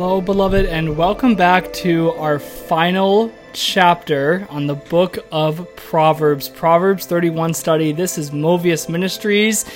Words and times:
Hello, 0.00 0.16
beloved, 0.22 0.64
and 0.64 0.96
welcome 0.96 1.34
back 1.34 1.70
to 1.74 2.12
our 2.12 2.38
final 2.38 3.30
chapter 3.52 4.46
on 4.48 4.66
the 4.66 4.74
book 4.74 5.18
of 5.30 5.76
Proverbs, 5.76 6.48
Proverbs 6.48 7.04
31 7.04 7.52
study. 7.52 7.92
This 7.92 8.16
is 8.16 8.30
Movius 8.30 8.88
Ministries. 8.88 9.66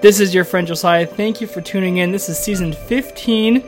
This 0.00 0.18
is 0.18 0.34
your 0.34 0.44
friend 0.44 0.66
Josiah. 0.66 1.04
Thank 1.04 1.42
you 1.42 1.46
for 1.46 1.60
tuning 1.60 1.98
in. 1.98 2.10
This 2.10 2.30
is 2.30 2.38
season 2.38 2.72
15, 2.72 3.62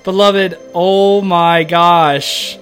beloved, 0.08 0.58
oh 0.72 1.20
my 1.20 1.62
gosh. 1.64 2.58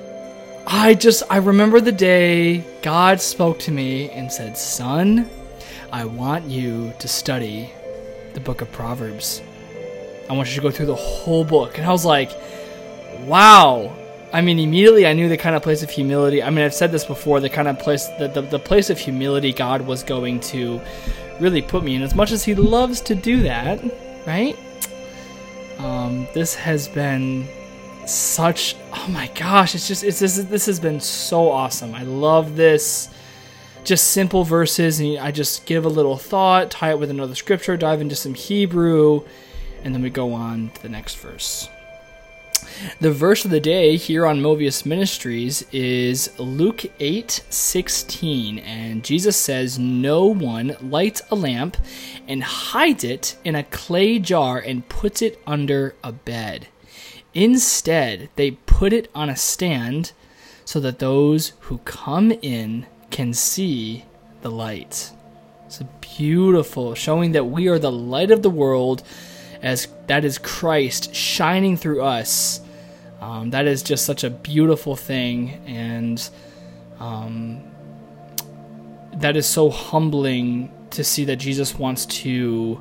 I 0.66 0.94
just, 0.94 1.22
I 1.30 1.36
remember 1.36 1.80
the 1.80 1.92
day 1.92 2.64
God 2.82 3.20
spoke 3.20 3.60
to 3.60 3.70
me 3.70 4.10
and 4.10 4.32
said, 4.32 4.58
Son, 4.58 5.30
I 5.92 6.06
want 6.06 6.46
you 6.46 6.92
to 6.98 7.06
study 7.06 7.70
the 8.34 8.40
book 8.40 8.62
of 8.62 8.72
Proverbs. 8.72 9.42
I 10.28 10.32
want 10.32 10.48
you 10.48 10.56
to 10.56 10.60
go 10.60 10.72
through 10.72 10.86
the 10.86 10.96
whole 10.96 11.44
book. 11.44 11.78
And 11.78 11.86
I 11.86 11.92
was 11.92 12.04
like, 12.04 12.32
wow. 13.26 13.96
I 14.32 14.40
mean, 14.40 14.58
immediately 14.58 15.06
I 15.06 15.12
knew 15.12 15.28
the 15.28 15.36
kind 15.36 15.54
of 15.54 15.62
place 15.62 15.84
of 15.84 15.90
humility. 15.90 16.42
I 16.42 16.50
mean, 16.50 16.64
I've 16.64 16.74
said 16.74 16.90
this 16.90 17.04
before 17.04 17.38
the 17.38 17.48
kind 17.48 17.68
of 17.68 17.78
place, 17.78 18.08
the, 18.18 18.26
the, 18.26 18.40
the 18.40 18.58
place 18.58 18.90
of 18.90 18.98
humility 18.98 19.52
God 19.52 19.82
was 19.82 20.02
going 20.02 20.40
to 20.50 20.80
really 21.38 21.62
put 21.62 21.84
me 21.84 21.94
in, 21.94 22.02
as 22.02 22.12
much 22.12 22.32
as 22.32 22.44
He 22.44 22.56
loves 22.56 23.00
to 23.02 23.14
do 23.14 23.44
that, 23.44 23.80
right? 24.26 24.58
Um, 25.78 26.26
this 26.34 26.54
has 26.54 26.88
been 26.88 27.46
such 28.06 28.76
oh 28.92 29.08
my 29.08 29.26
gosh 29.34 29.74
it's 29.74 29.88
just 29.88 30.04
it's 30.04 30.20
this 30.20 30.36
this 30.36 30.66
has 30.66 30.80
been 30.80 31.00
so 31.00 31.50
awesome. 31.50 31.94
I 31.94 32.02
love 32.02 32.56
this. 32.56 33.10
Just 33.84 34.08
simple 34.08 34.42
verses 34.42 34.98
and 34.98 35.16
i 35.18 35.30
just 35.30 35.64
give 35.64 35.84
a 35.84 35.88
little 35.88 36.16
thought 36.16 36.72
tie 36.72 36.90
it 36.90 36.98
with 36.98 37.08
another 37.08 37.36
scripture 37.36 37.76
dive 37.76 38.00
into 38.00 38.16
some 38.16 38.34
hebrew 38.34 39.22
and 39.84 39.94
then 39.94 40.02
we 40.02 40.10
go 40.10 40.32
on 40.32 40.70
to 40.70 40.82
the 40.82 40.88
next 40.88 41.14
verse 41.18 41.68
the 43.00 43.12
verse 43.12 43.44
of 43.44 43.50
the 43.50 43.60
day 43.60 43.96
here 43.96 44.26
on 44.26 44.40
movius 44.40 44.84
ministries 44.84 45.64
is 45.72 46.30
luke 46.38 46.84
8 47.00 47.44
16 47.48 48.58
and 48.58 49.04
jesus 49.04 49.36
says 49.36 49.78
no 49.78 50.26
one 50.26 50.76
lights 50.80 51.22
a 51.30 51.34
lamp 51.34 51.76
and 52.28 52.42
hides 52.42 53.04
it 53.04 53.36
in 53.44 53.54
a 53.54 53.64
clay 53.64 54.18
jar 54.18 54.58
and 54.58 54.88
puts 54.88 55.22
it 55.22 55.40
under 55.46 55.94
a 56.02 56.12
bed 56.12 56.68
Instead, 57.36 58.30
they 58.36 58.52
put 58.52 58.94
it 58.94 59.10
on 59.14 59.28
a 59.28 59.36
stand 59.36 60.12
so 60.64 60.80
that 60.80 61.00
those 61.00 61.52
who 61.60 61.76
come 61.84 62.32
in 62.40 62.86
can 63.10 63.34
see 63.34 64.06
the 64.40 64.50
light. 64.50 65.10
It's 65.66 65.82
beautiful, 66.00 66.94
showing 66.94 67.32
that 67.32 67.44
we 67.44 67.68
are 67.68 67.78
the 67.78 67.92
light 67.92 68.30
of 68.30 68.40
the 68.40 68.48
world, 68.48 69.02
as 69.62 69.88
that 70.06 70.24
is 70.24 70.38
Christ 70.38 71.14
shining 71.14 71.76
through 71.76 72.02
us. 72.02 72.60
Um, 73.20 73.50
that 73.50 73.66
is 73.66 73.82
just 73.82 74.04
such 74.04 74.24
a 74.24 74.30
beautiful 74.30 74.94
thing, 74.94 75.62
and 75.66 76.28
um, 77.00 77.64
that 79.14 79.36
is 79.36 79.46
so 79.46 79.70
humbling 79.70 80.70
to 80.90 81.02
see 81.02 81.24
that 81.24 81.36
Jesus 81.36 81.78
wants 81.78 82.06
to 82.06 82.80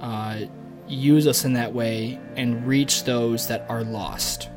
uh, 0.00 0.40
use 0.88 1.26
us 1.26 1.44
in 1.44 1.52
that 1.54 1.72
way 1.72 2.18
and 2.36 2.66
reach 2.66 3.04
those 3.04 3.48
that 3.48 3.66
are 3.68 3.84
lost. 3.84 4.48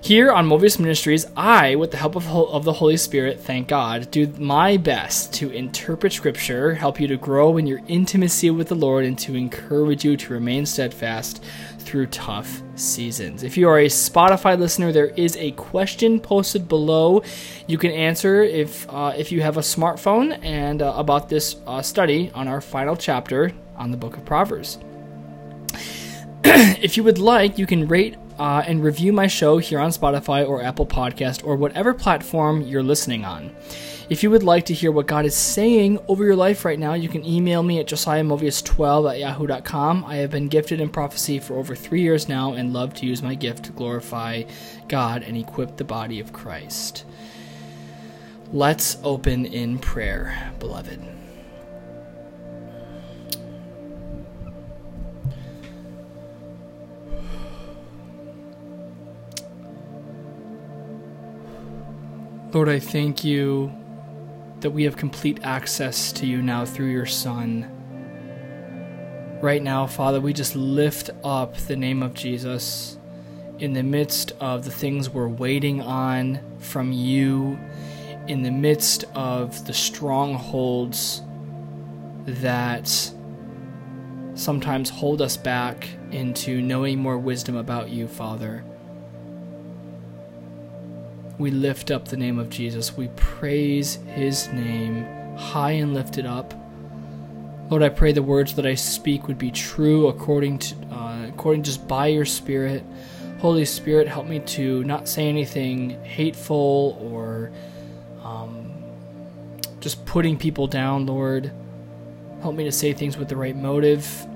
Here 0.00 0.30
on 0.30 0.48
Movius 0.48 0.78
Ministries, 0.78 1.26
I, 1.36 1.74
with 1.74 1.90
the 1.90 1.96
help 1.96 2.14
of, 2.14 2.26
of 2.28 2.64
the 2.64 2.72
Holy 2.72 2.96
Spirit, 2.96 3.40
thank 3.40 3.68
God, 3.68 4.10
do 4.10 4.28
my 4.38 4.76
best 4.76 5.34
to 5.34 5.50
interpret 5.50 6.12
Scripture, 6.12 6.72
help 6.74 7.00
you 7.00 7.08
to 7.08 7.16
grow 7.16 7.58
in 7.58 7.66
your 7.66 7.80
intimacy 7.88 8.50
with 8.50 8.68
the 8.68 8.76
Lord, 8.76 9.04
and 9.04 9.18
to 9.18 9.34
encourage 9.34 10.04
you 10.04 10.16
to 10.16 10.32
remain 10.32 10.64
steadfast 10.66 11.42
through 11.80 12.06
tough 12.06 12.62
seasons. 12.76 13.42
If 13.42 13.56
you 13.56 13.68
are 13.68 13.80
a 13.80 13.86
Spotify 13.86 14.56
listener, 14.58 14.92
there 14.92 15.08
is 15.08 15.36
a 15.36 15.50
question 15.52 16.20
posted 16.20 16.68
below. 16.68 17.22
You 17.66 17.76
can 17.76 17.90
answer 17.90 18.42
if 18.42 18.88
uh, 18.88 19.14
if 19.16 19.32
you 19.32 19.42
have 19.42 19.56
a 19.56 19.62
smartphone 19.62 20.38
and 20.44 20.80
uh, 20.80 20.94
about 20.96 21.28
this 21.28 21.56
uh, 21.66 21.82
study 21.82 22.30
on 22.34 22.46
our 22.46 22.60
final 22.60 22.96
chapter 22.96 23.50
on 23.76 23.90
the 23.90 23.96
book 23.96 24.16
of 24.16 24.24
Proverbs. 24.24 24.78
if 26.44 26.96
you 26.96 27.02
would 27.02 27.18
like, 27.18 27.58
you 27.58 27.66
can 27.66 27.88
rate 27.88 28.16
uh, 28.38 28.62
and 28.66 28.82
review 28.82 29.12
my 29.12 29.26
show 29.26 29.58
here 29.58 29.80
on 29.80 29.90
Spotify 29.90 30.46
or 30.46 30.62
Apple 30.62 30.86
Podcast 30.86 31.44
or 31.44 31.56
whatever 31.56 31.94
platform 31.94 32.62
you're 32.62 32.82
listening 32.82 33.24
on. 33.24 33.54
If 34.10 34.22
you 34.22 34.30
would 34.30 34.42
like 34.42 34.64
to 34.66 34.74
hear 34.74 34.90
what 34.90 35.06
God 35.06 35.26
is 35.26 35.34
saying 35.34 35.98
over 36.08 36.24
your 36.24 36.36
life 36.36 36.64
right 36.64 36.78
now, 36.78 36.94
you 36.94 37.10
can 37.10 37.26
email 37.26 37.62
me 37.62 37.78
at 37.78 37.86
josiahmovius12 37.86 39.12
at 39.12 39.18
yahoo.com. 39.18 40.04
I 40.06 40.16
have 40.16 40.30
been 40.30 40.48
gifted 40.48 40.80
in 40.80 40.88
prophecy 40.88 41.38
for 41.38 41.58
over 41.58 41.74
three 41.74 42.00
years 42.00 42.26
now 42.26 42.54
and 42.54 42.72
love 42.72 42.94
to 42.94 43.06
use 43.06 43.22
my 43.22 43.34
gift 43.34 43.64
to 43.64 43.72
glorify 43.72 44.44
God 44.88 45.22
and 45.24 45.36
equip 45.36 45.76
the 45.76 45.84
body 45.84 46.20
of 46.20 46.32
Christ. 46.32 47.04
Let's 48.50 48.96
open 49.04 49.44
in 49.44 49.78
prayer, 49.78 50.52
beloved. 50.58 51.17
Lord, 62.50 62.70
I 62.70 62.78
thank 62.78 63.24
you 63.24 63.70
that 64.60 64.70
we 64.70 64.84
have 64.84 64.96
complete 64.96 65.40
access 65.42 66.12
to 66.12 66.24
you 66.24 66.40
now 66.40 66.64
through 66.64 66.86
your 66.86 67.04
Son. 67.04 67.70
Right 69.42 69.62
now, 69.62 69.86
Father, 69.86 70.18
we 70.18 70.32
just 70.32 70.56
lift 70.56 71.10
up 71.22 71.54
the 71.58 71.76
name 71.76 72.02
of 72.02 72.14
Jesus 72.14 72.96
in 73.58 73.74
the 73.74 73.82
midst 73.82 74.32
of 74.40 74.64
the 74.64 74.70
things 74.70 75.10
we're 75.10 75.28
waiting 75.28 75.82
on 75.82 76.40
from 76.58 76.90
you, 76.90 77.58
in 78.28 78.42
the 78.42 78.50
midst 78.50 79.04
of 79.14 79.66
the 79.66 79.74
strongholds 79.74 81.20
that 82.24 82.88
sometimes 84.32 84.88
hold 84.88 85.20
us 85.20 85.36
back 85.36 85.86
into 86.12 86.62
knowing 86.62 86.98
more 86.98 87.18
wisdom 87.18 87.56
about 87.56 87.90
you, 87.90 88.08
Father 88.08 88.64
we 91.38 91.50
lift 91.52 91.90
up 91.90 92.08
the 92.08 92.16
name 92.16 92.38
of 92.38 92.50
Jesus. 92.50 92.96
We 92.96 93.08
praise 93.16 93.96
his 94.14 94.48
name 94.48 95.06
high 95.36 95.72
and 95.72 95.94
lifted 95.94 96.26
up. 96.26 96.52
Lord, 97.70 97.82
I 97.82 97.90
pray 97.90 98.12
the 98.12 98.22
words 98.22 98.54
that 98.54 98.66
I 98.66 98.74
speak 98.74 99.28
would 99.28 99.38
be 99.38 99.50
true 99.50 100.08
according 100.08 100.58
to 100.58 100.74
uh, 100.90 101.26
according 101.28 101.62
just 101.62 101.86
by 101.86 102.08
your 102.08 102.24
spirit. 102.24 102.82
Holy 103.38 103.64
Spirit, 103.64 104.08
help 104.08 104.26
me 104.26 104.40
to 104.40 104.82
not 104.82 105.06
say 105.06 105.28
anything 105.28 106.02
hateful 106.02 106.98
or 107.00 107.52
um, 108.24 108.74
just 109.78 110.04
putting 110.06 110.36
people 110.36 110.66
down, 110.66 111.06
Lord. 111.06 111.52
Help 112.42 112.56
me 112.56 112.64
to 112.64 112.72
say 112.72 112.92
things 112.92 113.16
with 113.16 113.28
the 113.28 113.36
right 113.36 113.54
motive. 113.54 114.26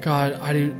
God, 0.00 0.34
I 0.34 0.52
do. 0.52 0.76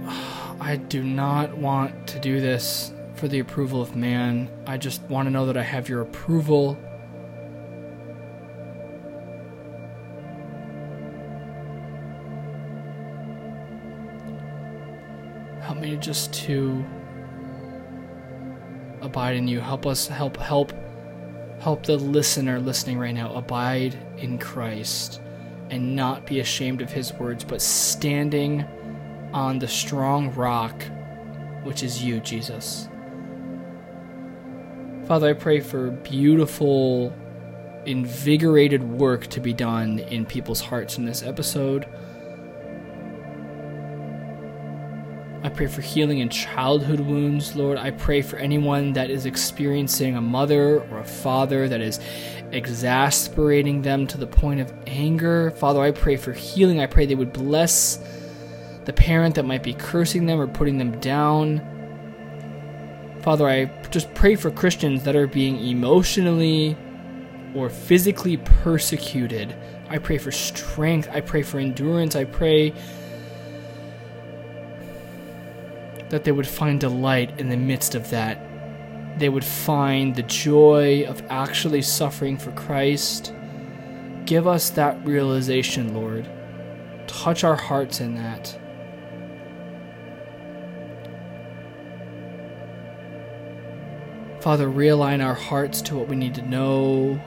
I 0.60 0.76
do 0.76 1.02
not 1.02 1.56
want 1.56 2.06
to 2.08 2.20
do 2.20 2.38
this 2.40 2.92
for 3.14 3.28
the 3.28 3.38
approval 3.38 3.80
of 3.80 3.96
man. 3.96 4.50
I 4.66 4.76
just 4.76 5.02
want 5.02 5.26
to 5.26 5.30
know 5.30 5.46
that 5.46 5.56
I 5.56 5.62
have 5.62 5.88
your 5.88 6.02
approval. 6.02 6.78
Help 15.62 15.78
me 15.78 15.96
just 15.96 16.34
to 16.34 16.84
abide 19.00 19.36
in 19.36 19.48
you. 19.48 19.60
Help 19.60 19.86
us 19.86 20.06
help 20.08 20.36
help 20.36 20.72
help 21.60 21.84
the 21.84 21.96
listener 21.96 22.60
listening 22.60 22.98
right 22.98 23.14
now 23.14 23.32
abide 23.34 23.96
in 24.18 24.38
Christ 24.38 25.22
and 25.70 25.96
not 25.96 26.26
be 26.26 26.40
ashamed 26.40 26.82
of 26.82 26.90
his 26.90 27.12
words, 27.14 27.44
but 27.44 27.62
standing 27.62 28.64
on 29.32 29.58
the 29.58 29.68
strong 29.68 30.32
rock, 30.34 30.82
which 31.62 31.82
is 31.82 32.02
you, 32.02 32.20
Jesus. 32.20 32.88
Father, 35.06 35.30
I 35.30 35.32
pray 35.32 35.60
for 35.60 35.90
beautiful, 35.90 37.12
invigorated 37.84 38.82
work 38.82 39.26
to 39.28 39.40
be 39.40 39.52
done 39.52 39.98
in 39.98 40.24
people's 40.24 40.60
hearts 40.60 40.98
in 40.98 41.04
this 41.04 41.22
episode. 41.22 41.86
I 45.42 45.48
pray 45.48 45.68
for 45.68 45.80
healing 45.80 46.18
in 46.18 46.28
childhood 46.28 47.00
wounds, 47.00 47.56
Lord. 47.56 47.78
I 47.78 47.92
pray 47.92 48.20
for 48.20 48.36
anyone 48.36 48.92
that 48.92 49.08
is 49.08 49.24
experiencing 49.24 50.14
a 50.14 50.20
mother 50.20 50.80
or 50.90 50.98
a 50.98 51.04
father 51.04 51.66
that 51.66 51.80
is 51.80 51.98
exasperating 52.52 53.80
them 53.80 54.06
to 54.08 54.18
the 54.18 54.26
point 54.26 54.60
of 54.60 54.72
anger. 54.86 55.50
Father, 55.52 55.80
I 55.80 55.92
pray 55.92 56.16
for 56.16 56.32
healing. 56.32 56.78
I 56.78 56.86
pray 56.86 57.06
they 57.06 57.14
would 57.14 57.32
bless 57.32 57.98
the 58.90 59.02
parent 59.02 59.37
that 59.37 59.44
might 59.44 59.62
be 59.62 59.72
cursing 59.72 60.26
them 60.26 60.40
or 60.40 60.48
putting 60.48 60.76
them 60.76 60.98
down. 60.98 61.60
Father, 63.22 63.48
I 63.48 63.66
just 63.90 64.12
pray 64.14 64.34
for 64.34 64.50
Christians 64.50 65.04
that 65.04 65.14
are 65.14 65.28
being 65.28 65.64
emotionally 65.64 66.76
or 67.54 67.70
physically 67.70 68.38
persecuted. 68.38 69.54
I 69.88 69.98
pray 69.98 70.19
for 70.19 70.32
strength. 70.32 71.08
I 71.12 71.20
pray 71.20 71.42
for 71.42 71.60
endurance. 71.60 72.16
I 72.16 72.25
pray 72.25 72.75
that 76.08 76.25
they 76.25 76.32
would 76.32 76.48
find 76.48 76.81
delight 76.81 77.38
in 77.38 77.48
the 77.48 77.56
midst 77.56 77.94
of 77.94 78.10
that. 78.10 78.44
They 79.20 79.28
would 79.28 79.44
find 79.44 80.16
the 80.16 80.25
joy 80.25 81.04
of 81.06 81.22
actually 81.31 81.82
suffering 81.82 82.37
for 82.37 82.50
Christ. 82.52 83.32
Give 84.25 84.48
us 84.48 84.70
that 84.70 85.06
realization, 85.06 85.94
Lord. 85.94 86.28
Touch 87.06 87.44
our 87.44 87.54
hearts 87.54 88.00
in 88.00 88.16
that. 88.16 88.59
Father, 94.40 94.69
realign 94.69 95.22
our 95.22 95.34
hearts 95.34 95.82
to 95.82 95.94
what 95.94 96.08
we 96.08 96.16
need 96.16 96.34
to 96.37 96.42
know. 96.42 97.20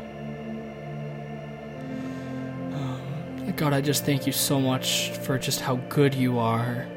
Um, 2.74 3.54
God, 3.56 3.72
I 3.72 3.82
just 3.82 4.04
thank 4.04 4.26
you 4.26 4.34
so 4.34 4.60
much 4.60 5.12
for 5.12 5.38
just 5.38 5.62
how 5.62 5.76
good 5.90 6.16
you 6.16 6.40
are, 6.40 6.88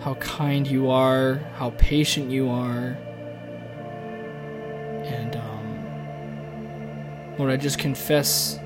how 0.00 0.12
kind 0.16 0.66
you 0.66 0.90
are, 0.90 1.36
how 1.56 1.70
patient 1.78 2.30
you 2.30 2.50
are. 2.50 2.98
And, 5.04 5.36
um, 5.36 7.36
Lord, 7.38 7.50
I 7.50 7.56
just 7.56 7.78
confess 7.78 8.58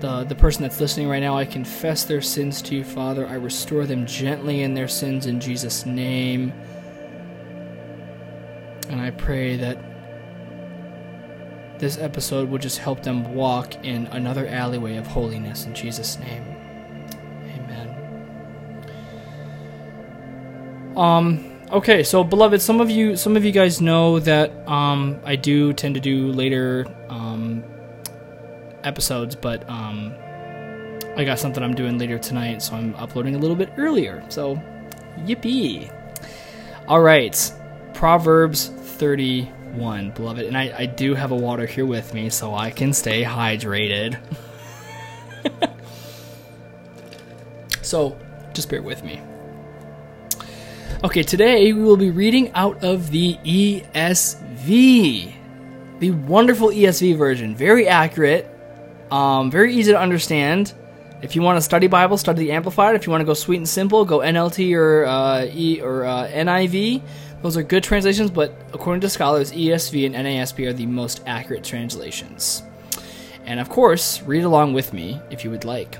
the, 0.00 0.24
the 0.24 0.34
person 0.34 0.62
that's 0.62 0.80
listening 0.80 1.08
right 1.08 1.20
now, 1.20 1.36
I 1.36 1.44
confess 1.44 2.02
their 2.02 2.22
sins 2.22 2.60
to 2.62 2.74
you, 2.74 2.82
Father. 2.82 3.24
I 3.28 3.34
restore 3.34 3.86
them 3.86 4.04
gently 4.04 4.62
in 4.62 4.74
their 4.74 4.88
sins 4.88 5.26
in 5.26 5.38
Jesus' 5.38 5.86
name. 5.86 6.52
And 8.92 9.00
I 9.00 9.10
pray 9.10 9.56
that 9.56 9.78
this 11.78 11.98
episode 11.98 12.50
will 12.50 12.58
just 12.58 12.78
help 12.78 13.02
them 13.02 13.34
walk 13.34 13.84
in 13.84 14.06
another 14.08 14.46
alleyway 14.46 14.96
of 14.96 15.06
holiness 15.06 15.64
in 15.64 15.74
Jesus' 15.74 16.18
name. 16.18 16.44
Amen. 17.56 17.88
Um 20.94 21.60
okay, 21.72 22.02
so 22.04 22.22
beloved, 22.22 22.60
some 22.60 22.82
of 22.82 22.90
you 22.90 23.16
some 23.16 23.34
of 23.34 23.46
you 23.46 23.50
guys 23.50 23.80
know 23.80 24.20
that 24.20 24.52
um 24.68 25.18
I 25.24 25.36
do 25.36 25.72
tend 25.72 25.94
to 25.94 26.00
do 26.00 26.30
later 26.30 26.86
um 27.08 27.64
episodes, 28.84 29.34
but 29.34 29.68
um 29.70 30.14
I 31.16 31.24
got 31.24 31.38
something 31.38 31.62
I'm 31.64 31.74
doing 31.74 31.96
later 31.98 32.18
tonight, 32.18 32.60
so 32.60 32.74
I'm 32.74 32.94
uploading 32.96 33.36
a 33.36 33.38
little 33.38 33.56
bit 33.56 33.72
earlier. 33.78 34.22
So 34.28 34.56
yippee. 35.20 35.90
All 36.88 37.00
right. 37.00 37.52
Proverbs 37.94 38.70
31, 38.92 40.10
beloved. 40.10 40.46
And 40.46 40.56
I, 40.56 40.74
I 40.78 40.86
do 40.86 41.14
have 41.14 41.30
a 41.30 41.36
water 41.36 41.66
here 41.66 41.86
with 41.86 42.14
me 42.14 42.30
so 42.30 42.54
I 42.54 42.70
can 42.70 42.92
stay 42.92 43.24
hydrated. 43.24 44.18
so 47.82 48.16
just 48.52 48.68
bear 48.68 48.82
with 48.82 49.02
me. 49.02 49.20
Okay, 51.04 51.24
today 51.24 51.72
we 51.72 51.82
will 51.82 51.96
be 51.96 52.10
reading 52.10 52.52
out 52.54 52.84
of 52.84 53.10
the 53.10 53.36
ESV. 53.44 55.34
The 55.98 56.10
wonderful 56.10 56.68
ESV 56.68 57.16
version. 57.16 57.56
Very 57.56 57.88
accurate, 57.88 58.48
um, 59.10 59.50
very 59.50 59.74
easy 59.74 59.92
to 59.92 59.98
understand. 59.98 60.74
If 61.22 61.36
you 61.36 61.42
want 61.42 61.56
to 61.56 61.60
study 61.60 61.86
Bible, 61.86 62.18
study 62.18 62.46
the 62.46 62.52
Amplified. 62.52 62.96
If 62.96 63.06
you 63.06 63.10
want 63.10 63.20
to 63.20 63.24
go 63.24 63.34
sweet 63.34 63.58
and 63.58 63.68
simple, 63.68 64.04
go 64.04 64.18
NLT 64.18 64.76
or 64.76 65.04
uh, 65.04 65.46
E 65.52 65.80
or 65.80 66.04
uh, 66.04 66.28
NIV. 66.28 67.02
Those 67.42 67.56
are 67.56 67.62
good 67.64 67.82
translations, 67.82 68.30
but 68.30 68.54
according 68.72 69.00
to 69.00 69.10
scholars, 69.10 69.50
ESV 69.50 70.06
and 70.06 70.14
NASB 70.14 70.68
are 70.68 70.72
the 70.72 70.86
most 70.86 71.22
accurate 71.26 71.64
translations. 71.64 72.62
And 73.44 73.58
of 73.58 73.68
course, 73.68 74.22
read 74.22 74.44
along 74.44 74.74
with 74.74 74.92
me 74.92 75.20
if 75.30 75.42
you 75.42 75.50
would 75.50 75.64
like. 75.64 75.98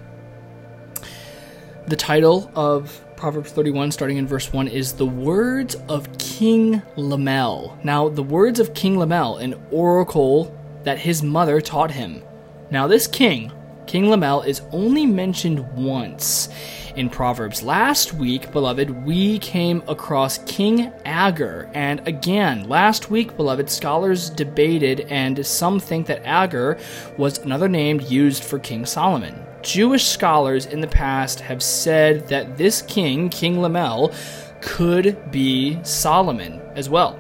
The 1.89 1.97
title 1.97 2.49
of 2.55 3.05
Proverbs 3.17 3.51
31, 3.51 3.91
starting 3.91 4.19
in 4.19 4.27
verse 4.27 4.53
1, 4.53 4.69
is 4.69 4.93
The 4.93 5.05
Words 5.05 5.75
of 5.89 6.17
King 6.19 6.81
Lemuel. 6.95 7.77
Now, 7.83 8.09
the 8.09 8.23
words 8.23 8.61
of 8.61 8.73
King 8.73 8.97
Lemuel, 8.97 9.39
an 9.39 9.61
oracle 9.73 10.57
that 10.85 11.01
his 11.01 11.25
mother 11.25 11.61
taught 11.61 11.91
him. 11.91 12.23
Now, 12.71 12.87
this 12.87 13.09
king, 13.09 13.51
King 13.89 14.09
Lemuel, 14.09 14.43
is 14.43 14.63
only 14.71 15.07
mentioned 15.07 15.61
once 15.75 16.51
in 16.97 17.09
Proverbs. 17.09 17.63
Last 17.63 18.15
week, 18.15 18.53
beloved, 18.53 19.05
we 19.05 19.39
came 19.39 19.83
across 19.89 20.39
King 20.39 20.93
Agur. 21.05 21.71
And 21.75 22.07
again, 22.07 22.69
last 22.69 23.11
week, 23.11 23.37
beloved, 23.37 23.71
scholars 23.71 24.31
debated, 24.31 25.01
and 25.09 25.45
some 25.45 25.81
think 25.81 26.07
that 26.07 26.25
Agur 26.25 26.79
was 27.17 27.39
another 27.39 27.69
name 27.69 28.01
used 28.01 28.45
for 28.45 28.59
King 28.59 28.87
Solomon. 28.87 29.45
Jewish 29.63 30.07
scholars 30.07 30.67
in 30.67 30.81
the 30.81 30.89
past 30.89 31.41
have 31.41 31.63
said 31.63 32.29
that 32.29 32.57
this 32.57 32.83
king, 32.83 33.29
King 33.29 33.61
Lemuel, 33.61 34.13
could 34.61 35.31
be 35.31 35.79
Solomon 35.83 36.61
as 36.75 36.89
well. 36.89 37.19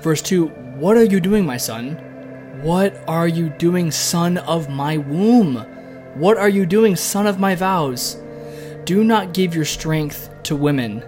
Verse 0.00 0.22
2 0.22 0.46
What 0.76 0.96
are 0.96 1.04
you 1.04 1.20
doing, 1.20 1.44
my 1.44 1.56
son? 1.56 1.96
What 2.62 2.96
are 3.06 3.28
you 3.28 3.50
doing, 3.50 3.90
son 3.90 4.38
of 4.38 4.68
my 4.68 4.96
womb? 4.96 5.73
What 6.14 6.36
are 6.36 6.48
you 6.48 6.64
doing, 6.64 6.94
son 6.94 7.26
of 7.26 7.40
my 7.40 7.56
vows? 7.56 8.22
Do 8.84 9.02
not 9.02 9.34
give 9.34 9.52
your 9.52 9.64
strength 9.64 10.30
to 10.44 10.54
women, 10.54 11.04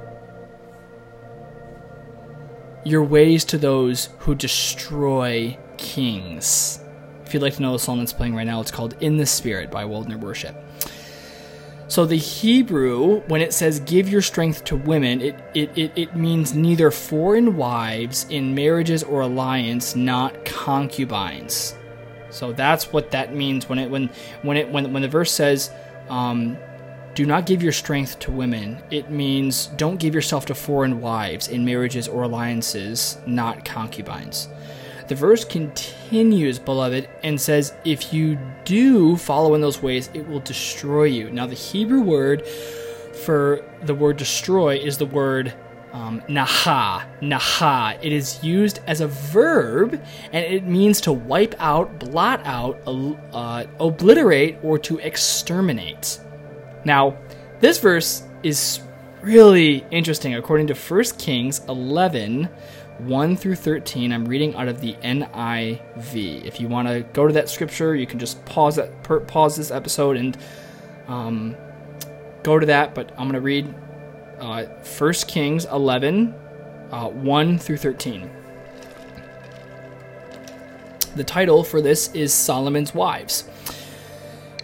your 2.84 3.04
ways 3.04 3.44
to 3.46 3.58
those 3.58 4.08
who 4.18 4.34
destroy 4.34 5.56
kings. 5.76 6.80
If 7.25 7.34
you'd 7.34 7.42
like 7.42 7.54
to 7.54 7.62
know 7.62 7.72
the 7.72 7.78
song 7.78 8.00
that's 8.00 8.12
playing 8.12 8.34
right 8.34 8.46
now, 8.46 8.60
it's 8.60 8.72
called 8.72 8.96
In 9.00 9.16
the 9.16 9.26
Spirit 9.26 9.70
by 9.70 9.84
Wildner 9.84 10.18
Worship. 10.18 10.56
So 11.86 12.04
the 12.04 12.16
Hebrew, 12.16 13.20
when 13.28 13.40
it 13.40 13.52
says 13.52 13.78
give 13.78 14.08
your 14.08 14.22
strength 14.22 14.64
to 14.64 14.76
women, 14.76 15.20
it, 15.20 15.36
it, 15.54 15.78
it, 15.78 15.92
it, 15.94 16.16
means 16.16 16.52
neither 16.52 16.90
foreign 16.90 17.56
wives 17.56 18.26
in 18.28 18.56
marriages 18.56 19.04
or 19.04 19.20
alliance, 19.20 19.94
not 19.94 20.44
concubines. 20.44 21.75
So 22.37 22.52
that's 22.52 22.93
what 22.93 23.11
that 23.12 23.35
means 23.35 23.69
when 23.69 23.78
it 23.78 23.90
when 23.90 24.11
when 24.43 24.57
it 24.57 24.71
when 24.71 24.93
when 24.93 25.02
the 25.02 25.09
verse 25.09 25.33
says, 25.33 25.71
um, 26.09 26.57
"Do 27.14 27.25
not 27.26 27.47
give 27.47 27.62
your 27.62 27.73
strength 27.73 28.19
to 28.21 28.31
women." 28.31 28.83
It 28.90 29.11
means 29.11 29.69
don't 29.76 29.99
give 29.99 30.14
yourself 30.14 30.47
to 30.47 30.55
foreign 30.55 31.00
wives 31.00 31.49
in 31.49 31.64
marriages 31.64 32.09
or 32.09 32.23
alliances, 32.23 33.19
not 33.26 33.64
concubines. 33.64 34.49
The 35.09 35.14
verse 35.14 35.45
continues, 35.45 36.59
beloved, 36.59 37.09
and 37.23 37.40
says, 37.40 37.73
If 37.85 38.12
you 38.12 38.38
do 38.64 39.16
follow 39.16 39.55
in 39.55 39.61
those 39.61 39.81
ways, 39.81 40.11
it 40.14 40.26
will 40.26 40.40
destroy 40.40 41.05
you. 41.05 41.31
Now, 41.31 41.47
the 41.47 41.55
Hebrew 41.55 42.00
word 42.00 42.45
for 43.25 43.64
the 43.83 43.95
word 43.95 44.16
destroy 44.16 44.76
is 44.76 44.99
the 44.99 45.07
word 45.07 45.55
um, 45.96 46.20
naha. 46.28 47.04
Naha. 47.22 47.98
It 48.02 48.12
is 48.12 48.42
used 48.44 48.80
as 48.86 49.00
a 49.00 49.08
verb 49.08 49.94
and 50.32 50.44
it 50.44 50.64
means 50.64 51.00
to 51.02 51.12
wipe 51.12 51.54
out, 51.58 51.98
blot 51.98 52.42
out, 52.44 52.78
uh, 52.86 53.64
obliterate, 53.80 54.58
or 54.62 54.78
to 54.80 54.98
exterminate. 54.98 56.20
Now, 56.84 57.16
this 57.60 57.78
verse 57.78 58.24
is 58.42 58.80
really 59.22 59.86
interesting 59.90 60.34
according 60.34 60.66
to 60.66 60.74
1 60.74 61.04
Kings 61.18 61.62
11 61.66 62.48
1 62.98 63.36
through 63.36 63.56
13. 63.56 64.10
I'm 64.10 64.26
reading 64.26 64.54
out 64.54 64.68
of 64.68 64.80
the 64.80 64.94
NIV. 65.02 66.44
If 66.44 66.60
you 66.60 66.68
want 66.68 66.88
to 66.88 67.00
go 67.12 67.26
to 67.26 67.32
that 67.34 67.48
scripture, 67.50 67.94
you 67.94 68.06
can 68.06 68.18
just 68.18 68.42
pause 68.46 68.76
that 68.76 69.02
pause 69.26 69.56
this 69.56 69.70
episode 69.70 70.16
and 70.16 70.36
um, 71.06 71.54
go 72.42 72.58
to 72.58 72.64
that. 72.66 72.94
But 72.94 73.10
I'm 73.12 73.28
going 73.28 73.34
to 73.34 73.40
read 73.40 73.74
uh, 74.40 74.64
1 74.64 75.12
Kings 75.26 75.64
11 75.66 76.35
uh, 76.90 77.09
1 77.09 77.59
through 77.59 77.76
13. 77.76 78.31
The 81.16 81.25
title 81.25 81.64
for 81.64 81.81
this 81.81 82.12
is 82.12 82.33
Solomon's 82.33 82.95
Wives. 82.95 83.49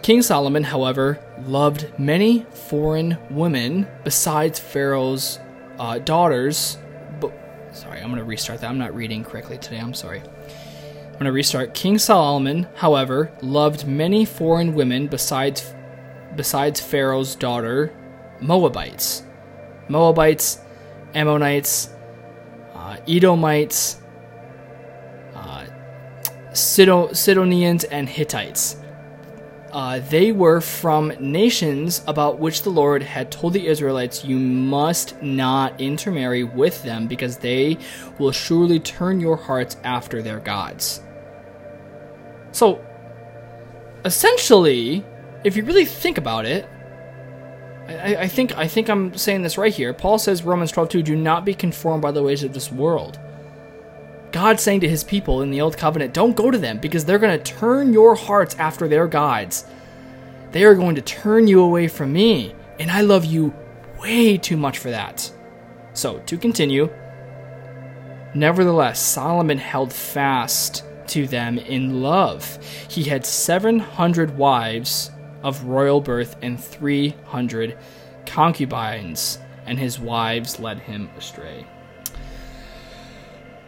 King 0.01 0.21
Solomon, 0.21 0.63
however, 0.63 1.19
loved 1.45 1.91
many 1.97 2.45
foreign 2.51 3.17
women 3.29 3.87
besides 4.03 4.59
Pharaoh's 4.59 5.39
uh, 5.79 5.99
daughters 5.99 6.77
Sorry, 7.73 7.99
I'm 7.99 8.09
going 8.09 8.19
to 8.19 8.23
restart 8.23 8.61
that. 8.61 8.69
I'm 8.69 8.77
not 8.77 8.95
reading 8.95 9.23
correctly 9.23 9.57
today. 9.57 9.79
I'm 9.79 9.95
sorry. 9.95 10.19
I'm 10.19 11.13
going 11.13 11.25
to 11.25 11.31
restart. 11.31 11.73
King 11.73 11.97
Solomon, 11.97 12.67
however, 12.75 13.31
loved 13.41 13.87
many 13.87 14.25
foreign 14.25 14.75
women 14.75 15.07
besides 15.07 15.73
besides 16.35 16.79
Pharaoh's 16.81 17.35
daughter, 17.35 17.91
Moabites. 18.41 19.23
Moabites, 19.87 20.59
Ammonites, 21.13 21.89
uh, 22.73 22.97
Edomites, 23.07 24.01
uh, 25.35 25.65
Sidonians, 26.53 27.83
and 27.83 28.09
Hittites. 28.09 28.77
uh, 29.73 29.99
they 30.09 30.31
were 30.31 30.61
from 30.61 31.11
nations 31.19 32.03
about 32.05 32.37
which 32.37 32.61
the 32.61 32.69
Lord 32.69 33.01
had 33.01 33.31
told 33.31 33.53
the 33.53 33.67
Israelites, 33.67 34.23
You 34.23 34.37
must 34.37 35.19
not 35.23 35.81
intermarry 35.81 36.43
with 36.43 36.83
them, 36.83 37.07
because 37.07 37.37
they 37.37 37.79
will 38.19 38.31
surely 38.31 38.79
turn 38.79 39.19
your 39.19 39.35
hearts 39.35 39.75
after 39.83 40.21
their 40.21 40.39
gods. 40.39 41.01
So, 42.51 42.85
essentially, 44.05 45.03
if 45.43 45.57
you 45.57 45.63
really 45.65 45.85
think 45.85 46.19
about 46.19 46.45
it, 46.45 46.67
I, 47.87 48.15
I, 48.15 48.27
think 48.27 48.57
I 48.57 48.67
think 48.67 48.89
I'm 48.89 49.15
saying 49.15 49.41
this 49.41 49.57
right 49.57 49.73
here. 49.73 49.93
Paul 49.93 50.17
says 50.17 50.43
Romans 50.43 50.71
12:2, 50.71 51.03
"Do 51.03 51.15
not 51.15 51.45
be 51.45 51.53
conformed 51.53 52.01
by 52.01 52.11
the 52.11 52.23
ways 52.23 52.43
of 52.43 52.53
this 52.53 52.71
world." 52.71 53.19
God 54.31 54.59
saying 54.59 54.79
to 54.81 54.89
his 54.89 55.03
people 55.03 55.41
in 55.41 55.51
the 55.51 55.61
old 55.61 55.77
covenant, 55.77 56.13
"Don't 56.13 56.35
go 56.35 56.49
to 56.49 56.57
them 56.57 56.79
because 56.79 57.05
they're 57.05 57.19
going 57.19 57.37
to 57.37 57.43
turn 57.43 57.93
your 57.93 58.15
hearts 58.15 58.55
after 58.57 58.87
their 58.87 59.07
gods. 59.07 59.65
They 60.51 60.63
are 60.63 60.75
going 60.75 60.95
to 60.95 61.01
turn 61.01 61.47
you 61.47 61.61
away 61.61 61.87
from 61.87 62.13
me, 62.13 62.55
and 62.79 62.89
I 62.89 63.01
love 63.01 63.25
you 63.25 63.53
way 64.01 64.37
too 64.37 64.57
much 64.57 64.77
for 64.77 64.89
that." 64.89 65.31
So, 65.93 66.19
to 66.25 66.37
continue, 66.37 66.89
nevertheless, 68.33 68.99
Solomon 68.99 69.57
held 69.57 69.91
fast 69.91 70.83
to 71.07 71.27
them 71.27 71.57
in 71.57 72.01
love. 72.01 72.57
He 72.87 73.03
had 73.03 73.25
700 73.25 74.37
wives 74.37 75.11
of 75.43 75.65
royal 75.65 76.01
birth 76.01 76.35
and 76.41 76.59
300 76.61 77.77
concubines, 78.25 79.37
and 79.65 79.77
his 79.77 79.99
wives 79.99 80.59
led 80.59 80.79
him 80.79 81.09
astray. 81.17 81.67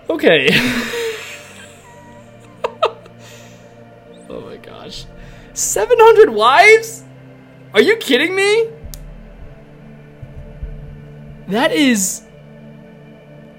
Okay. 0.09 0.49
oh 4.29 4.41
my 4.45 4.57
gosh. 4.57 5.05
700 5.53 6.29
wives? 6.29 7.03
Are 7.73 7.81
you 7.81 7.97
kidding 7.97 8.35
me? 8.35 8.69
That 11.47 11.71
is. 11.71 12.23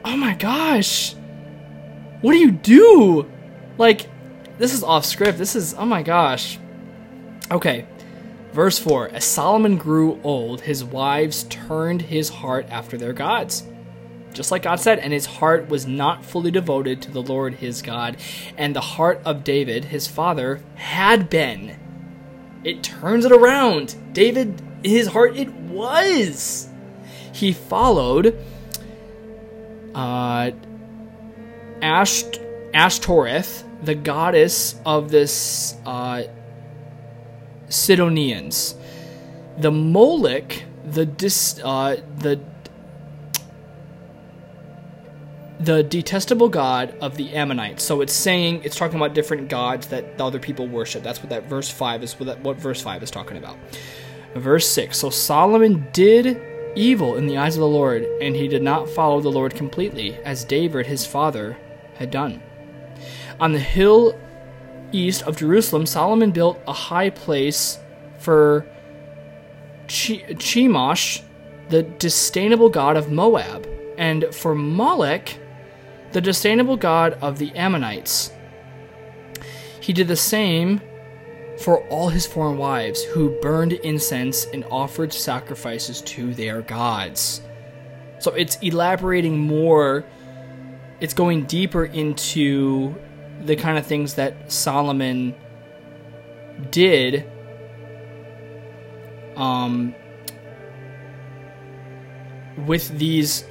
Oh 0.04 0.16
my 0.16 0.34
gosh. 0.34 1.14
What 2.20 2.32
do 2.32 2.38
you 2.38 2.50
do? 2.50 3.30
Like, 3.78 4.08
this 4.58 4.72
is 4.72 4.82
off 4.82 5.04
script. 5.04 5.38
This 5.38 5.54
is. 5.54 5.74
Oh 5.74 5.84
my 5.84 6.02
gosh. 6.02 6.58
Okay. 7.50 7.86
Verse 8.56 8.78
4 8.78 9.10
As 9.10 9.26
Solomon 9.26 9.76
grew 9.76 10.18
old, 10.22 10.62
his 10.62 10.82
wives 10.82 11.44
turned 11.50 12.00
his 12.00 12.30
heart 12.30 12.66
after 12.70 12.96
their 12.96 13.12
gods. 13.12 13.64
Just 14.32 14.50
like 14.50 14.62
God 14.62 14.80
said, 14.80 14.98
and 14.98 15.12
his 15.12 15.26
heart 15.26 15.68
was 15.68 15.86
not 15.86 16.24
fully 16.24 16.50
devoted 16.50 17.02
to 17.02 17.10
the 17.10 17.20
Lord 17.20 17.56
his 17.56 17.82
God, 17.82 18.16
and 18.56 18.74
the 18.74 18.80
heart 18.80 19.20
of 19.26 19.44
David, 19.44 19.84
his 19.84 20.06
father, 20.06 20.62
had 20.76 21.28
been. 21.28 21.76
It 22.64 22.82
turns 22.82 23.26
it 23.26 23.32
around. 23.32 23.94
David, 24.14 24.62
his 24.82 25.08
heart, 25.08 25.36
it 25.36 25.52
was. 25.52 26.70
He 27.34 27.52
followed 27.52 28.42
uh, 29.94 30.52
Ash, 31.82 32.24
Ashtoreth, 32.72 33.64
the 33.82 33.94
goddess 33.94 34.76
of 34.86 35.10
this 35.10 35.76
uh, 35.84 36.22
Sidonians. 37.68 38.74
The 39.58 39.70
Moloch, 39.70 40.62
the 40.84 41.06
dis, 41.06 41.60
uh, 41.64 41.96
the 42.18 42.40
the 45.58 45.82
detestable 45.82 46.50
god 46.50 46.94
of 47.00 47.16
the 47.16 47.34
Ammonites. 47.34 47.82
So 47.82 48.02
it's 48.02 48.12
saying 48.12 48.60
it's 48.62 48.76
talking 48.76 48.96
about 48.96 49.14
different 49.14 49.48
gods 49.48 49.86
that 49.88 50.18
the 50.18 50.24
other 50.24 50.38
people 50.38 50.66
worship. 50.68 51.02
That's 51.02 51.20
what 51.20 51.30
that 51.30 51.48
verse 51.48 51.70
five 51.70 52.02
is. 52.02 52.18
What, 52.20 52.26
that, 52.26 52.40
what 52.42 52.58
verse 52.58 52.82
five 52.82 53.02
is 53.02 53.10
talking 53.10 53.38
about. 53.38 53.56
Verse 54.34 54.68
six. 54.68 54.98
So 54.98 55.08
Solomon 55.08 55.88
did 55.92 56.40
evil 56.76 57.16
in 57.16 57.26
the 57.26 57.38
eyes 57.38 57.56
of 57.56 57.60
the 57.60 57.66
Lord, 57.68 58.02
and 58.20 58.36
he 58.36 58.48
did 58.48 58.62
not 58.62 58.90
follow 58.90 59.22
the 59.22 59.30
Lord 59.30 59.54
completely, 59.54 60.16
as 60.16 60.44
David 60.44 60.84
his 60.84 61.06
father 61.06 61.56
had 61.94 62.10
done. 62.10 62.42
On 63.40 63.52
the 63.52 63.58
hill 63.58 64.18
east 64.92 65.22
of 65.22 65.36
Jerusalem, 65.36 65.86
Solomon 65.86 66.30
built 66.30 66.60
a 66.66 66.72
high 66.72 67.10
place 67.10 67.78
for 68.18 68.66
Chemosh, 69.86 71.22
the 71.68 71.82
disdainable 71.82 72.70
god 72.70 72.96
of 72.96 73.10
Moab, 73.10 73.68
and 73.98 74.26
for 74.32 74.54
Moloch, 74.54 75.30
the 76.12 76.20
disdainable 76.20 76.78
god 76.78 77.18
of 77.20 77.38
the 77.38 77.54
Ammonites. 77.54 78.32
He 79.80 79.92
did 79.92 80.08
the 80.08 80.16
same 80.16 80.80
for 81.60 81.86
all 81.88 82.08
his 82.08 82.26
foreign 82.26 82.58
wives, 82.58 83.02
who 83.04 83.30
burned 83.40 83.72
incense 83.72 84.46
and 84.46 84.64
offered 84.70 85.12
sacrifices 85.12 86.02
to 86.02 86.34
their 86.34 86.62
gods. 86.62 87.40
So 88.18 88.32
it's 88.32 88.56
elaborating 88.56 89.38
more, 89.38 90.04
it's 91.00 91.14
going 91.14 91.44
deeper 91.44 91.84
into 91.86 92.94
the 93.46 93.56
kind 93.56 93.78
of 93.78 93.86
things 93.86 94.14
that 94.14 94.50
Solomon 94.50 95.34
did 96.70 97.24
um, 99.36 99.94
with 102.66 102.88
these 102.98 103.44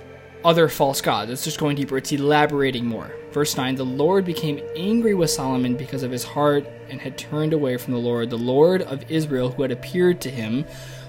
other 0.44 0.70
false 0.70 1.02
gods. 1.02 1.32
It's 1.32 1.44
just 1.44 1.60
going 1.60 1.76
deeper, 1.76 1.98
it's 1.98 2.12
elaborating 2.12 2.86
more. 2.86 3.12
Verse 3.32 3.58
9 3.58 3.76
The 3.76 3.86
Lord 3.86 4.26
became 4.26 4.62
angry 4.76 5.14
with 5.14 5.30
Solomon 5.30 5.76
because 5.76 6.04
of 6.04 6.12
his 6.12 6.24
heart 6.24 6.68
and 6.90 7.02
had 7.02 7.18
turned 7.18 7.54
away 7.54 7.78
from 7.78 7.94
the 7.94 8.00
Lord, 8.00 8.30
the 8.30 8.38
Lord 8.38 8.82
of 8.82 9.10
Israel, 9.10 9.52
who 9.52 9.62
had 9.62 9.72
appeared 9.72 10.22
to 10.22 10.30
him 10.30 10.66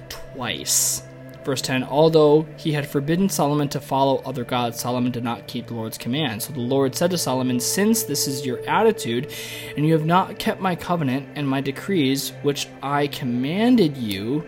twice. 0.08 1.02
Verse 1.46 1.62
10 1.62 1.84
Although 1.84 2.44
he 2.56 2.72
had 2.72 2.88
forbidden 2.88 3.28
Solomon 3.28 3.68
to 3.68 3.80
follow 3.80 4.20
other 4.26 4.42
gods, 4.42 4.80
Solomon 4.80 5.12
did 5.12 5.22
not 5.22 5.46
keep 5.46 5.68
the 5.68 5.74
Lord's 5.74 5.96
command. 5.96 6.42
So 6.42 6.52
the 6.52 6.58
Lord 6.58 6.96
said 6.96 7.12
to 7.12 7.18
Solomon, 7.18 7.60
Since 7.60 8.02
this 8.02 8.26
is 8.26 8.44
your 8.44 8.58
attitude, 8.68 9.32
and 9.76 9.86
you 9.86 9.92
have 9.92 10.04
not 10.04 10.40
kept 10.40 10.60
my 10.60 10.74
covenant 10.74 11.28
and 11.36 11.48
my 11.48 11.60
decrees, 11.60 12.32
which 12.42 12.66
I 12.82 13.06
commanded 13.06 13.96
you, 13.96 14.44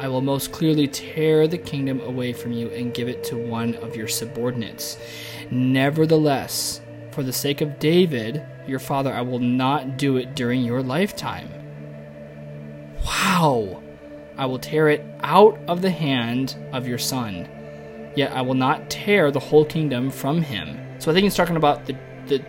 I 0.00 0.08
will 0.08 0.20
most 0.20 0.52
clearly 0.52 0.86
tear 0.86 1.48
the 1.48 1.56
kingdom 1.56 1.98
away 2.02 2.34
from 2.34 2.52
you 2.52 2.68
and 2.72 2.92
give 2.92 3.08
it 3.08 3.24
to 3.24 3.36
one 3.38 3.76
of 3.76 3.96
your 3.96 4.06
subordinates. 4.06 4.98
Nevertheless, 5.50 6.82
for 7.10 7.22
the 7.22 7.32
sake 7.32 7.62
of 7.62 7.78
David, 7.78 8.44
your 8.66 8.80
father, 8.80 9.14
I 9.14 9.22
will 9.22 9.38
not 9.38 9.96
do 9.96 10.18
it 10.18 10.34
during 10.34 10.60
your 10.62 10.82
lifetime. 10.82 11.48
Wow! 13.06 13.82
I 14.38 14.46
will 14.46 14.58
tear 14.58 14.88
it 14.88 15.04
out 15.20 15.58
of 15.66 15.82
the 15.82 15.90
hand 15.90 16.56
of 16.72 16.86
your 16.86 16.98
son. 16.98 17.48
Yet 18.14 18.32
I 18.32 18.40
will 18.40 18.54
not 18.54 18.88
tear 18.88 19.30
the 19.30 19.40
whole 19.40 19.64
kingdom 19.64 20.10
from 20.10 20.40
him. 20.42 20.78
So 21.00 21.10
I 21.10 21.14
think 21.14 21.24
he's 21.24 21.36
talking 21.36 21.56
about 21.56 21.86
the 21.86 21.96
the 22.26 22.44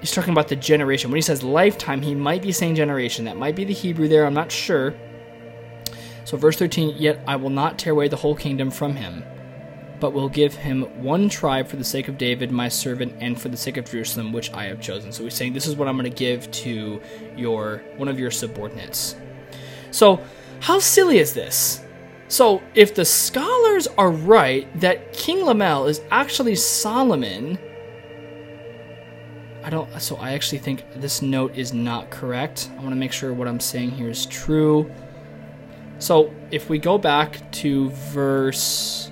he's 0.00 0.12
talking 0.12 0.32
about 0.32 0.48
the 0.48 0.56
generation. 0.56 1.10
When 1.10 1.16
he 1.16 1.22
says 1.22 1.42
lifetime, 1.42 2.02
he 2.02 2.14
might 2.14 2.42
be 2.42 2.52
saying 2.52 2.74
generation. 2.74 3.24
That 3.24 3.36
might 3.36 3.56
be 3.56 3.64
the 3.64 3.72
Hebrew 3.72 4.08
there. 4.08 4.26
I'm 4.26 4.34
not 4.34 4.52
sure. 4.52 4.94
So 6.24 6.36
verse 6.36 6.56
13, 6.56 6.96
yet 6.98 7.20
I 7.26 7.36
will 7.36 7.50
not 7.50 7.78
tear 7.78 7.92
away 7.92 8.08
the 8.08 8.16
whole 8.16 8.34
kingdom 8.34 8.70
from 8.70 8.96
him, 8.96 9.24
but 10.00 10.12
will 10.12 10.28
give 10.28 10.54
him 10.54 10.82
one 11.02 11.28
tribe 11.28 11.68
for 11.68 11.76
the 11.76 11.84
sake 11.84 12.08
of 12.08 12.16
David, 12.16 12.50
my 12.50 12.68
servant, 12.68 13.14
and 13.20 13.40
for 13.40 13.48
the 13.48 13.56
sake 13.56 13.76
of 13.76 13.90
Jerusalem, 13.90 14.32
which 14.32 14.52
I 14.52 14.64
have 14.64 14.80
chosen. 14.80 15.12
So 15.12 15.24
he's 15.24 15.34
saying, 15.34 15.52
this 15.52 15.66
is 15.66 15.76
what 15.76 15.88
I'm 15.88 15.96
going 15.96 16.10
to 16.10 16.16
give 16.16 16.50
to 16.50 17.00
your 17.36 17.82
one 17.96 18.08
of 18.08 18.18
your 18.18 18.30
subordinates. 18.30 19.16
So, 19.92 20.20
how 20.60 20.78
silly 20.78 21.18
is 21.18 21.34
this? 21.34 21.84
So, 22.26 22.62
if 22.74 22.94
the 22.94 23.04
scholars 23.04 23.86
are 23.98 24.10
right 24.10 24.66
that 24.80 25.12
King 25.12 25.44
Lemuel 25.44 25.86
is 25.86 26.00
actually 26.10 26.56
Solomon, 26.56 27.58
I 29.62 29.68
don't. 29.68 30.00
So, 30.00 30.16
I 30.16 30.32
actually 30.32 30.58
think 30.58 30.82
this 30.96 31.20
note 31.20 31.56
is 31.56 31.74
not 31.74 32.10
correct. 32.10 32.70
I 32.72 32.78
want 32.78 32.90
to 32.90 32.96
make 32.96 33.12
sure 33.12 33.34
what 33.34 33.46
I'm 33.46 33.60
saying 33.60 33.90
here 33.90 34.08
is 34.08 34.24
true. 34.26 34.90
So, 35.98 36.34
if 36.50 36.70
we 36.70 36.78
go 36.78 36.96
back 36.96 37.52
to 37.52 37.90
verse. 37.90 39.10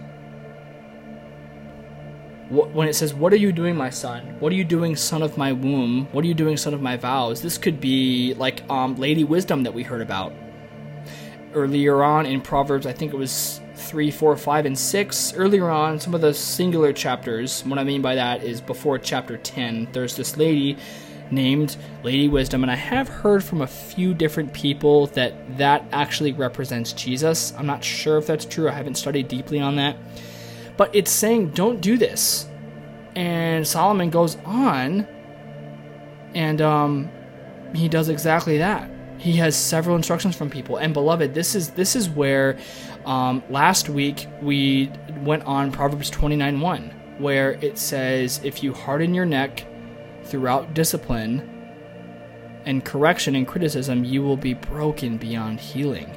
When 2.49 2.89
it 2.89 2.95
says, 2.95 3.15
What 3.15 3.33
are 3.33 3.37
you 3.37 3.53
doing, 3.53 3.77
my 3.77 3.91
son? 3.91 4.41
What 4.41 4.51
are 4.51 4.57
you 4.57 4.65
doing, 4.65 4.97
son 4.97 5.23
of 5.23 5.37
my 5.37 5.53
womb? 5.53 6.09
What 6.11 6.25
are 6.25 6.27
you 6.27 6.35
doing, 6.35 6.57
son 6.57 6.75
of 6.75 6.83
my 6.83 6.97
vows? 6.97 7.43
This 7.43 7.59
could 7.59 7.81
be 7.81 8.35
like 8.35 8.69
um, 8.69 8.97
Lady 8.97 9.23
Wisdom 9.23 9.63
that 9.63 9.73
we 9.73 9.85
heard 9.85 10.01
about 10.01 10.33
earlier 11.54 12.02
on 12.02 12.26
in 12.26 12.40
Proverbs, 12.40 12.87
I 12.87 12.92
think 12.92 13.12
it 13.12 13.16
was 13.16 13.61
3, 13.75 14.11
4, 14.11 14.37
5, 14.37 14.66
and 14.66 14.78
6. 14.78 15.35
Earlier 15.35 15.69
on, 15.69 15.99
some 15.99 16.14
of 16.14 16.21
the 16.21 16.35
singular 16.35 16.92
chapters, 16.92 17.62
what 17.64 17.78
I 17.78 17.85
mean 17.85 18.02
by 18.02 18.14
that 18.14 18.42
is 18.42 18.61
before 18.61 18.99
chapter 18.99 19.37
10, 19.37 19.88
there's 19.92 20.16
this 20.16 20.37
lady 20.37 20.76
named 21.30 21.76
Lady 22.02 22.28
Wisdom, 22.28 22.62
and 22.62 22.71
I 22.71 22.76
have 22.76 23.09
heard 23.09 23.45
from 23.45 23.61
a 23.61 23.66
few 23.66 24.14
different 24.14 24.52
people 24.52 25.07
that 25.09 25.59
that 25.59 25.85
actually 25.92 26.33
represents 26.33 26.92
Jesus. 26.92 27.54
I'm 27.57 27.66
not 27.66 27.85
sure 27.85 28.19
if 28.19 28.26
that's 28.26 28.45
true, 28.45 28.69
I 28.69 28.73
haven't 28.73 28.97
studied 28.97 29.28
deeply 29.28 29.61
on 29.61 29.76
that. 29.76 29.97
But 30.76 30.95
it's 30.95 31.11
saying, 31.11 31.50
don't 31.50 31.80
do 31.80 31.99
this. 31.99 32.49
And 33.14 33.66
Solomon 33.66 34.11
goes 34.11 34.37
on 34.45 35.07
and 36.35 36.62
um, 36.62 37.11
he 37.75 37.88
does 37.88 38.09
exactly 38.09 38.59
that. 38.59 38.90
He 39.21 39.35
has 39.35 39.55
several 39.55 39.97
instructions 39.97 40.35
from 40.35 40.49
people. 40.49 40.79
And 40.79 40.95
beloved, 40.95 41.35
this 41.35 41.55
is 41.55 41.71
this 41.73 41.95
is 41.95 42.09
where 42.09 42.57
um, 43.05 43.43
last 43.50 43.91
week 43.91 44.27
we 44.41 44.91
went 45.19 45.45
on 45.45 45.71
Proverbs 45.71 46.09
29 46.09 46.59
1, 46.59 46.91
where 47.19 47.53
it 47.61 47.77
says, 47.77 48.41
If 48.43 48.62
you 48.62 48.73
harden 48.73 49.12
your 49.12 49.27
neck 49.27 49.67
throughout 50.25 50.73
discipline 50.73 51.47
and 52.65 52.83
correction 52.83 53.35
and 53.37 53.47
criticism, 53.47 54.07
you 54.07 54.23
will 54.23 54.39
be 54.39 54.55
broken 54.55 55.19
beyond 55.19 55.61
healing. 55.61 56.09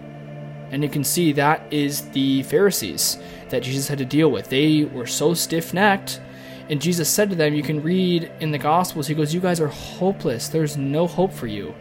And 0.72 0.82
you 0.82 0.88
can 0.88 1.04
see 1.04 1.34
that 1.34 1.62
is 1.74 2.10
the 2.12 2.44
Pharisees 2.44 3.18
that 3.50 3.64
Jesus 3.64 3.90
had 3.90 3.98
to 3.98 4.06
deal 4.06 4.32
with. 4.32 4.48
They 4.48 4.86
were 4.86 5.08
so 5.08 5.34
stiff 5.34 5.74
necked. 5.74 6.22
And 6.70 6.82
Jesus 6.82 7.10
said 7.10 7.30
to 7.32 7.36
them, 7.36 7.54
You 7.54 7.64
can 7.64 7.84
read 7.84 8.32
in 8.40 8.52
the 8.52 8.58
Gospels, 8.58 9.08
He 9.08 9.14
goes, 9.14 9.34
You 9.34 9.42
guys 9.42 9.60
are 9.60 9.68
hopeless. 9.68 10.48
There's 10.48 10.78
no 10.78 11.06
hope 11.06 11.34
for 11.34 11.48
you. 11.48 11.76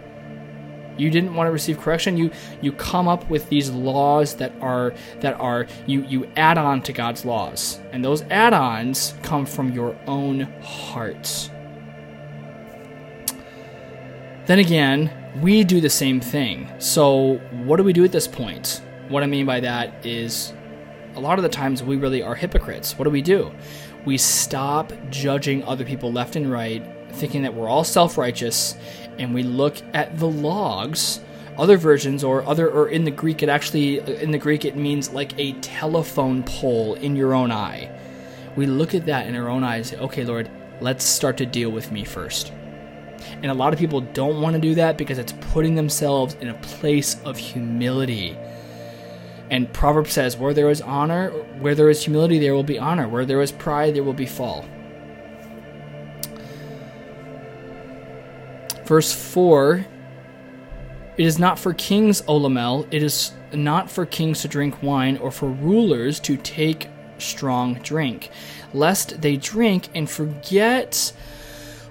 You 0.96 1.10
didn't 1.10 1.34
want 1.34 1.48
to 1.48 1.52
receive 1.52 1.80
correction. 1.80 2.16
You 2.16 2.30
you 2.60 2.72
come 2.72 3.08
up 3.08 3.28
with 3.30 3.48
these 3.48 3.70
laws 3.70 4.36
that 4.36 4.52
are 4.60 4.94
that 5.20 5.38
are 5.40 5.66
you 5.86 6.02
you 6.04 6.28
add 6.36 6.58
on 6.58 6.82
to 6.82 6.92
God's 6.92 7.24
laws. 7.24 7.80
And 7.92 8.04
those 8.04 8.22
add-ons 8.22 9.14
come 9.22 9.46
from 9.46 9.72
your 9.72 9.96
own 10.06 10.40
heart. 10.62 11.50
Then 14.46 14.58
again, 14.58 15.10
we 15.40 15.64
do 15.64 15.80
the 15.80 15.90
same 15.90 16.20
thing. 16.20 16.68
So, 16.78 17.38
what 17.64 17.76
do 17.76 17.84
we 17.84 17.92
do 17.92 18.04
at 18.04 18.12
this 18.12 18.26
point? 18.26 18.82
What 19.08 19.22
I 19.22 19.26
mean 19.26 19.46
by 19.46 19.60
that 19.60 20.04
is 20.04 20.52
a 21.14 21.20
lot 21.20 21.38
of 21.38 21.42
the 21.42 21.48
times 21.48 21.82
we 21.82 21.96
really 21.96 22.22
are 22.22 22.34
hypocrites. 22.34 22.98
What 22.98 23.04
do 23.04 23.10
we 23.10 23.22
do? 23.22 23.52
We 24.04 24.18
stop 24.18 24.92
judging 25.10 25.62
other 25.64 25.84
people 25.84 26.12
left 26.12 26.34
and 26.34 26.50
right, 26.50 26.82
thinking 27.12 27.42
that 27.42 27.54
we're 27.54 27.68
all 27.68 27.84
self 27.84 28.18
righteous, 28.18 28.76
and 29.18 29.34
we 29.34 29.42
look 29.42 29.76
at 29.94 30.18
the 30.18 30.28
logs. 30.28 31.20
Other 31.58 31.76
versions, 31.76 32.24
or 32.24 32.46
other, 32.46 32.70
or 32.70 32.88
in 32.88 33.04
the 33.04 33.10
Greek, 33.10 33.42
it 33.42 33.50
actually, 33.50 33.98
in 33.98 34.30
the 34.30 34.38
Greek, 34.38 34.64
it 34.64 34.74
means 34.74 35.10
like 35.10 35.38
a 35.38 35.52
telephone 35.60 36.42
pole 36.44 36.94
in 36.94 37.14
your 37.14 37.34
own 37.34 37.52
eye. 37.52 37.90
We 38.56 38.66
look 38.66 38.94
at 38.94 39.06
that 39.06 39.26
in 39.26 39.36
our 39.36 39.48
own 39.48 39.62
eyes. 39.62 39.92
Okay, 39.92 40.24
Lord, 40.24 40.50
let's 40.80 41.04
start 41.04 41.36
to 41.38 41.46
deal 41.46 41.70
with 41.70 41.92
me 41.92 42.04
first. 42.04 42.52
And 43.42 43.50
a 43.50 43.54
lot 43.54 43.72
of 43.72 43.78
people 43.78 44.00
don't 44.00 44.40
want 44.40 44.54
to 44.54 44.60
do 44.60 44.74
that 44.76 44.96
because 44.96 45.18
it's 45.18 45.34
putting 45.52 45.74
themselves 45.74 46.34
in 46.40 46.48
a 46.48 46.54
place 46.54 47.20
of 47.24 47.36
humility. 47.36 48.36
And 49.50 49.72
Proverbs 49.72 50.12
says, 50.12 50.36
Where 50.36 50.54
there 50.54 50.70
is 50.70 50.80
honor, 50.80 51.30
where 51.60 51.74
there 51.74 51.90
is 51.90 52.02
humility, 52.02 52.38
there 52.38 52.54
will 52.54 52.62
be 52.62 52.78
honor. 52.78 53.08
Where 53.08 53.26
there 53.26 53.42
is 53.42 53.52
pride, 53.52 53.94
there 53.94 54.02
will 54.02 54.12
be 54.12 54.26
fall. 54.26 54.64
Verse 58.92 59.14
4 59.14 59.86
It 61.16 61.24
is 61.24 61.38
not 61.38 61.58
for 61.58 61.72
kings, 61.72 62.22
O 62.28 62.36
Lemuel, 62.36 62.86
it 62.90 63.02
is 63.02 63.32
not 63.54 63.90
for 63.90 64.04
kings 64.04 64.42
to 64.42 64.48
drink 64.48 64.82
wine, 64.82 65.16
or 65.16 65.30
for 65.30 65.48
rulers 65.48 66.20
to 66.20 66.36
take 66.36 66.90
strong 67.16 67.76
drink, 67.76 68.28
lest 68.74 69.22
they 69.22 69.38
drink 69.38 69.88
and 69.94 70.10
forget 70.10 71.10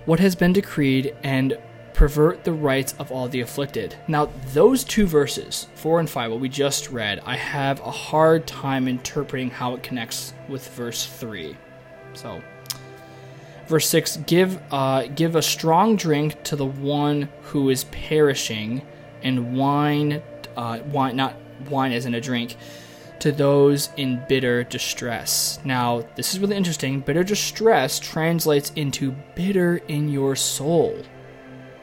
what 0.05 0.19
has 0.19 0.35
been 0.35 0.53
decreed 0.53 1.15
and 1.23 1.57
pervert 1.93 2.43
the 2.43 2.53
rights 2.53 2.93
of 2.99 3.11
all 3.11 3.27
the 3.27 3.41
afflicted. 3.41 3.95
Now, 4.07 4.29
those 4.53 4.83
two 4.83 5.07
verses, 5.07 5.69
4 5.73 6.01
and 6.01 6.07
5, 6.07 6.29
what 6.29 6.39
we 6.39 6.49
just 6.49 6.91
read, 6.91 7.19
I 7.25 7.35
have 7.35 7.79
a 7.79 7.89
hard 7.89 8.45
time 8.45 8.87
interpreting 8.87 9.49
how 9.49 9.73
it 9.73 9.81
connects 9.81 10.35
with 10.47 10.69
verse 10.75 11.07
3. 11.07 11.57
So, 12.13 12.43
verse 13.67 13.87
6 13.89 14.17
give, 14.27 14.61
uh, 14.71 15.07
give 15.07 15.35
a 15.35 15.41
strong 15.41 15.95
drink 15.95 16.41
to 16.43 16.55
the 16.55 16.65
one 16.65 17.29
who 17.43 17.69
is 17.69 17.85
perishing, 17.85 18.81
and 19.23 19.55
wine, 19.55 20.21
uh, 20.57 20.79
wine, 20.91 21.15
not 21.15 21.35
wine 21.69 21.91
as 21.91 22.05
in 22.05 22.13
a 22.13 22.21
drink, 22.21 22.55
to 23.19 23.31
those 23.31 23.89
in 23.97 24.23
bitter 24.27 24.63
distress. 24.63 25.59
Now, 25.63 26.03
this 26.15 26.33
is 26.33 26.39
really 26.39 26.55
interesting. 26.55 27.01
Bitter 27.01 27.23
distress 27.23 27.99
translates 27.99 28.71
into 28.75 29.11
bitter 29.35 29.77
in 29.87 30.09
your 30.09 30.35
soul. 30.35 31.03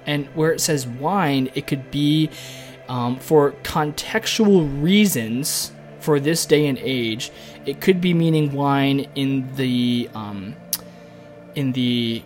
And 0.05 0.27
where 0.29 0.53
it 0.53 0.61
says 0.61 0.87
wine, 0.87 1.51
it 1.55 1.67
could 1.67 1.91
be 1.91 2.31
um, 2.89 3.19
for 3.19 3.53
contextual 3.63 4.83
reasons 4.83 5.73
for 6.01 6.19
this 6.19 6.45
day 6.45 6.67
and 6.67 6.79
age. 6.79 7.31
It 7.67 7.81
could 7.81 8.01
be 8.01 8.15
meaning 8.15 8.53
wine 8.53 9.07
in 9.15 9.55
the 9.55 10.11
um, 10.15 10.57
in 11.59 11.73
the 11.73 12.23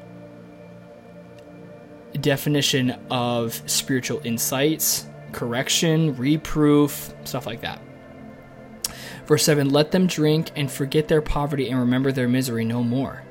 definition 2.20 2.90
of 3.10 3.54
spiritual 3.64 4.20
insights, 4.24 5.06
correction, 5.32 6.14
reproof, 6.16 7.14
stuff 7.24 7.46
like 7.46 7.62
that. 7.62 7.80
Verse 9.24 9.42
7 9.44 9.70
Let 9.70 9.90
them 9.90 10.06
drink 10.06 10.50
and 10.54 10.70
forget 10.70 11.08
their 11.08 11.22
poverty 11.22 11.70
and 11.70 11.80
remember 11.80 12.12
their 12.12 12.28
misery 12.28 12.66
no 12.66 12.82
more. 12.82 13.22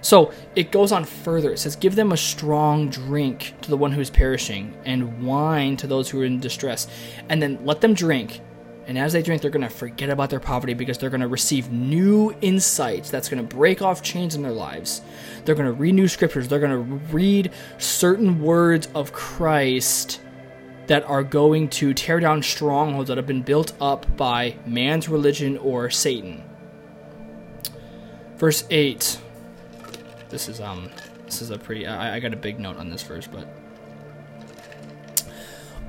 So 0.00 0.32
it 0.56 0.72
goes 0.72 0.90
on 0.90 1.04
further. 1.04 1.52
It 1.52 1.60
says, 1.60 1.76
Give 1.76 1.94
them 1.94 2.10
a 2.10 2.16
strong 2.16 2.88
drink 2.88 3.54
to 3.62 3.70
the 3.70 3.76
one 3.76 3.92
who 3.92 4.00
is 4.00 4.10
perishing, 4.10 4.76
and 4.84 5.24
wine 5.24 5.76
to 5.76 5.86
those 5.86 6.10
who 6.10 6.22
are 6.22 6.24
in 6.24 6.40
distress. 6.40 6.88
And 7.28 7.40
then 7.40 7.64
let 7.64 7.80
them 7.80 7.94
drink. 7.94 8.40
And 8.88 8.98
as 8.98 9.12
they 9.12 9.22
drink, 9.22 9.42
they're 9.42 9.50
going 9.50 9.68
to 9.68 9.68
forget 9.68 10.08
about 10.08 10.30
their 10.30 10.40
poverty 10.40 10.74
because 10.74 10.98
they're 10.98 11.10
going 11.10 11.20
to 11.20 11.28
receive 11.28 11.70
new 11.70 12.34
insights 12.40 13.10
that's 13.10 13.28
going 13.28 13.46
to 13.46 13.56
break 13.56 13.82
off 13.82 14.02
chains 14.02 14.34
in 14.34 14.42
their 14.42 14.50
lives. 14.50 15.02
They're 15.44 15.54
going 15.54 15.66
to 15.66 15.72
read 15.72 15.94
new 15.94 16.08
scriptures. 16.08 16.48
They're 16.48 16.58
going 16.58 16.72
to 16.72 16.96
read 17.14 17.52
certain 17.76 18.40
words 18.40 18.88
of 18.94 19.12
Christ 19.12 20.20
that 20.86 21.04
are 21.04 21.22
going 21.22 21.68
to 21.68 21.92
tear 21.92 22.18
down 22.18 22.42
strongholds 22.42 23.08
that 23.08 23.18
have 23.18 23.26
been 23.26 23.42
built 23.42 23.74
up 23.78 24.16
by 24.16 24.56
man's 24.64 25.06
religion 25.06 25.58
or 25.58 25.90
Satan. 25.90 26.42
Verse 28.38 28.64
8. 28.70 29.20
This 30.30 30.48
is 30.48 30.60
um 30.60 30.90
this 31.26 31.42
is 31.42 31.50
a 31.50 31.58
pretty 31.58 31.86
I, 31.86 32.16
I 32.16 32.20
got 32.20 32.32
a 32.32 32.36
big 32.36 32.58
note 32.58 32.78
on 32.78 32.88
this 32.88 33.02
verse, 33.02 33.26
but 33.26 33.46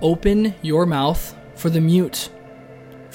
Open 0.01 0.55
your 0.61 0.85
mouth 0.85 1.35
for 1.55 1.69
the 1.69 1.81
mute, 1.81 2.29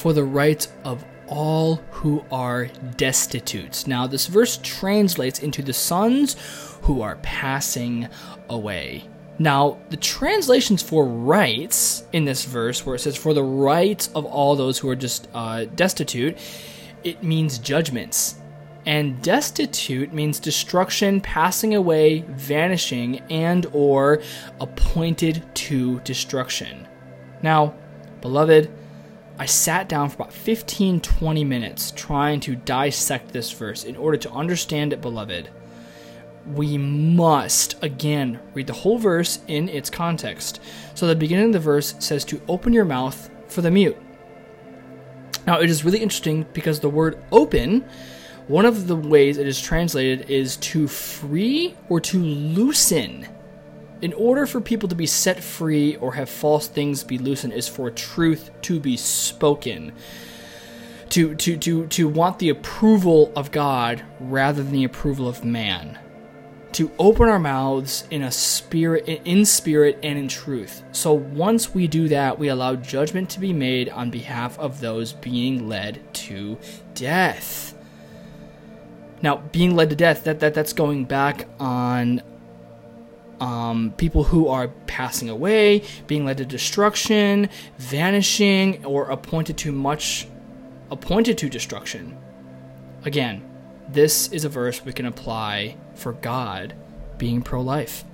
for 0.04 0.12
the 0.12 0.22
rights 0.22 0.68
of 0.84 1.02
all 1.28 1.76
who 1.90 2.22
are 2.30 2.66
destitute. 2.98 3.86
Now, 3.86 4.06
this 4.06 4.26
verse 4.26 4.60
translates 4.62 5.38
into 5.38 5.62
the 5.62 5.72
sons 5.72 6.36
who 6.82 7.00
are 7.00 7.16
passing 7.22 8.08
away. 8.50 9.08
Now, 9.38 9.78
the 9.88 9.96
translations 9.96 10.82
for 10.82 11.06
rights 11.06 12.04
in 12.12 12.26
this 12.26 12.44
verse, 12.44 12.84
where 12.84 12.96
it 12.96 12.98
says, 12.98 13.16
for 13.16 13.32
the 13.32 13.42
rights 13.42 14.10
of 14.14 14.26
all 14.26 14.54
those 14.56 14.78
who 14.78 14.90
are 14.90 14.94
just 14.94 15.26
uh, 15.32 15.64
destitute, 15.74 16.36
it 17.02 17.22
means 17.22 17.56
judgments. 17.56 18.34
And 18.84 19.22
destitute 19.22 20.12
means 20.12 20.38
destruction, 20.38 21.22
passing 21.22 21.74
away, 21.74 22.26
vanishing, 22.28 23.20
and 23.30 23.64
or 23.72 24.20
appointed 24.60 25.42
to 25.54 26.00
destruction. 26.00 26.86
Now, 27.42 27.72
beloved, 28.20 28.70
I 29.38 29.46
sat 29.46 29.88
down 29.88 30.08
for 30.08 30.16
about 30.16 30.32
15 30.32 31.00
20 31.00 31.44
minutes 31.44 31.92
trying 31.96 32.40
to 32.40 32.54
dissect 32.54 33.32
this 33.32 33.50
verse 33.50 33.84
in 33.84 33.96
order 33.96 34.16
to 34.18 34.30
understand 34.30 34.92
it, 34.92 35.00
beloved 35.00 35.50
we 36.46 36.76
must, 36.76 37.82
again, 37.82 38.38
read 38.52 38.66
the 38.66 38.72
whole 38.72 38.98
verse 38.98 39.38
in 39.48 39.68
its 39.68 39.88
context. 39.88 40.60
So 40.94 41.06
the 41.06 41.14
beginning 41.14 41.46
of 41.46 41.52
the 41.52 41.60
verse 41.60 41.94
says 41.98 42.24
to 42.26 42.40
open 42.48 42.72
your 42.72 42.84
mouth 42.84 43.30
for 43.48 43.62
the 43.62 43.70
mute. 43.70 43.96
Now, 45.46 45.60
it 45.60 45.70
is 45.70 45.84
really 45.84 45.98
interesting 45.98 46.46
because 46.52 46.80
the 46.80 46.88
word 46.88 47.22
open, 47.32 47.84
one 48.48 48.66
of 48.66 48.86
the 48.86 48.96
ways 48.96 49.38
it 49.38 49.46
is 49.46 49.60
translated 49.60 50.30
is 50.30 50.56
to 50.58 50.86
free 50.86 51.74
or 51.88 52.00
to 52.00 52.18
loosen. 52.18 53.28
In 54.04 54.12
order 54.12 54.44
for 54.44 54.60
people 54.60 54.86
to 54.90 54.94
be 54.94 55.06
set 55.06 55.42
free 55.42 55.96
or 55.96 56.12
have 56.12 56.28
false 56.28 56.68
things 56.68 57.02
be 57.02 57.16
loosened, 57.16 57.54
is 57.54 57.68
for 57.68 57.90
truth 57.90 58.50
to 58.60 58.78
be 58.78 58.98
spoken. 58.98 59.94
To, 61.08 61.34
to, 61.34 61.56
to, 61.56 61.86
to 61.86 62.06
want 62.06 62.38
the 62.38 62.50
approval 62.50 63.32
of 63.34 63.50
God 63.50 64.04
rather 64.20 64.62
than 64.62 64.72
the 64.72 64.84
approval 64.84 65.26
of 65.26 65.42
man 65.42 65.98
to 66.72 66.90
open 66.98 67.30
our 67.30 67.38
mouths 67.38 68.04
in 68.10 68.22
a 68.22 68.30
spirit 68.30 69.06
in 69.06 69.46
spirit 69.46 69.98
and 70.02 70.18
in 70.18 70.28
truth. 70.28 70.82
So 70.92 71.14
once 71.14 71.72
we 71.72 71.86
do 71.86 72.08
that, 72.08 72.38
we 72.38 72.48
allow 72.48 72.74
judgment 72.74 73.30
to 73.30 73.40
be 73.40 73.54
made 73.54 73.88
on 73.88 74.10
behalf 74.10 74.58
of 74.58 74.80
those 74.80 75.14
being 75.14 75.66
led 75.66 76.02
to 76.14 76.58
death. 76.94 77.74
Now, 79.22 79.36
being 79.36 79.74
led 79.74 79.88
to 79.88 79.96
death, 79.96 80.24
that, 80.24 80.40
that 80.40 80.52
that's 80.52 80.74
going 80.74 81.06
back 81.06 81.48
on 81.58 82.20
um, 83.40 83.92
people 83.96 84.24
who 84.24 84.48
are 84.48 84.68
passing 84.86 85.28
away, 85.28 85.82
being 86.06 86.24
led 86.24 86.38
to 86.38 86.44
destruction, 86.44 87.48
vanishing, 87.78 88.84
or 88.84 89.10
appointed 89.10 89.58
to 89.58 89.72
much 89.72 90.26
appointed 90.90 91.38
to 91.38 91.48
destruction. 91.48 92.16
Again, 93.04 93.42
this 93.88 94.32
is 94.32 94.44
a 94.44 94.48
verse 94.48 94.84
we 94.84 94.92
can 94.92 95.06
apply 95.06 95.76
for 95.94 96.12
God 96.12 96.74
being 97.18 97.42
pro 97.42 97.60
life. 97.60 98.04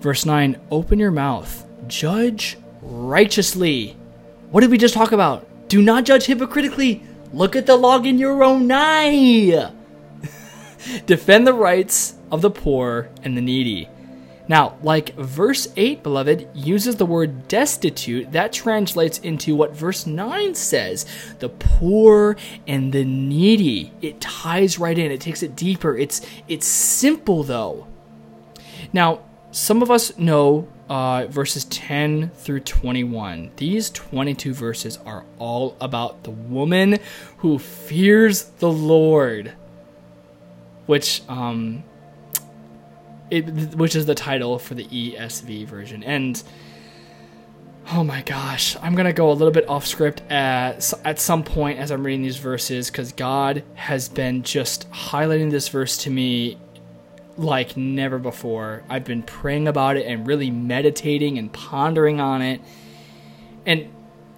Verse 0.00 0.26
9 0.26 0.60
Open 0.70 0.98
your 0.98 1.10
mouth, 1.10 1.66
judge 1.86 2.58
righteously. 2.82 3.96
What 4.50 4.60
did 4.60 4.70
we 4.70 4.78
just 4.78 4.94
talk 4.94 5.12
about? 5.12 5.46
Do 5.68 5.82
not 5.82 6.04
judge 6.04 6.26
hypocritically. 6.26 7.02
Look 7.32 7.56
at 7.56 7.66
the 7.66 7.76
log 7.76 8.06
in 8.06 8.18
your 8.18 8.42
own 8.42 8.70
eye. 8.72 9.72
Defend 11.06 11.46
the 11.46 11.52
rights 11.52 12.14
of 12.30 12.42
the 12.42 12.50
poor 12.50 13.10
and 13.22 13.36
the 13.36 13.40
needy. 13.40 13.88
Now, 14.48 14.78
like 14.82 15.14
verse 15.14 15.68
8, 15.76 16.02
beloved, 16.02 16.48
uses 16.54 16.96
the 16.96 17.04
word 17.04 17.48
destitute, 17.48 18.32
that 18.32 18.50
translates 18.50 19.18
into 19.18 19.54
what 19.54 19.76
verse 19.76 20.06
9 20.06 20.54
says 20.54 21.04
the 21.38 21.50
poor 21.50 22.36
and 22.66 22.92
the 22.92 23.04
needy. 23.04 23.92
It 24.00 24.22
ties 24.22 24.78
right 24.78 24.98
in, 24.98 25.12
it 25.12 25.20
takes 25.20 25.42
it 25.42 25.54
deeper. 25.54 25.98
It's, 25.98 26.22
it's 26.48 26.66
simple, 26.66 27.42
though. 27.42 27.86
Now, 28.90 29.20
some 29.50 29.82
of 29.82 29.90
us 29.90 30.16
know 30.16 30.66
uh, 30.88 31.26
verses 31.26 31.64
10 31.66 32.30
through 32.30 32.60
21. 32.60 33.50
These 33.56 33.90
22 33.90 34.54
verses 34.54 34.98
are 35.04 35.26
all 35.38 35.76
about 35.80 36.24
the 36.24 36.30
woman 36.30 36.98
who 37.38 37.58
fears 37.58 38.44
the 38.44 38.70
Lord, 38.70 39.52
which 40.86 41.22
um, 41.28 41.84
it, 43.30 43.74
which 43.74 43.94
is 43.96 44.06
the 44.06 44.14
title 44.14 44.58
for 44.58 44.74
the 44.74 44.84
ESV 44.84 45.66
version. 45.66 46.02
And 46.02 46.42
oh 47.92 48.04
my 48.04 48.22
gosh, 48.22 48.76
I'm 48.82 48.94
gonna 48.94 49.12
go 49.12 49.30
a 49.30 49.32
little 49.32 49.52
bit 49.52 49.68
off 49.68 49.86
script 49.86 50.22
at 50.30 50.92
at 51.04 51.18
some 51.18 51.42
point 51.42 51.78
as 51.78 51.90
I'm 51.90 52.04
reading 52.04 52.22
these 52.22 52.36
verses 52.36 52.90
because 52.90 53.12
God 53.12 53.62
has 53.74 54.08
been 54.08 54.42
just 54.42 54.90
highlighting 54.90 55.50
this 55.50 55.68
verse 55.68 55.96
to 55.98 56.10
me 56.10 56.58
like 57.36 57.76
never 57.76 58.18
before. 58.18 58.82
I've 58.88 59.04
been 59.04 59.22
praying 59.22 59.68
about 59.68 59.96
it 59.96 60.06
and 60.06 60.26
really 60.26 60.50
meditating 60.50 61.38
and 61.38 61.52
pondering 61.52 62.20
on 62.20 62.42
it. 62.42 62.60
And 63.64 63.88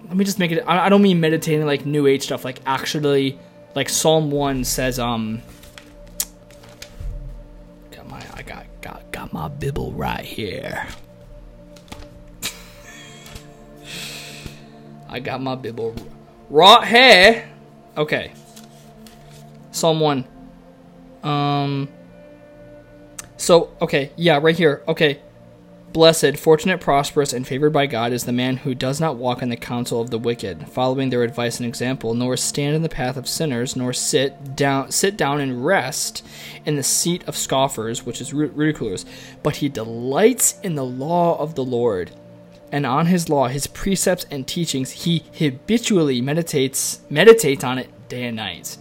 let 0.07 0.15
me 0.15 0.23
just 0.23 0.39
make 0.39 0.51
it 0.51 0.63
I 0.67 0.89
don't 0.89 1.01
mean 1.01 1.19
meditating 1.19 1.65
like 1.65 1.85
new 1.85 2.07
age 2.07 2.23
stuff, 2.23 2.45
like 2.45 2.61
actually 2.65 3.37
like 3.75 3.89
Psalm 3.89 4.31
1 4.31 4.63
says 4.63 4.99
um 4.99 5.41
my 9.31 9.47
Bible 9.47 9.91
right 9.93 10.25
here. 10.25 10.87
I 15.09 15.19
got 15.19 15.41
my 15.41 15.55
Bible 15.55 15.93
right 16.49 16.87
here. 16.87 17.49
Okay. 17.97 18.31
1 19.73 20.25
um 21.23 21.87
so, 23.41 23.75
okay, 23.81 24.11
yeah, 24.17 24.37
right 24.37 24.55
here. 24.55 24.83
Okay. 24.87 25.19
Blessed, 25.93 26.37
fortunate, 26.37 26.79
prosperous, 26.79 27.33
and 27.33 27.45
favored 27.45 27.73
by 27.73 27.85
God 27.85 28.13
is 28.13 28.23
the 28.23 28.31
man 28.31 28.57
who 28.57 28.73
does 28.73 29.01
not 29.01 29.17
walk 29.17 29.41
in 29.41 29.49
the 29.49 29.57
counsel 29.57 29.99
of 29.99 30.09
the 30.09 30.17
wicked, 30.17 30.69
following 30.69 31.09
their 31.09 31.23
advice 31.23 31.59
and 31.59 31.67
example, 31.67 32.13
nor 32.13 32.37
stand 32.37 32.77
in 32.77 32.81
the 32.81 32.87
path 32.87 33.17
of 33.17 33.27
sinners, 33.27 33.75
nor 33.75 33.91
sit 33.91 34.55
down 34.55 34.91
sit 34.91 35.17
down 35.17 35.41
and 35.41 35.65
rest 35.65 36.25
in 36.65 36.77
the 36.77 36.83
seat 36.83 37.27
of 37.27 37.35
scoffers, 37.35 38.05
which 38.05 38.21
is 38.21 38.33
ridiculous. 38.33 39.03
But 39.43 39.57
he 39.57 39.67
delights 39.67 40.57
in 40.63 40.75
the 40.75 40.85
law 40.85 41.37
of 41.37 41.55
the 41.55 41.63
Lord, 41.65 42.11
and 42.71 42.85
on 42.85 43.07
his 43.07 43.27
law, 43.27 43.49
his 43.49 43.67
precepts 43.67 44.25
and 44.31 44.47
teachings, 44.47 44.91
he 44.91 45.25
habitually 45.39 46.21
meditates 46.21 47.01
meditates 47.09 47.65
on 47.65 47.77
it 47.77 47.89
day 48.07 48.23
and 48.27 48.37
night. 48.37 48.77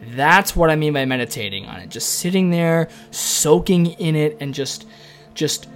That's 0.00 0.56
what 0.56 0.70
I 0.70 0.76
mean 0.76 0.94
by 0.94 1.04
meditating 1.04 1.66
on 1.66 1.80
it. 1.80 1.90
Just 1.90 2.14
sitting 2.14 2.48
there, 2.48 2.88
soaking 3.10 3.86
in 3.86 4.16
it, 4.16 4.38
and 4.40 4.54
just, 4.54 4.86
just, 5.34 5.68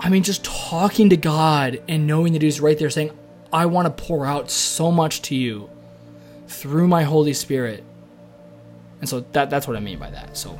I 0.00 0.10
mean, 0.10 0.22
just 0.22 0.44
talking 0.44 1.10
to 1.10 1.16
God 1.16 1.82
and 1.88 2.06
knowing 2.06 2.32
that 2.34 2.42
He's 2.42 2.60
right 2.60 2.78
there 2.78 2.90
saying, 2.90 3.10
I 3.52 3.66
want 3.66 3.86
to 3.86 4.04
pour 4.04 4.26
out 4.26 4.50
so 4.50 4.92
much 4.92 5.22
to 5.22 5.34
you 5.34 5.68
through 6.46 6.88
my 6.88 7.02
Holy 7.02 7.32
Spirit. 7.32 7.84
And 9.00 9.08
so 9.08 9.20
that, 9.32 9.50
that's 9.50 9.66
what 9.66 9.76
I 9.76 9.80
mean 9.80 9.98
by 9.98 10.10
that. 10.10 10.36
So, 10.36 10.58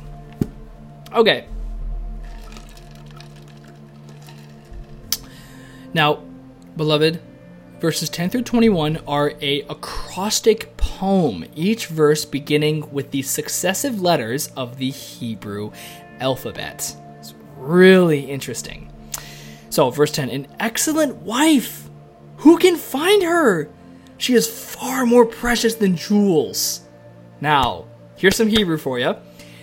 okay. 1.13 1.45
Now, 5.93 6.23
beloved, 6.75 7.21
Verses 7.79 8.09
10 8.09 8.29
through 8.29 8.41
21 8.41 8.97
are 9.07 9.35
a 9.41 9.61
acrostic 9.69 10.75
poem, 10.75 11.45
each 11.55 11.87
verse 11.87 12.25
beginning 12.25 12.91
with 12.91 13.11
the 13.11 13.21
successive 13.21 14.01
letters 14.01 14.47
of 14.57 14.79
the 14.79 14.89
Hebrew 14.89 15.71
alphabet. 16.19 16.93
It's 17.19 17.33
really 17.55 18.29
interesting. 18.29 18.88
So, 19.69 19.89
verse 19.89 20.11
10 20.11 20.29
An 20.29 20.47
excellent 20.59 21.17
wife! 21.17 21.89
Who 22.37 22.57
can 22.57 22.75
find 22.75 23.23
her? 23.23 23.69
She 24.17 24.33
is 24.33 24.47
far 24.47 25.05
more 25.05 25.25
precious 25.25 25.75
than 25.75 25.95
jewels. 25.95 26.81
Now, 27.41 27.85
here's 28.15 28.35
some 28.35 28.47
Hebrew 28.47 28.77
for 28.77 28.99
you. 28.99 29.15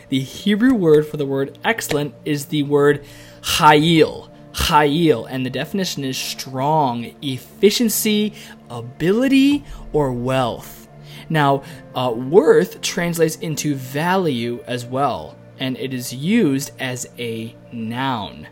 The 0.09 0.21
Hebrew 0.21 0.75
word 0.75 1.07
for 1.07 1.17
the 1.17 1.27
word 1.27 1.59
excellent 1.65 2.15
is 2.25 2.47
the 2.47 2.63
word 2.63 3.05
chayil. 3.43 4.31
Chayil, 4.53 5.27
and 5.29 5.45
the 5.45 5.51
definition 5.51 6.05
is 6.05 6.17
strong, 6.17 7.15
efficiency, 7.21 8.33
ability, 8.71 9.65
or 9.93 10.13
wealth. 10.13 10.89
Now, 11.29 11.63
uh, 11.95 12.13
worth 12.17 12.81
translates 12.81 13.37
into 13.37 13.75
value 13.75 14.63
as 14.67 14.87
well, 14.87 15.37
and 15.59 15.77
it 15.77 15.93
is 15.93 16.13
used 16.13 16.71
as 16.79 17.07
a 17.19 17.55
noun. 17.73 18.49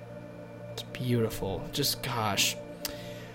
Beautiful. 0.95 1.63
Just 1.73 2.03
gosh. 2.03 2.57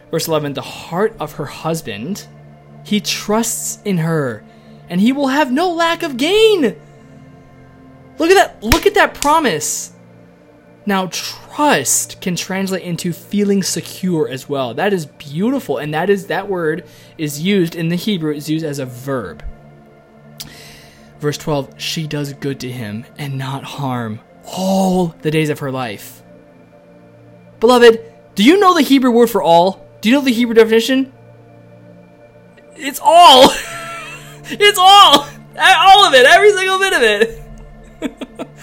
Verse 0.09 0.27
11 0.27 0.53
The 0.53 0.61
heart 0.61 1.15
of 1.19 1.33
her 1.33 1.45
husband, 1.45 2.25
he 2.83 2.99
trusts 2.99 3.79
in 3.85 3.99
her, 3.99 4.43
and 4.89 4.99
he 4.99 5.11
will 5.11 5.27
have 5.27 5.51
no 5.51 5.71
lack 5.71 6.01
of 6.01 6.17
gain. 6.17 6.75
Look 8.17 8.31
at 8.31 8.35
that. 8.35 8.63
Look 8.63 8.87
at 8.87 8.95
that 8.95 9.13
promise. 9.13 9.93
Now, 10.85 11.07
trust 11.07 12.19
can 12.21 12.35
translate 12.35 12.81
into 12.81 13.13
feeling 13.13 13.61
secure 13.61 14.27
as 14.27 14.49
well. 14.49 14.73
That 14.73 14.93
is 14.93 15.05
beautiful, 15.05 15.77
and 15.77 15.93
that 15.93 16.09
is 16.09 16.27
that 16.27 16.49
word 16.49 16.85
is 17.17 17.41
used 17.41 17.75
in 17.75 17.89
the 17.89 17.95
Hebrew. 17.95 18.33
It's 18.33 18.49
used 18.49 18.65
as 18.65 18.79
a 18.79 18.85
verb. 18.85 19.43
Verse 21.19 21.37
12, 21.37 21.79
she 21.79 22.07
does 22.07 22.33
good 22.33 22.59
to 22.61 22.71
him 22.71 23.05
and 23.17 23.37
not 23.37 23.65
harm 23.65 24.21
all 24.45 25.07
the 25.21 25.29
days 25.29 25.49
of 25.49 25.59
her 25.59 25.71
life. 25.71 26.23
Beloved, 27.59 28.01
do 28.35 28.43
you 28.43 28.59
know 28.59 28.73
the 28.73 28.81
Hebrew 28.81 29.11
word 29.11 29.29
for 29.29 29.41
all? 29.41 29.85
Do 30.01 30.09
you 30.09 30.15
know 30.15 30.21
the 30.21 30.33
Hebrew 30.33 30.55
definition? 30.55 31.11
It's 32.75 32.99
all. 33.01 33.43
it's 34.45 34.79
all. 34.79 35.27
All 35.57 36.05
of 36.07 36.13
it. 36.13 36.25
Every 36.25 36.51
single 36.53 36.79
bit 36.79 36.93
of 36.93 37.01
it. 37.01 38.47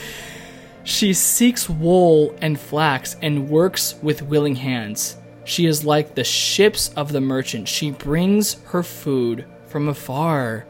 She 0.87 1.15
seeks 1.15 1.69
wool 1.69 2.33
and 2.41 2.59
flax 2.61 3.17
and 3.21 3.51
works 3.51 3.97
with 4.03 4.23
willing 4.23 4.55
hands. 4.55 5.17
She 5.43 5.67
is 5.67 5.85
like 5.85 6.15
the 6.15 6.23
ships 6.23 6.91
of 6.91 7.11
the 7.11 7.21
merchant. 7.21 7.67
She 7.67 7.91
brings 7.91 8.63
her 8.67 8.85
food 8.85 9.47
from 9.67 9.89
afar. 9.89 10.65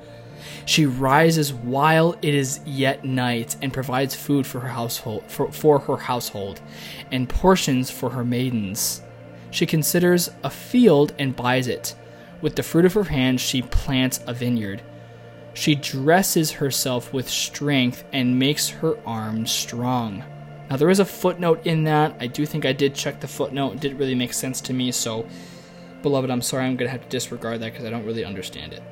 She 0.67 0.85
rises 0.85 1.55
while 1.55 2.17
it 2.23 2.35
is 2.35 2.61
yet 2.67 3.05
night 3.05 3.57
and 3.63 3.73
provides 3.73 4.17
food 4.17 4.47
for 4.47 4.59
her 4.61 4.69
household 4.69 5.23
for, 5.29 5.51
for 5.53 5.79
her 5.79 5.97
household 5.97 6.61
and 7.13 7.29
portions 7.29 7.89
for 7.89 8.11
her 8.11 8.25
maidens. 8.25 9.01
She 9.53 9.65
considers 9.65 10.29
a 10.43 10.51
field 10.51 11.15
and 11.21 11.37
buys 11.37 11.69
it. 11.69 11.95
With 12.43 12.57
the 12.57 12.65
fruit 12.65 12.85
of 12.85 12.95
her 12.95 13.05
hands 13.05 13.41
she 13.41 13.63
plants 13.63 14.21
a 14.27 14.35
vineyard. 14.35 14.83
She 15.55 15.77
dresses 15.77 16.51
herself 16.51 17.13
with 17.13 17.31
strength 17.31 18.05
and 18.13 18.39
makes 18.39 18.69
her 18.69 18.99
arms 19.07 19.53
strong. 19.53 20.25
Now, 20.69 20.77
there 20.77 20.91
is 20.91 20.99
a 20.99 21.05
footnote 21.05 21.65
in 21.65 21.85
that. 21.85 22.17
I 22.21 22.27
do 22.27 22.45
think 22.45 22.67
I 22.67 22.73
did 22.73 22.95
check 22.95 23.21
the 23.21 23.29
footnote. 23.29 23.75
It 23.75 23.81
didn't 23.81 23.99
really 23.99 24.17
make 24.17 24.35
sense 24.35 24.61
to 24.63 24.75
me, 24.75 24.91
so, 24.91 25.27
beloved, 26.03 26.29
I'm 26.29 26.43
sorry, 26.43 26.65
I'm 26.65 26.77
going 26.77 26.89
to 26.89 26.93
have 26.93 27.05
to 27.05 27.09
disregard 27.09 27.61
that 27.61 27.73
because 27.73 27.87
I 27.87 27.91
don't 27.91 28.05
really 28.05 28.25
understand 28.25 28.73
it. 28.73 28.83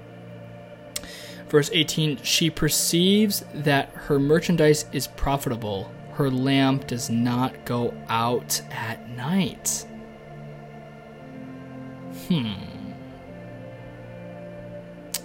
Verse 1.54 1.70
18 1.72 2.16
She 2.24 2.50
perceives 2.50 3.44
that 3.54 3.88
her 3.90 4.18
merchandise 4.18 4.86
is 4.90 5.06
profitable, 5.06 5.88
her 6.14 6.28
lamp 6.28 6.88
does 6.88 7.08
not 7.08 7.64
go 7.64 7.94
out 8.08 8.60
at 8.72 9.08
night. 9.10 9.86
Hmm. 12.26 12.54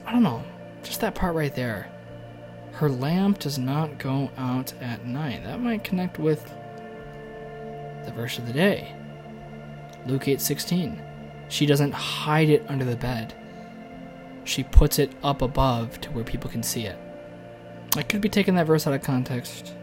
I 0.05 0.11
don't 0.11 0.21
know. 0.21 0.43
Just 0.83 1.01
that 1.01 1.15
part 1.15 1.33
right 1.33 1.55
there. 1.55 1.89
Her 2.73 2.89
lamp 2.89 3.39
does 3.39 3.57
not 3.57 3.97
go 3.97 4.29
out 4.37 4.71
at 4.81 5.07
night. 5.07 5.43
That 5.45 5.59
might 5.61 5.83
connect 5.83 6.19
with 6.19 6.45
the 8.05 8.11
verse 8.11 8.37
of 8.37 8.45
the 8.45 8.53
day. 8.53 8.95
Luke 10.05 10.27
8:16. 10.27 11.01
She 11.47 11.65
doesn't 11.65 11.93
hide 11.93 12.49
it 12.49 12.63
under 12.69 12.85
the 12.85 12.97
bed. 12.97 13.33
She 14.49 14.63
puts 14.63 14.99
it 14.99 15.11
up 15.23 15.41
above 15.41 16.01
to 16.01 16.11
where 16.11 16.23
people 16.23 16.49
can 16.49 16.63
see 16.63 16.85
it. 16.85 16.97
I 17.95 18.03
could 18.03 18.21
be 18.21 18.29
taking 18.29 18.55
that 18.55 18.67
verse 18.67 18.85
out 18.87 18.93
of 18.93 19.01
context. 19.01 19.73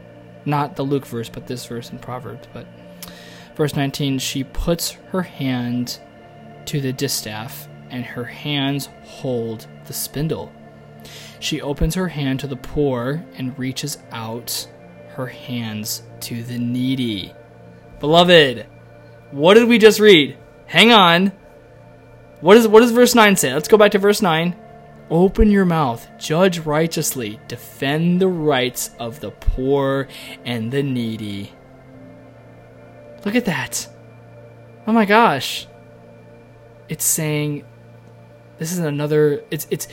Not 0.45 0.77
the 0.77 0.83
Luke 0.83 1.07
verse, 1.07 1.29
but 1.29 1.47
this 1.47 1.67
verse 1.67 1.91
in 1.91 1.99
Proverbs, 1.99 2.47
but 2.53 2.67
Verse 3.57 3.75
19 3.75 4.19
She 4.19 4.45
puts 4.45 4.93
her 5.11 5.23
hand 5.23 5.99
to 6.67 6.81
the 6.81 6.93
distaff, 6.93 7.69
and 7.91 8.05
her 8.05 8.25
hands 8.25 8.91
hold 9.03 9.67
the 9.87 9.93
spindle. 9.93 10.53
She 11.41 11.61
opens 11.61 11.95
her 11.95 12.09
hand 12.09 12.41
to 12.41 12.47
the 12.47 12.57
poor 12.57 13.25
and 13.37 13.59
reaches 13.59 13.99
out 14.13 14.69
her 15.11 15.27
hands 15.27 16.03
to 16.21 16.43
the 16.43 16.59
needy. 16.59 17.33
Beloved, 18.01 18.67
what 19.31 19.55
did 19.55 19.69
we 19.69 19.79
just 19.79 20.01
read? 20.01 20.37
Hang 20.67 20.93
on. 20.93 21.33
What 22.41 22.57
is 22.57 22.69
what 22.69 22.81
does 22.81 22.93
verse 22.93 23.15
9 23.15 23.37
say? 23.37 23.53
Let's 23.53 23.69
go 23.69 23.79
back 23.79 23.93
to 23.93 23.99
verse 23.99 24.21
9. 24.21 24.55
Open 25.09 25.51
your 25.51 25.65
mouth, 25.65 26.09
judge 26.19 26.59
righteously, 26.61 27.41
defend 27.47 28.21
the 28.21 28.29
rights 28.29 28.91
of 28.99 29.21
the 29.21 29.31
poor 29.31 30.09
and 30.45 30.71
the 30.73 30.83
needy. 30.83 31.53
Look 33.25 33.37
at 33.37 33.45
that. 33.45 33.89
Oh 34.87 34.93
my 34.93 35.05
gosh. 35.05 35.67
It's 36.89 37.05
saying 37.05 37.65
this 38.59 38.73
is 38.73 38.79
another 38.79 39.45
it's 39.51 39.67
it's 39.71 39.89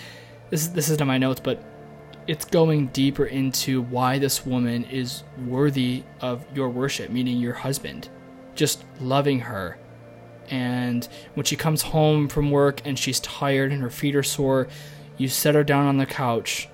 this 0.50 0.68
this 0.68 0.86
isn't 0.90 1.02
in 1.02 1.08
my 1.08 1.18
notes, 1.18 1.40
but 1.40 1.64
it's 2.28 2.46
going 2.46 2.88
deeper 2.88 3.26
into 3.26 3.82
why 3.82 4.18
this 4.18 4.46
woman 4.46 4.86
is 4.86 5.24
worthy 5.46 6.04
of 6.22 6.46
your 6.56 6.70
worship, 6.70 7.10
meaning 7.10 7.38
your 7.38 7.54
husband. 7.54 8.10
Just 8.56 8.86
loving 9.00 9.40
her. 9.42 9.78
And 10.50 11.08
when 11.34 11.46
she 11.46 11.56
comes 11.56 11.82
home 11.82 12.28
from 12.28 12.52
work 12.52 12.82
and 12.86 12.98
she's 12.98 13.20
tired 13.20 13.72
and 13.72 13.82
her 13.82 13.90
feet 13.90 14.16
are 14.16 14.24
sore, 14.24 14.68
you 15.18 15.28
set 15.28 15.56
her 15.56 15.64
down 15.64 15.86
on 15.86 15.98
the 15.98 16.06
couch 16.06 16.70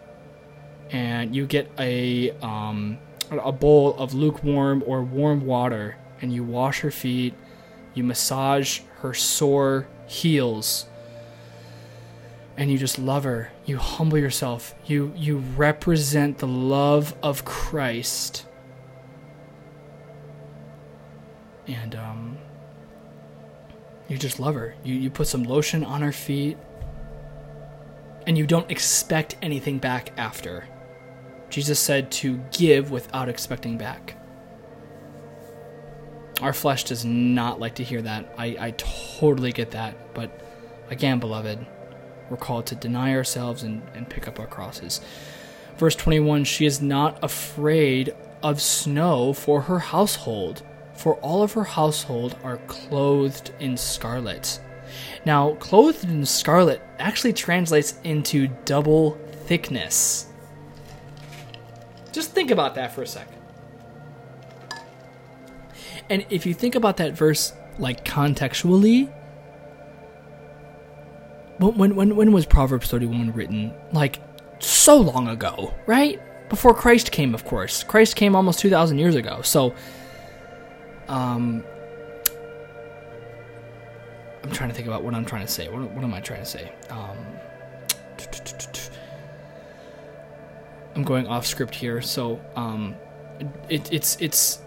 and 0.91 1.35
you 1.35 1.45
get 1.45 1.69
a 1.77 2.31
um, 2.41 2.97
a 3.31 3.51
bowl 3.51 3.95
of 3.97 4.13
lukewarm 4.13 4.83
or 4.85 5.03
warm 5.03 5.45
water 5.45 5.97
and 6.21 6.33
you 6.33 6.43
wash 6.43 6.79
her 6.79 6.91
feet, 6.91 7.33
you 7.93 8.03
massage 8.03 8.81
her 9.01 9.13
sore 9.13 9.87
heels 10.07 10.87
and 12.59 12.69
you 12.69 12.77
just 12.77 12.99
love 12.99 13.23
her. 13.23 13.51
You 13.65 13.77
humble 13.77 14.17
yourself. 14.17 14.75
You 14.85 15.13
you 15.15 15.37
represent 15.37 16.39
the 16.39 16.47
love 16.47 17.15
of 17.23 17.45
Christ. 17.45 18.45
And 21.67 21.95
um 21.95 22.37
you 24.09 24.17
just 24.17 24.39
love 24.39 24.55
her. 24.55 24.75
You 24.83 24.95
you 24.95 25.09
put 25.09 25.27
some 25.27 25.43
lotion 25.43 25.85
on 25.85 26.01
her 26.01 26.11
feet 26.11 26.57
and 28.27 28.37
you 28.37 28.45
don't 28.45 28.69
expect 28.69 29.37
anything 29.41 29.77
back 29.79 30.11
after. 30.17 30.67
Jesus 31.49 31.79
said 31.79 32.11
to 32.11 32.37
give 32.51 32.91
without 32.91 33.29
expecting 33.29 33.77
back. 33.77 34.15
Our 36.41 36.53
flesh 36.53 36.83
does 36.85 37.03
not 37.03 37.59
like 37.59 37.75
to 37.75 37.83
hear 37.83 38.01
that. 38.03 38.33
I, 38.37 38.55
I 38.59 38.71
totally 38.77 39.51
get 39.51 39.71
that. 39.71 40.13
But 40.13 40.39
again, 40.89 41.19
beloved, 41.19 41.65
we're 42.29 42.37
called 42.37 42.67
to 42.67 42.75
deny 42.75 43.15
ourselves 43.15 43.63
and, 43.63 43.81
and 43.93 44.09
pick 44.09 44.27
up 44.27 44.39
our 44.39 44.47
crosses. 44.47 45.01
Verse 45.77 45.95
21 45.95 46.43
She 46.43 46.65
is 46.65 46.81
not 46.81 47.21
afraid 47.23 48.13
of 48.43 48.61
snow 48.61 49.33
for 49.33 49.61
her 49.61 49.79
household, 49.79 50.61
for 50.99 51.15
all 51.21 51.41
of 51.41 51.53
her 51.53 51.63
household 51.63 52.35
are 52.43 52.57
clothed 52.67 53.51
in 53.61 53.77
scarlet. 53.77 54.59
Now, 55.25 55.53
clothed 55.55 56.03
in 56.03 56.25
scarlet 56.25 56.81
actually 56.99 57.31
translates 57.31 57.97
into 58.03 58.49
double 58.65 59.11
thickness. 59.45 60.27
Just 62.11 62.31
think 62.31 62.51
about 62.51 62.75
that 62.75 62.93
for 62.93 63.01
a 63.01 63.07
second. 63.07 63.37
And 66.09 66.25
if 66.29 66.45
you 66.45 66.53
think 66.53 66.75
about 66.75 66.97
that 66.97 67.13
verse 67.13 67.53
like 67.77 68.03
contextually, 68.03 69.09
when 71.59 71.95
when 71.95 72.17
when 72.17 72.33
was 72.33 72.45
Proverbs 72.45 72.89
31 72.89 73.31
written? 73.31 73.73
Like 73.93 74.21
so 74.59 74.97
long 74.97 75.29
ago, 75.29 75.73
right? 75.85 76.19
Before 76.49 76.73
Christ 76.73 77.13
came, 77.13 77.33
of 77.33 77.45
course. 77.45 77.83
Christ 77.83 78.17
came 78.17 78.35
almost 78.35 78.59
2000 78.59 78.97
years 78.97 79.15
ago. 79.15 79.41
So 79.43 79.73
um 81.09 81.63
I'm 84.43 84.51
trying 84.51 84.69
to 84.69 84.75
think 84.75 84.87
about 84.87 85.03
what 85.03 85.13
I'm 85.13 85.25
trying 85.25 85.45
to 85.45 85.51
say. 85.51 85.67
What, 85.67 85.81
what 85.91 86.03
am 86.03 86.13
I 86.13 86.21
trying 86.21 86.39
to 86.39 86.45
say? 86.45 86.71
Um 86.89 87.17
I'm 90.95 91.03
going 91.03 91.27
off 91.27 91.45
script 91.45 91.75
here. 91.75 92.01
So 92.01 92.39
um 92.55 92.95
it, 93.69 93.91
it's 93.91 94.17
it's 94.21 94.61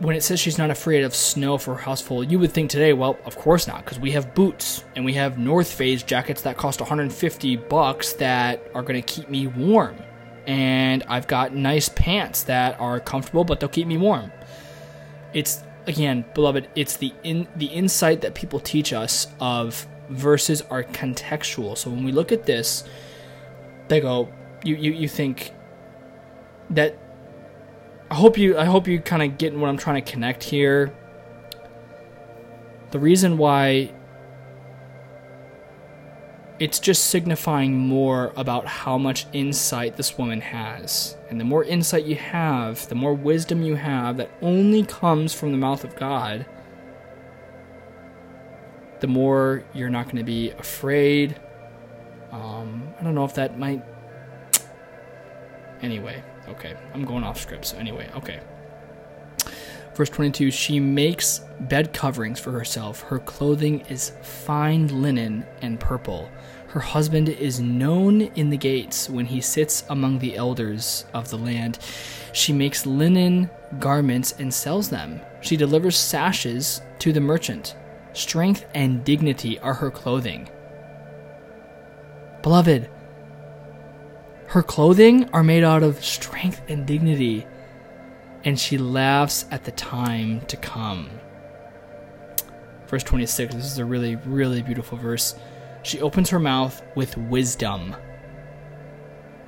when 0.00 0.14
it 0.14 0.22
says 0.22 0.38
she's 0.38 0.58
not 0.58 0.70
afraid 0.70 1.02
of 1.02 1.14
snow 1.14 1.58
for 1.58 1.74
her 1.74 1.80
household, 1.80 2.30
you 2.30 2.38
would 2.38 2.52
think 2.52 2.70
today, 2.70 2.92
well, 2.92 3.18
of 3.24 3.36
course 3.36 3.66
not, 3.66 3.84
because 3.84 3.98
we 3.98 4.12
have 4.12 4.34
boots 4.34 4.84
and 4.94 5.04
we 5.04 5.14
have 5.14 5.38
North 5.38 5.72
Face 5.72 6.02
jackets 6.02 6.42
that 6.42 6.56
cost 6.56 6.80
150 6.80 7.56
bucks 7.56 8.12
that 8.14 8.64
are 8.74 8.82
going 8.82 9.00
to 9.00 9.02
keep 9.02 9.28
me 9.28 9.46
warm. 9.46 9.96
And 10.46 11.02
I've 11.08 11.26
got 11.26 11.54
nice 11.54 11.88
pants 11.88 12.44
that 12.44 12.78
are 12.80 13.00
comfortable, 13.00 13.44
but 13.44 13.60
they'll 13.60 13.68
keep 13.68 13.86
me 13.86 13.96
warm. 13.96 14.30
It's 15.32 15.62
again, 15.86 16.24
beloved, 16.34 16.68
it's 16.74 16.96
the 16.96 17.12
in 17.22 17.48
the 17.56 17.66
insight 17.66 18.20
that 18.20 18.34
people 18.34 18.60
teach 18.60 18.92
us 18.92 19.26
of 19.40 19.86
verses 20.08 20.62
are 20.62 20.84
contextual. 20.84 21.76
So 21.76 21.90
when 21.90 22.04
we 22.04 22.12
look 22.12 22.32
at 22.32 22.46
this, 22.46 22.84
they 23.88 24.00
go, 24.00 24.28
you 24.64 24.76
you, 24.76 24.92
you 24.92 25.08
think 25.08 25.52
that 26.70 26.98
I 28.10 28.14
hope 28.14 28.38
you 28.38 28.56
I 28.56 28.64
hope 28.64 28.86
you 28.86 29.00
kind 29.00 29.22
of 29.22 29.38
get 29.38 29.54
what 29.54 29.68
I'm 29.68 29.78
trying 29.78 30.02
to 30.02 30.10
connect 30.10 30.44
here. 30.44 30.94
The 32.90 32.98
reason 32.98 33.36
why 33.36 33.92
it's 36.58 36.78
just 36.78 37.06
signifying 37.06 37.78
more 37.78 38.32
about 38.36 38.66
how 38.66 38.98
much 38.98 39.26
insight 39.32 39.96
this 39.96 40.18
woman 40.18 40.40
has. 40.40 41.16
And 41.30 41.40
the 41.40 41.44
more 41.44 41.64
insight 41.64 42.04
you 42.04 42.16
have, 42.16 42.88
the 42.88 42.94
more 42.94 43.14
wisdom 43.14 43.62
you 43.62 43.76
have 43.76 44.16
that 44.16 44.30
only 44.42 44.84
comes 44.84 45.34
from 45.34 45.52
the 45.52 45.58
mouth 45.58 45.84
of 45.84 45.94
God, 45.96 46.46
the 49.00 49.06
more 49.06 49.64
you're 49.72 49.90
not 49.90 50.06
going 50.06 50.16
to 50.16 50.24
be 50.24 50.50
afraid. 50.52 51.40
Um, 52.32 52.92
I 52.98 53.04
don't 53.04 53.14
know 53.14 53.24
if 53.24 53.34
that 53.34 53.58
might. 53.58 53.84
Anyway, 55.80 56.22
Okay, 56.50 56.74
I'm 56.94 57.04
going 57.04 57.24
off 57.24 57.38
script, 57.38 57.66
so 57.66 57.76
anyway, 57.76 58.10
okay. 58.16 58.40
Verse 59.98 60.10
22 60.10 60.52
She 60.52 60.78
makes 60.78 61.40
bed 61.58 61.92
coverings 61.92 62.38
for 62.38 62.52
herself. 62.52 63.00
Her 63.00 63.18
clothing 63.18 63.80
is 63.88 64.12
fine 64.22 65.02
linen 65.02 65.44
and 65.60 65.80
purple. 65.80 66.30
Her 66.68 66.78
husband 66.78 67.28
is 67.28 67.58
known 67.58 68.20
in 68.20 68.48
the 68.48 68.56
gates 68.56 69.10
when 69.10 69.26
he 69.26 69.40
sits 69.40 69.82
among 69.90 70.20
the 70.20 70.36
elders 70.36 71.04
of 71.12 71.30
the 71.30 71.36
land. 71.36 71.80
She 72.32 72.52
makes 72.52 72.86
linen 72.86 73.50
garments 73.80 74.36
and 74.38 74.54
sells 74.54 74.88
them. 74.88 75.20
She 75.40 75.56
delivers 75.56 75.96
sashes 75.96 76.80
to 77.00 77.12
the 77.12 77.20
merchant. 77.20 77.74
Strength 78.12 78.66
and 78.76 79.02
dignity 79.02 79.58
are 79.58 79.74
her 79.74 79.90
clothing. 79.90 80.48
Beloved, 82.42 82.88
her 84.46 84.62
clothing 84.62 85.28
are 85.30 85.42
made 85.42 85.64
out 85.64 85.82
of 85.82 86.04
strength 86.04 86.62
and 86.68 86.86
dignity, 86.86 87.48
and 88.48 88.58
she 88.58 88.78
laughs 88.78 89.44
at 89.50 89.64
the 89.64 89.70
time 89.72 90.40
to 90.46 90.56
come. 90.56 91.10
Verse 92.86 93.02
26, 93.02 93.54
this 93.54 93.66
is 93.66 93.76
a 93.76 93.84
really, 93.84 94.16
really 94.16 94.62
beautiful 94.62 94.96
verse. 94.96 95.34
She 95.82 96.00
opens 96.00 96.30
her 96.30 96.38
mouth 96.38 96.82
with 96.94 97.14
wisdom. 97.18 97.94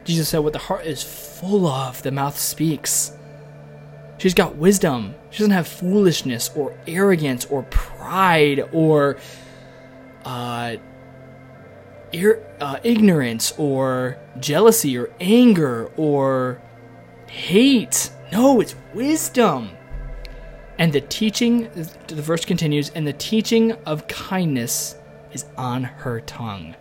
Jesus 0.05 0.29
said, 0.29 0.41
What 0.41 0.53
the 0.53 0.59
heart 0.59 0.85
is 0.85 1.03
full 1.03 1.67
of, 1.67 2.03
the 2.03 2.13
mouth 2.13 2.39
speaks. 2.39 3.13
She's 4.19 4.35
got 4.35 4.57
wisdom. 4.57 5.15
She 5.31 5.39
doesn't 5.39 5.53
have 5.53 5.67
foolishness 5.67 6.51
or 6.55 6.79
arrogance 6.87 7.47
or 7.47 7.63
pride 7.63 8.69
or 8.71 9.17
uh, 10.27 10.77
ir- 12.13 12.47
uh, 12.61 12.81
ignorance 12.83 13.55
or 13.57 14.19
jealousy 14.39 14.99
or 14.99 15.09
anger 15.21 15.91
or 15.97 16.61
hate. 17.29 18.11
No, 18.33 18.61
it's 18.61 18.75
wisdom. 18.95 19.71
And 20.79 20.93
the 20.93 21.01
teaching, 21.01 21.69
the 22.07 22.23
verse 22.23 22.45
continues, 22.45 22.91
and 22.91 23.07
the 23.07 23.13
teaching 23.13 23.73
of 23.85 24.07
kindness 24.09 24.97
is 25.33 25.45
on 25.57 25.85
her 25.85 26.21
tongue. 26.23 26.75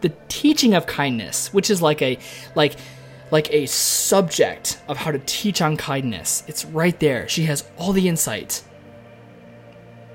The 0.00 0.12
teaching 0.28 0.74
of 0.74 0.86
kindness, 0.86 1.52
which 1.52 1.70
is 1.70 1.82
like 1.82 2.02
a 2.02 2.18
like 2.54 2.76
like 3.30 3.52
a 3.52 3.66
subject 3.66 4.80
of 4.88 4.96
how 4.96 5.12
to 5.12 5.18
teach 5.20 5.62
on 5.62 5.76
kindness. 5.76 6.42
It's 6.46 6.64
right 6.64 6.98
there. 7.00 7.28
She 7.28 7.44
has 7.44 7.68
all 7.76 7.92
the 7.92 8.08
insight. 8.08 8.62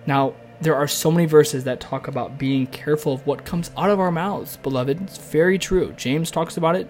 Now, 0.05 0.35
there 0.61 0.75
are 0.75 0.87
so 0.87 1.11
many 1.11 1.25
verses 1.25 1.63
that 1.65 1.79
talk 1.79 2.07
about 2.07 2.37
being 2.37 2.67
careful 2.67 3.13
of 3.13 3.25
what 3.25 3.45
comes 3.45 3.71
out 3.77 3.89
of 3.89 3.99
our 3.99 4.11
mouths, 4.11 4.57
beloved. 4.57 5.01
It's 5.01 5.17
very 5.17 5.57
true. 5.57 5.93
James 5.93 6.31
talks 6.31 6.57
about 6.57 6.75
it. 6.75 6.89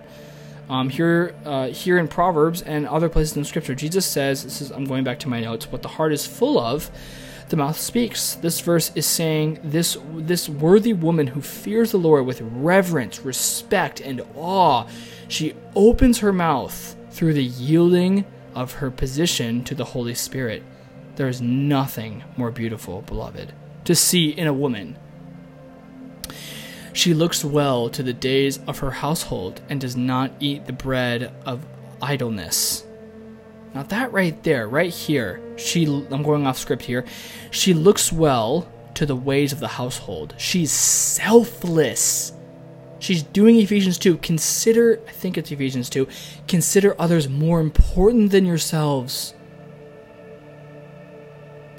Um, 0.70 0.90
here, 0.90 1.36
uh, 1.46 1.68
here 1.68 1.98
in 1.98 2.08
Proverbs 2.08 2.62
and 2.62 2.88
other 2.88 3.10
places 3.10 3.38
in 3.38 3.46
Scripture, 3.46 3.76
Jesus 3.76 4.06
says, 4.06 4.44
"This 4.44 4.62
is 4.62 4.72
I'm 4.72 4.86
going 4.86 5.04
back 5.04 5.20
to 5.20 5.30
my 5.30 5.42
notes. 5.42 5.72
What 5.72 5.82
the 5.82 5.90
heart 5.90 6.12
is 6.12 6.26
full 6.26 6.60
of, 6.60 6.90
the 7.50 7.56
mouth 7.56 7.80
speaks." 7.80 8.34
This 8.36 8.60
verse 8.62 8.92
is 8.96 9.06
saying 9.06 9.60
this 9.64 9.98
this 10.16 10.50
worthy 10.50 10.94
woman 10.94 11.28
who 11.28 11.42
fears 11.42 11.92
the 11.92 11.98
Lord 11.98 12.26
with 12.26 12.42
reverence, 12.42 13.24
respect, 13.24 14.02
and 14.02 14.24
awe, 14.36 14.86
she 15.28 15.54
opens 15.76 16.20
her 16.20 16.34
mouth 16.34 16.96
through 17.12 17.34
the 17.34 17.44
yielding 17.44 18.26
of 18.56 18.74
her 18.74 18.90
position 18.90 19.64
to 19.66 19.76
the 19.76 19.86
Holy 19.86 20.16
Spirit. 20.16 20.64
There 21.16 21.28
is 21.28 21.42
nothing 21.42 22.24
more 22.36 22.52
beautiful, 22.52 23.02
beloved, 23.02 23.54
to 23.86 23.96
see 23.96 24.30
in 24.30 24.48
a 24.48 24.54
woman. 24.54 24.98
She 26.96 27.14
looks 27.14 27.44
well 27.44 27.90
to 27.90 28.02
the 28.02 28.14
days 28.14 28.58
of 28.68 28.80
her 28.80 28.90
household 28.90 29.60
and 29.68 29.82
does 29.82 29.98
not 29.98 30.32
eat 30.40 30.66
the 30.66 30.72
bread 30.72 31.34
of 31.46 31.66
idleness. 32.02 32.86
Now, 33.74 33.84
that 33.84 34.14
right 34.14 34.42
there, 34.44 34.70
right 34.70 34.94
here, 34.94 35.42
she, 35.58 35.86
I'm 35.86 36.24
going 36.24 36.48
off 36.48 36.58
script 36.58 36.84
here. 36.84 37.04
She 37.52 37.74
looks 37.74 38.14
well 38.14 38.72
to 38.94 39.06
the 39.06 39.16
ways 39.16 39.52
of 39.52 39.60
the 39.60 39.68
household. 39.68 40.36
She's 40.38 40.72
selfless. 40.72 42.32
She's 43.00 43.24
doing 43.24 43.58
Ephesians 43.58 43.98
2. 43.98 44.20
Consider, 44.20 45.02
I 45.06 45.12
think 45.12 45.38
it's 45.38 45.52
Ephesians 45.52 45.90
2, 45.90 46.08
consider 46.48 46.96
others 46.98 47.28
more 47.28 47.60
important 47.60 48.32
than 48.32 48.46
yourselves. 48.46 49.34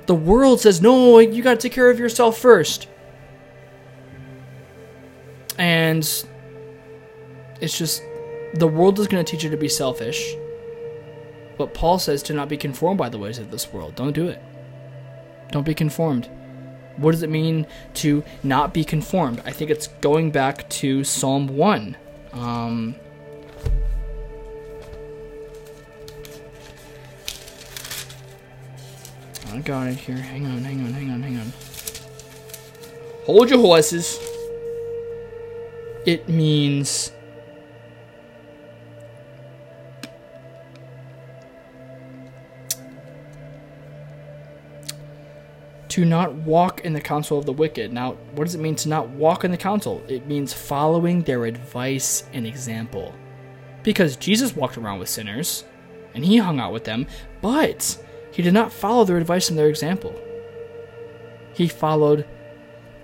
The 0.04 0.14
world 0.14 0.60
says, 0.60 0.82
no, 0.82 1.20
you 1.20 1.42
got 1.42 1.54
to 1.54 1.68
take 1.68 1.72
care 1.72 1.88
of 1.88 1.98
yourself 1.98 2.36
first. 2.36 2.86
And 5.58 5.98
it's 7.60 7.78
just, 7.78 8.02
the 8.54 8.68
world 8.68 8.98
is 8.98 9.08
going 9.08 9.24
to 9.24 9.30
teach 9.30 9.44
you 9.44 9.50
to 9.50 9.56
be 9.56 9.68
selfish. 9.68 10.34
But 11.56 11.72
Paul 11.72 11.98
says 11.98 12.22
to 12.24 12.34
not 12.34 12.48
be 12.48 12.56
conformed 12.56 12.98
by 12.98 13.08
the 13.08 13.18
ways 13.18 13.38
of 13.38 13.50
this 13.50 13.72
world. 13.72 13.94
Don't 13.94 14.12
do 14.12 14.28
it. 14.28 14.42
Don't 15.50 15.64
be 15.64 15.74
conformed. 15.74 16.28
What 16.96 17.12
does 17.12 17.22
it 17.22 17.30
mean 17.30 17.66
to 17.94 18.24
not 18.42 18.72
be 18.74 18.84
conformed? 18.84 19.42
I 19.44 19.52
think 19.52 19.70
it's 19.70 19.88
going 20.00 20.30
back 20.30 20.68
to 20.70 21.04
Psalm 21.04 21.48
1. 21.48 21.96
Um, 22.32 22.94
I 29.52 29.58
got 29.60 29.88
it 29.88 29.96
here. 29.96 30.16
Hang 30.16 30.46
on, 30.46 30.58
hang 30.62 30.80
on, 30.84 30.92
hang 30.92 31.10
on, 31.10 31.22
hang 31.22 31.38
on. 31.38 31.52
Hold 33.24 33.50
your 33.50 33.58
horses. 33.58 34.18
It 36.06 36.28
means 36.28 37.10
to 45.88 46.04
not 46.04 46.32
walk 46.34 46.82
in 46.82 46.92
the 46.92 47.00
counsel 47.00 47.38
of 47.38 47.46
the 47.46 47.52
wicked. 47.52 47.92
Now, 47.92 48.12
what 48.34 48.44
does 48.44 48.54
it 48.54 48.60
mean 48.60 48.76
to 48.76 48.88
not 48.88 49.08
walk 49.08 49.44
in 49.44 49.50
the 49.50 49.56
counsel? 49.56 50.00
It 50.06 50.28
means 50.28 50.52
following 50.52 51.22
their 51.22 51.44
advice 51.44 52.22
and 52.32 52.46
example. 52.46 53.12
Because 53.82 54.14
Jesus 54.14 54.54
walked 54.54 54.78
around 54.78 55.00
with 55.00 55.08
sinners 55.08 55.64
and 56.14 56.24
he 56.24 56.36
hung 56.36 56.60
out 56.60 56.72
with 56.72 56.84
them, 56.84 57.08
but 57.40 57.98
he 58.30 58.42
did 58.42 58.54
not 58.54 58.72
follow 58.72 59.04
their 59.04 59.16
advice 59.16 59.48
and 59.48 59.58
their 59.58 59.68
example. 59.68 60.14
He 61.52 61.66
followed 61.66 62.28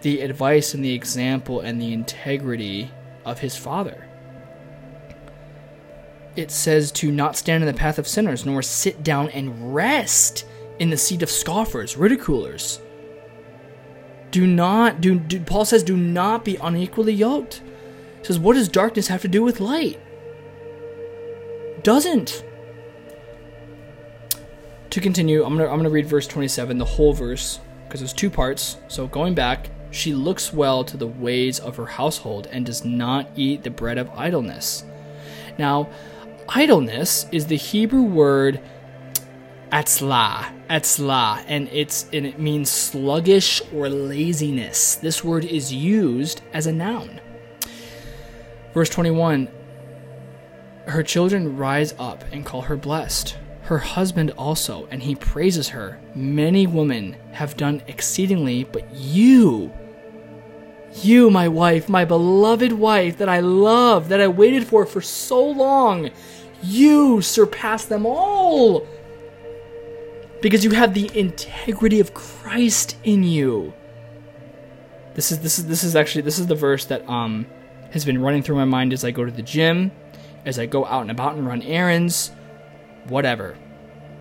the 0.03 0.21
advice 0.21 0.75
and 0.75 0.85
the 0.85 0.93
example 0.93 1.61
and 1.61 1.81
the 1.81 1.93
integrity 1.93 2.91
of 3.25 3.39
his 3.39 3.57
Father. 3.57 4.07
It 6.35 6.51
says 6.51 6.91
to 6.93 7.11
not 7.11 7.37
stand 7.37 7.63
in 7.63 7.73
the 7.73 7.79
path 7.79 7.99
of 7.99 8.09
sinners, 8.09 8.47
nor 8.47 8.63
sit 8.63 9.03
down 9.03 9.29
and 9.31 9.75
rest 9.75 10.47
in 10.79 10.91
the 10.91 10.97
seat 10.97 11.23
of 11.23 11.31
scoffers, 11.31 11.97
ridiculers. 11.97 12.81
Do 14.31 14.47
not 14.47 15.01
do, 15.01 15.19
do, 15.19 15.41
Paul 15.41 15.67
says 15.67 15.83
do 15.83 15.97
not 15.97 16.45
be 16.45 16.57
unequally 16.57 17.13
yoked. 17.13 17.63
He 18.21 18.25
says 18.25 18.39
what 18.39 18.55
does 18.55 18.69
darkness 18.69 19.09
have 19.09 19.23
to 19.23 19.29
do 19.29 19.43
with 19.43 19.61
light? 19.61 20.01
Doesn't. 21.83 22.43
To 24.91 25.01
continue, 25.01 25.45
I'm 25.45 25.59
to 25.59 25.71
I'm 25.71 25.83
to 25.83 25.91
read 25.91 26.07
verse 26.07 26.27
27, 26.27 26.79
the 26.79 26.85
whole 26.85 27.13
verse 27.13 27.61
because 27.93 28.01
there's 28.01 28.15
two 28.15 28.31
parts. 28.31 28.79
So 28.89 29.07
going 29.07 29.35
back, 29.35 29.69
she 29.93 30.15
looks 30.15 30.53
well 30.53 30.83
to 30.85 30.97
the 30.97 31.07
ways 31.07 31.61
of 31.61 31.77
her 31.77 31.87
household 31.87 32.49
and 32.51 32.67
does 32.67 32.85
not 32.85 33.29
eat 33.37 33.63
the 33.63 33.71
bread 33.71 33.99
of 33.99 34.11
idleness. 34.17 34.85
Now, 35.59 35.91
idleness 36.49 37.27
is 37.31 37.47
the 37.47 37.57
Hebrew 37.57 38.03
word 38.03 38.61
atzla, 39.71 40.53
atzla, 40.69 41.45
and 41.47 41.69
it's 41.73 42.07
and 42.13 42.27
it 42.27 42.39
means 42.39 42.71
sluggish 42.71 43.63
or 43.73 43.89
laziness. 43.89 44.97
This 44.97 45.23
word 45.23 45.45
is 45.45 45.73
used 45.73 46.41
as 46.53 46.67
a 46.67 46.73
noun. 46.73 47.21
Verse 48.73 48.89
21 48.89 49.49
Her 50.87 51.03
children 51.03 51.57
rise 51.59 51.95
up 51.99 52.25
and 52.33 52.47
call 52.47 52.63
her 52.63 52.77
blessed. 52.77 53.37
Her 53.65 53.79
husband 53.79 54.33
also, 54.33 54.89
and 54.91 55.03
he 55.03 55.15
praises 55.15 55.69
her. 55.69 56.01
Many 56.15 56.67
women 56.67 57.17
have 57.33 57.57
done 57.57 57.83
exceedingly, 57.87 58.65
but 58.65 58.93
you, 58.93 59.73
you, 60.95 61.31
my 61.31 61.49
wife, 61.49 61.89
my 61.89 62.05
beloved 62.05 62.73
wife 62.73 63.19
that 63.19 63.29
I 63.29 63.41
love, 63.41 64.09
that 64.09 64.21
I 64.21 64.29
waited 64.29 64.67
for 64.67 64.87
for 64.87 65.01
so 65.01 65.45
long, 65.45 66.11
you 66.63 67.21
surpass 67.23 67.85
them 67.85 68.07
all 68.07 68.87
because 70.41 70.65
you 70.65 70.71
have 70.73 70.95
the 70.95 71.11
integrity 71.19 72.01
of 72.01 72.15
Christ 72.15 72.97
in 73.05 73.23
you. 73.23 73.73
This 75.15 75.31
is 75.31 75.41
this 75.41 75.59
is 75.59 75.67
this 75.67 75.85
is 75.85 75.95
actually 75.95 76.23
this 76.23 76.39
is 76.39 76.47
the 76.47 76.55
verse 76.55 76.85
that 76.87 77.09
um 77.09 77.47
has 77.93 78.05
been 78.05 78.21
running 78.21 78.43
through 78.43 78.57
my 78.57 78.65
mind 78.65 78.93
as 78.93 79.05
I 79.05 79.11
go 79.11 79.25
to 79.25 79.31
the 79.31 79.43
gym, 79.43 79.93
as 80.45 80.59
I 80.59 80.67
go 80.67 80.87
out 80.87 81.03
and 81.03 81.11
about 81.11 81.37
and 81.37 81.47
run 81.47 81.63
errands, 81.63 82.33
whatever. 83.09 83.57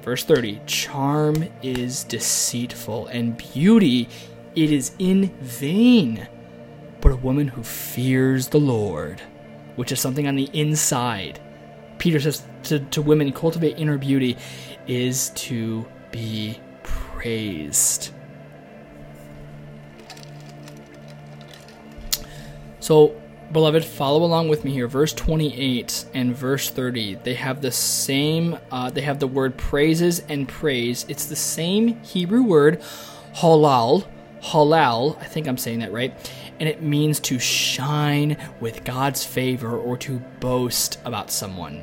Verse 0.02 0.24
30 0.24 0.62
Charm 0.66 1.46
is 1.62 2.04
deceitful, 2.04 3.08
and 3.08 3.38
beauty 3.38 4.10
it 4.56 4.72
is 4.72 4.92
in 5.00 5.28
vain. 5.40 6.28
But 7.02 7.12
a 7.12 7.18
woman 7.18 7.48
who 7.48 7.64
fears 7.64 8.50
the 8.50 8.60
Lord, 8.60 9.22
which 9.76 9.92
is 9.92 10.00
something 10.00 10.28
on 10.28 10.36
the 10.36 10.50
inside, 10.54 11.40
Peter 11.98 12.20
says 12.20 12.44
to, 12.64 12.80
to 12.80 13.02
women, 13.02 13.32
cultivate 13.32 13.78
inner 13.78 13.98
beauty, 13.98 14.38
is 14.88 15.30
to 15.32 15.86
be 16.12 16.60
praised. 16.84 18.12
So, 22.80 23.16
beloved, 23.52 23.86
follow 23.86 24.24
along 24.24 24.50
with 24.50 24.66
me 24.66 24.72
here. 24.72 24.88
Verse 24.88 25.14
28 25.14 26.06
and 26.14 26.36
verse 26.36 26.70
30, 26.70 27.16
they 27.24 27.36
have 27.36 27.62
the 27.62 27.72
same, 27.72 28.58
uh, 28.72 28.90
they 28.90 29.02
have 29.02 29.20
the 29.20 29.28
word 29.28 29.58
praises 29.58 30.24
and 30.28 30.48
praise. 30.48 31.06
It's 31.08 31.26
the 31.26 31.36
same 31.36 32.02
Hebrew 32.02 32.42
word, 32.42 32.82
halal, 33.36 34.08
halal, 34.42 35.22
I 35.22 35.26
think 35.26 35.48
I'm 35.48 35.58
saying 35.58 35.80
that 35.80 35.92
right, 35.92 36.14
and 36.62 36.70
it 36.70 36.84
means 36.84 37.20
to 37.20 37.40
shine 37.40 38.38
with 38.60 38.84
God's 38.84 39.26
favor 39.26 39.76
or 39.76 39.98
to 39.98 40.20
boast 40.40 41.00
about 41.04 41.32
someone. 41.32 41.82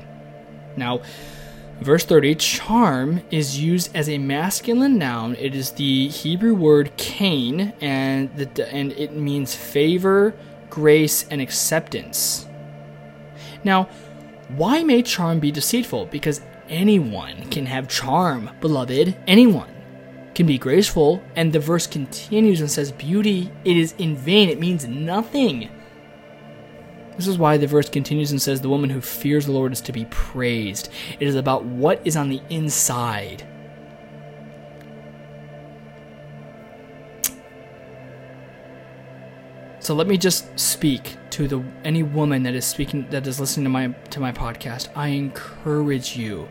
Now, 0.76 1.02
Verse 1.80 2.04
30 2.04 2.34
charm 2.34 3.22
is 3.30 3.60
used 3.60 3.94
as 3.94 4.08
a 4.08 4.18
masculine 4.18 4.98
noun. 4.98 5.36
It 5.36 5.54
is 5.54 5.70
the 5.70 6.08
Hebrew 6.08 6.52
word 6.52 6.90
kain, 6.96 7.72
and, 7.80 8.34
the, 8.34 8.68
and 8.74 8.90
it 8.92 9.12
means 9.12 9.54
favor, 9.54 10.34
grace, 10.70 11.24
and 11.30 11.40
acceptance. 11.40 12.48
Now, 13.62 13.88
why 14.48 14.82
may 14.82 15.02
charm 15.02 15.38
be 15.38 15.52
deceitful? 15.52 16.06
Because 16.06 16.40
anyone 16.68 17.48
can 17.48 17.66
have 17.66 17.86
charm, 17.86 18.50
beloved. 18.60 19.16
Anyone 19.28 19.77
can 20.38 20.46
be 20.46 20.56
graceful. 20.56 21.20
And 21.34 21.52
the 21.52 21.58
verse 21.58 21.88
continues 21.88 22.60
and 22.60 22.70
says, 22.70 22.92
Beauty, 22.92 23.50
it 23.64 23.76
is 23.76 23.92
in 23.98 24.16
vain. 24.16 24.48
It 24.48 24.60
means 24.60 24.86
nothing. 24.86 25.68
This 27.16 27.26
is 27.26 27.36
why 27.36 27.56
the 27.56 27.66
verse 27.66 27.90
continues 27.90 28.30
and 28.30 28.40
says, 28.40 28.60
The 28.60 28.68
woman 28.68 28.88
who 28.88 29.00
fears 29.00 29.46
the 29.46 29.52
Lord 29.52 29.72
is 29.72 29.80
to 29.80 29.92
be 29.92 30.04
praised. 30.04 30.90
It 31.18 31.26
is 31.26 31.34
about 31.34 31.64
what 31.64 32.00
is 32.04 32.16
on 32.16 32.28
the 32.28 32.40
inside. 32.50 33.44
So 39.88 39.94
let 39.94 40.06
me 40.06 40.18
just 40.18 40.46
speak 40.60 41.16
to 41.30 41.48
the 41.48 41.64
any 41.82 42.02
woman 42.02 42.42
that 42.42 42.54
is 42.54 42.66
speaking 42.66 43.08
that 43.08 43.26
is 43.26 43.40
listening 43.40 43.64
to 43.64 43.70
my 43.70 43.86
to 44.10 44.20
my 44.20 44.32
podcast. 44.32 44.90
I 44.94 45.08
encourage 45.08 46.14
you 46.14 46.46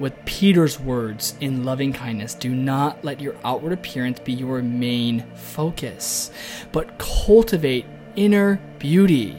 with 0.00 0.14
Peter's 0.24 0.80
words 0.80 1.34
in 1.42 1.64
loving 1.64 1.92
kindness, 1.92 2.32
do 2.32 2.48
not 2.48 3.04
let 3.04 3.20
your 3.20 3.36
outward 3.44 3.74
appearance 3.74 4.20
be 4.20 4.32
your 4.32 4.62
main 4.62 5.26
focus, 5.34 6.30
but 6.72 6.98
cultivate 6.98 7.84
inner 8.16 8.58
beauty 8.78 9.38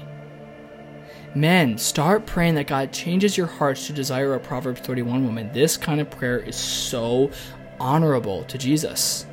Men, 1.34 1.80
start 1.80 2.28
praying 2.28 2.54
that 2.54 2.68
God 2.68 2.94
changes 2.94 3.36
your 3.36 3.48
hearts 3.48 3.88
to 3.88 3.94
desire 3.94 4.36
a 4.36 4.40
Proverbs 4.40 4.82
31 4.82 5.26
woman. 5.26 5.52
This 5.54 5.76
kind 5.76 6.00
of 6.00 6.12
prayer 6.12 6.38
is 6.38 6.56
so 6.56 7.32
honorable 7.80 8.44
to 8.44 8.60
Jesus. 8.60 9.26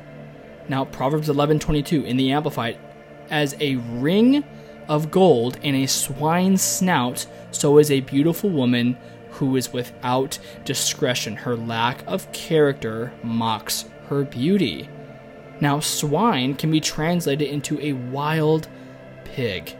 Now, 0.67 0.85
Proverbs 0.85 1.29
11:22 1.29 2.03
in 2.03 2.17
the 2.17 2.31
Amplified, 2.31 2.79
as 3.29 3.55
a 3.59 3.75
ring 3.75 4.43
of 4.87 5.11
gold 5.11 5.57
in 5.61 5.75
a 5.75 5.85
swine's 5.85 6.61
snout, 6.61 7.25
so 7.51 7.77
is 7.77 7.91
a 7.91 8.01
beautiful 8.01 8.49
woman 8.49 8.97
who 9.31 9.55
is 9.55 9.73
without 9.73 10.39
discretion. 10.65 11.35
Her 11.35 11.55
lack 11.55 12.03
of 12.07 12.31
character 12.31 13.13
mocks 13.23 13.85
her 14.07 14.23
beauty. 14.23 14.89
Now, 15.59 15.79
swine 15.79 16.55
can 16.55 16.71
be 16.71 16.79
translated 16.79 17.47
into 17.47 17.79
a 17.81 17.93
wild 17.93 18.67
pig. 19.23 19.75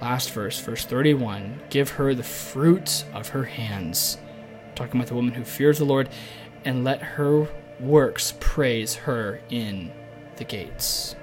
Last 0.00 0.32
verse, 0.32 0.60
verse 0.60 0.84
31 0.84 1.60
Give 1.70 1.90
her 1.90 2.14
the 2.14 2.22
fruits 2.22 3.04
of 3.12 3.28
her 3.28 3.44
hands. 3.44 4.18
Talking 4.74 5.00
about 5.00 5.08
the 5.08 5.14
woman 5.14 5.34
who 5.34 5.44
fears 5.44 5.78
the 5.78 5.84
Lord, 5.84 6.08
and 6.64 6.84
let 6.84 7.00
her 7.00 7.48
works 7.80 8.34
praise 8.40 8.94
her 8.94 9.40
in 9.50 9.92
the 10.36 10.44
gates. 10.44 11.16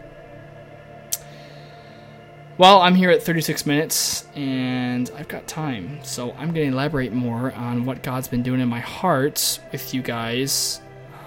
Well, 2.61 2.79
I'm 2.81 2.93
here 2.93 3.09
at 3.09 3.23
36 3.23 3.65
minutes 3.65 4.27
and 4.35 5.09
I've 5.17 5.27
got 5.27 5.47
time, 5.47 5.97
so 6.03 6.29
I'm 6.33 6.53
going 6.53 6.69
to 6.69 6.73
elaborate 6.77 7.11
more 7.11 7.51
on 7.53 7.85
what 7.85 8.03
God's 8.03 8.27
been 8.27 8.43
doing 8.43 8.59
in 8.61 8.69
my 8.69 8.81
heart 8.81 9.59
with 9.71 9.95
you 9.95 10.03
guys. 10.03 10.79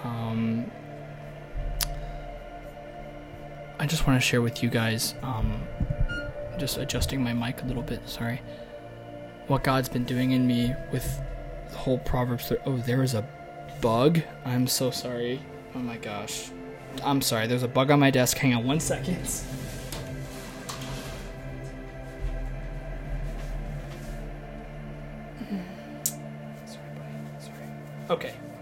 Um, 0.05 0.71
I 3.77 3.85
just 3.85 4.07
want 4.07 4.15
to 4.15 4.25
share 4.25 4.41
with 4.41 4.63
you 4.63 4.69
guys, 4.69 5.13
um, 5.23 5.61
just 6.57 6.77
adjusting 6.77 7.21
my 7.21 7.33
mic 7.33 7.61
a 7.63 7.65
little 7.65 7.83
bit, 7.83 8.07
sorry, 8.07 8.41
what 9.47 9.61
God's 9.61 9.89
been 9.89 10.05
doing 10.05 10.31
in 10.31 10.47
me 10.47 10.73
with 10.93 11.21
the 11.69 11.75
whole 11.75 11.97
Proverbs. 11.97 12.49
Oh, 12.65 12.77
there 12.77 13.03
is 13.03 13.13
a 13.13 13.27
bug. 13.81 14.21
I'm 14.45 14.67
so 14.67 14.89
sorry. 14.89 15.41
Oh 15.75 15.79
my 15.79 15.97
gosh. 15.97 16.49
I'm 17.03 17.21
sorry, 17.21 17.45
there's 17.47 17.63
a 17.63 17.67
bug 17.67 17.91
on 17.91 17.99
my 17.99 18.09
desk. 18.09 18.37
Hang 18.37 18.53
on 18.53 18.63
one 18.63 18.79
second. 18.79 19.27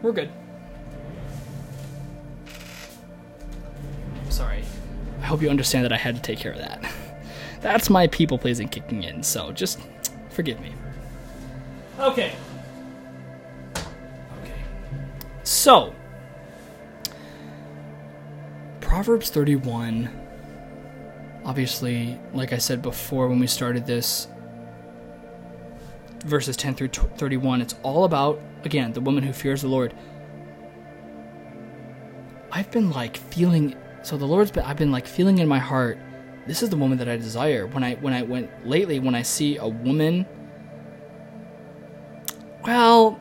We're 0.04 0.12
good. 0.12 0.30
Sorry. 4.30 4.64
I 5.22 5.26
hope 5.26 5.42
you 5.42 5.50
understand 5.50 5.86
that 5.86 5.94
I 5.94 5.98
had 5.98 6.16
to 6.16 6.22
take 6.22 6.38
care 6.38 6.52
of 6.52 6.60
that. 6.60 6.86
That's 7.62 7.90
my 7.90 8.08
people 8.08 8.38
pleasing 8.38 8.68
kicking 8.68 9.04
in, 9.04 9.24
so 9.24 9.52
just 9.54 9.80
forgive 10.30 10.60
me. 10.60 10.74
Okay. 11.98 12.36
Okay. 13.78 14.62
So, 15.44 15.96
Proverbs 18.82 19.30
31, 19.30 20.10
obviously, 21.46 22.20
like 22.34 22.52
I 22.52 22.58
said 22.58 22.82
before 22.82 23.30
when 23.30 23.40
we 23.40 23.48
started 23.48 23.86
this, 23.88 24.28
verses 26.26 26.58
10 26.58 26.76
through 26.76 26.90
31, 26.90 27.62
it's 27.62 27.76
all 27.84 28.04
about, 28.04 28.42
again, 28.66 28.94
the 28.94 29.02
woman 29.02 29.24
who 29.24 29.34
fears 29.34 29.62
the 29.62 29.68
Lord. 29.68 29.94
I've 32.52 32.70
been 32.72 32.92
like 32.92 33.18
feeling, 33.18 33.76
so 34.04 34.18
the 34.18 34.26
Lord's 34.26 34.52
been, 34.52 34.64
I've 34.64 34.78
been 34.78 34.92
like 34.92 35.08
feeling 35.08 35.40
in 35.40 35.48
my 35.48 35.60
heart, 35.60 35.98
this 36.46 36.62
is 36.62 36.70
the 36.70 36.76
woman 36.76 36.98
that 36.98 37.08
I 37.08 37.18
desire. 37.18 37.68
When 37.68 37.84
I, 37.84 37.96
when 37.96 38.14
I 38.14 38.22
went 38.22 38.68
lately, 38.68 39.00
when 39.00 39.16
I 39.16 39.22
see 39.22 39.58
a 39.58 39.68
woman, 39.68 40.26
well, 42.66 43.20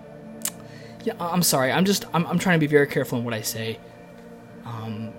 yeah, 1.04 1.14
I'm 1.18 1.42
sorry. 1.42 1.72
I'm 1.72 1.84
just, 1.84 2.04
I'm, 2.12 2.26
I'm 2.26 2.38
trying 2.38 2.58
to 2.58 2.60
be 2.60 2.66
very 2.66 2.86
careful 2.86 3.18
in 3.18 3.24
what 3.24 3.34
I 3.34 3.42
say. 3.42 3.78
Um, 4.64 5.12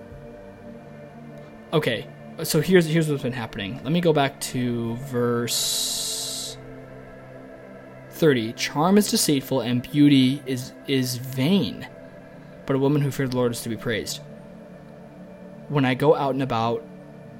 okay, 1.72 2.06
so 2.42 2.60
here's, 2.60 2.86
here's 2.86 3.08
what's 3.08 3.22
been 3.22 3.32
happening. 3.32 3.80
Let 3.82 3.92
me 3.92 4.00
go 4.00 4.12
back 4.12 4.40
to 4.40 4.96
verse 4.96 6.23
30 8.24 8.54
Charm 8.54 8.96
is 8.96 9.10
deceitful 9.10 9.60
and 9.60 9.82
beauty 9.82 10.42
is, 10.46 10.72
is 10.86 11.18
vain, 11.18 11.86
but 12.64 12.74
a 12.74 12.78
woman 12.78 13.02
who 13.02 13.10
fears 13.10 13.28
the 13.28 13.36
Lord 13.36 13.52
is 13.52 13.60
to 13.60 13.68
be 13.68 13.76
praised. 13.76 14.22
When 15.68 15.84
I 15.84 15.92
go 15.92 16.14
out 16.14 16.32
and 16.32 16.42
about, 16.42 16.82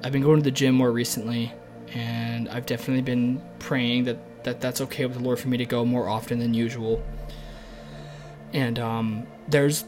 I've 0.03 0.11
been 0.11 0.21
going 0.21 0.37
to 0.37 0.43
the 0.43 0.51
gym 0.51 0.75
more 0.75 0.91
recently, 0.91 1.51
and 1.91 2.47
I've 2.49 2.67
definitely 2.67 3.01
been 3.01 3.41
praying 3.57 4.03
that, 4.03 4.43
that 4.43 4.61
that's 4.61 4.79
okay 4.81 5.07
with 5.07 5.17
the 5.17 5.23
Lord 5.23 5.39
for 5.39 5.47
me 5.47 5.57
to 5.57 5.65
go 5.65 5.85
more 5.85 6.07
often 6.07 6.37
than 6.37 6.53
usual. 6.53 7.03
And 8.53 8.77
um, 8.77 9.25
there's 9.47 9.85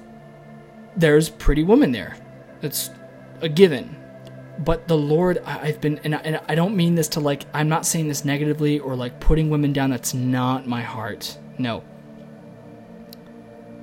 there's 0.95 1.29
pretty 1.29 1.63
woman 1.63 1.91
there. 1.91 2.17
That's 2.61 2.89
a 3.41 3.49
given 3.49 3.95
but 4.59 4.87
the 4.87 4.97
Lord, 4.97 5.39
I, 5.45 5.67
have 5.67 5.81
been, 5.81 5.99
and 6.03 6.15
I, 6.15 6.17
and 6.19 6.41
I 6.47 6.55
don't 6.55 6.75
mean 6.75 6.95
this 6.95 7.07
to 7.09 7.19
like, 7.19 7.45
I'm 7.53 7.69
not 7.69 7.85
saying 7.85 8.07
this 8.07 8.25
negatively 8.25 8.79
or 8.79 8.95
like 8.95 9.19
putting 9.19 9.49
women 9.49 9.73
down. 9.73 9.89
That's 9.89 10.13
not 10.13 10.67
my 10.67 10.81
heart. 10.81 11.37
No. 11.57 11.83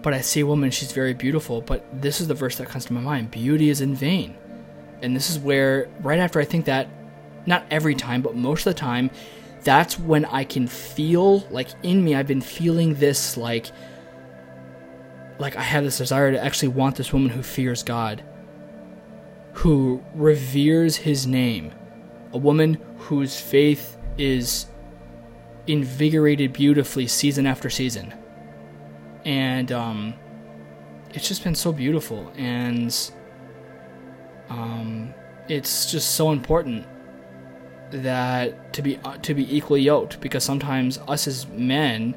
But 0.03 0.14
I 0.14 0.20
see 0.20 0.41
a 0.41 0.47
woman, 0.47 0.70
she's 0.70 0.93
very 0.93 1.14
beautiful, 1.14 1.61
but 1.61 1.87
this 2.03 2.20
is 2.20 2.29
the 2.29 2.35
verse 2.35 2.57
that 2.59 2.68
comes 2.68 2.85
to 2.87 2.93
my 2.93 3.01
mind 3.01 3.31
beauty 3.31 3.70
is 3.70 3.81
in 3.81 3.95
vain. 3.95 4.37
And 5.01 5.14
this 5.14 5.31
is 5.31 5.39
where, 5.39 5.89
right 6.01 6.18
after 6.18 6.41
I 6.41 6.45
think 6.45 6.66
that, 6.66 6.89
not 7.47 7.64
every 7.70 7.95
time, 7.95 8.22
but 8.22 8.35
most 8.35 8.66
of 8.66 8.75
the 8.75 8.81
time, 8.81 9.11
that's 9.62 9.99
when 9.99 10.25
I 10.27 10.45
can 10.45 10.66
feel, 10.66 11.41
like 11.51 11.68
in 11.83 12.05
me, 12.05 12.14
I've 12.14 12.27
been 12.27 12.41
feeling 12.41 12.95
this, 12.95 13.37
like, 13.37 13.70
like 15.39 15.57
I 15.57 15.62
have 15.62 15.85
this 15.85 15.99
desire 15.99 16.33
to 16.33 16.43
actually 16.43 16.68
want 16.68 16.97
this 16.97 17.12
woman 17.12 17.31
who 17.31 17.43
fears 17.43 17.83
God 17.83 18.22
who 19.55 20.03
reveres 20.15 20.97
his 20.97 21.27
name, 21.27 21.73
a 22.33 22.39
woman 22.39 22.75
whose 22.99 23.39
faith 23.39 23.97
is 24.19 24.67
invigorated 25.67 26.53
beautifully 26.53 27.07
season 27.07 27.47
after 27.47 27.71
season. 27.71 28.13
And 29.25 29.73
um, 29.73 30.15
it's 31.11 31.29
just 31.29 31.43
been 31.43 31.55
so 31.55 31.73
beautiful, 31.73 32.31
and 32.37 32.95
um, 34.51 35.15
it's 35.49 35.91
just 35.91 36.15
so 36.17 36.33
important 36.33 36.87
that 37.91 38.73
to 38.75 38.83
be 38.83 38.99
uh, 39.05 39.17
to 39.19 39.35
be 39.35 39.57
equally 39.57 39.83
yoked 39.83 40.21
because 40.21 40.43
sometimes 40.43 40.99
us 41.07 41.29
as 41.29 41.47
men 41.49 42.15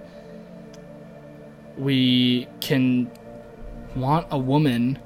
we 1.77 2.47
can 2.59 3.11
want 3.95 4.25
a 4.31 4.37
woman 4.37 4.97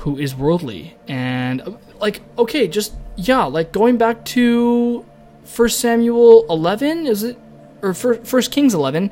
who 0.00 0.16
is 0.16 0.34
worldly. 0.34 0.96
And 1.08 1.76
like 2.00 2.22
okay 2.38 2.66
just 2.66 2.94
yeah 3.16 3.44
like 3.44 3.72
going 3.72 3.98
back 3.98 4.24
to 4.24 5.04
first 5.44 5.80
samuel 5.80 6.46
11 6.48 7.06
is 7.06 7.22
it 7.22 7.38
or 7.82 7.92
first 7.92 8.50
kings 8.52 8.72
11 8.72 9.10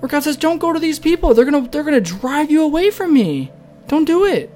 where 0.00 0.08
god 0.08 0.22
says 0.22 0.36
don't 0.36 0.58
go 0.58 0.72
to 0.72 0.78
these 0.78 0.98
people. 0.98 1.32
They're 1.32 1.44
gonna 1.44 1.68
they're 1.68 1.84
gonna 1.84 2.00
drive 2.00 2.50
you 2.50 2.62
away 2.62 2.90
from 2.90 3.14
me. 3.14 3.50
Don't 3.88 4.04
do 4.04 4.24
it. 4.24 4.50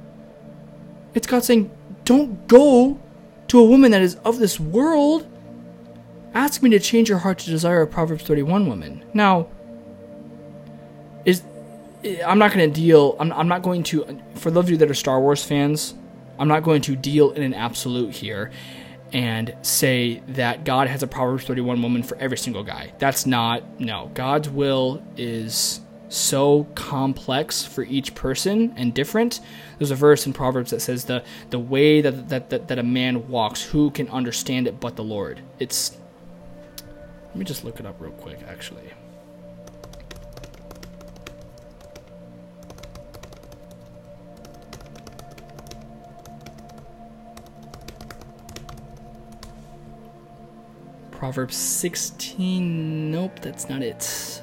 It's 1.15 1.27
god 1.27 1.45
saying 1.45 1.71
don't 2.05 2.47
go 2.47 3.01
to 3.49 3.59
a 3.59 3.65
woman 3.65 3.91
that 3.93 4.03
is 4.03 4.17
of 4.17 4.39
this 4.39 4.61
world. 4.61 5.27
Ask 6.35 6.63
me 6.63 6.69
to 6.71 6.79
change 6.79 7.09
your 7.09 7.19
heart 7.19 7.39
to 7.39 7.51
desire 7.51 7.81
a 7.81 7.87
proverbs 7.87 8.25
31 8.25 8.67
woman. 8.67 9.03
Now 9.15 9.49
is 11.25 11.43
I'm 12.25 12.39
not 12.39 12.53
going 12.53 12.73
to 12.73 12.81
deal. 12.81 13.17
I'm, 13.19 13.33
I'm 13.33 13.49
not 13.49 13.63
going 13.63 13.83
to. 13.85 14.21
For 14.35 14.51
those 14.51 14.65
of 14.65 14.71
you 14.71 14.77
that 14.79 14.91
are 14.91 14.95
Star 14.95 15.21
Wars 15.21 15.45
fans, 15.45 15.95
I'm 16.39 16.49
not 16.49 16.63
going 16.63 16.83
to 16.83 16.97
deal 16.97 17.33
in 17.33 17.43
an 17.43 17.55
absolute 17.55 18.15
here 18.15 18.51
and 19.13 19.55
say 19.63 20.23
that 20.29 20.65
God 20.65 20.87
has 20.87 21.03
a 21.03 21.07
Proverbs 21.07 21.45
31 21.45 21.83
woman 21.83 22.03
for 22.03 22.17
every 22.19 22.37
single 22.37 22.63
guy. 22.63 22.93
That's 22.99 23.27
not. 23.27 23.81
No. 23.81 24.11
God's 24.15 24.49
will 24.49 25.03
is 25.17 25.81
so 26.09 26.65
complex 26.75 27.65
for 27.65 27.83
each 27.85 28.15
person 28.15 28.73
and 28.77 28.95
different. 28.95 29.41
There's 29.79 29.91
a 29.91 29.97
verse 29.97 30.27
in 30.27 30.33
Proverbs 30.33 30.71
that 30.71 30.81
says 30.81 31.05
the 31.05 31.23
the 31.51 31.59
way 31.59 32.01
that 32.01 32.29
that, 32.29 32.51
that, 32.51 32.69
that 32.69 32.79
a 32.79 32.83
man 32.83 33.29
walks, 33.29 33.63
who 33.63 33.91
can 33.91 34.09
understand 34.09 34.67
it 34.67 34.81
but 34.81 34.97
the 34.97 35.05
Lord? 35.05 35.41
It's 35.59 35.97
let 37.29 37.37
me 37.37 37.45
just 37.45 37.65
look 37.65 37.81
it 37.81 37.87
up 37.87 38.01
real 38.01 38.13
quick 38.13 38.39
actually. 38.49 38.93
Proverbs 51.19 51.57
16. 51.57 53.11
Nope, 53.11 53.41
that's 53.43 53.69
not 53.69 53.83
it. 53.83 54.41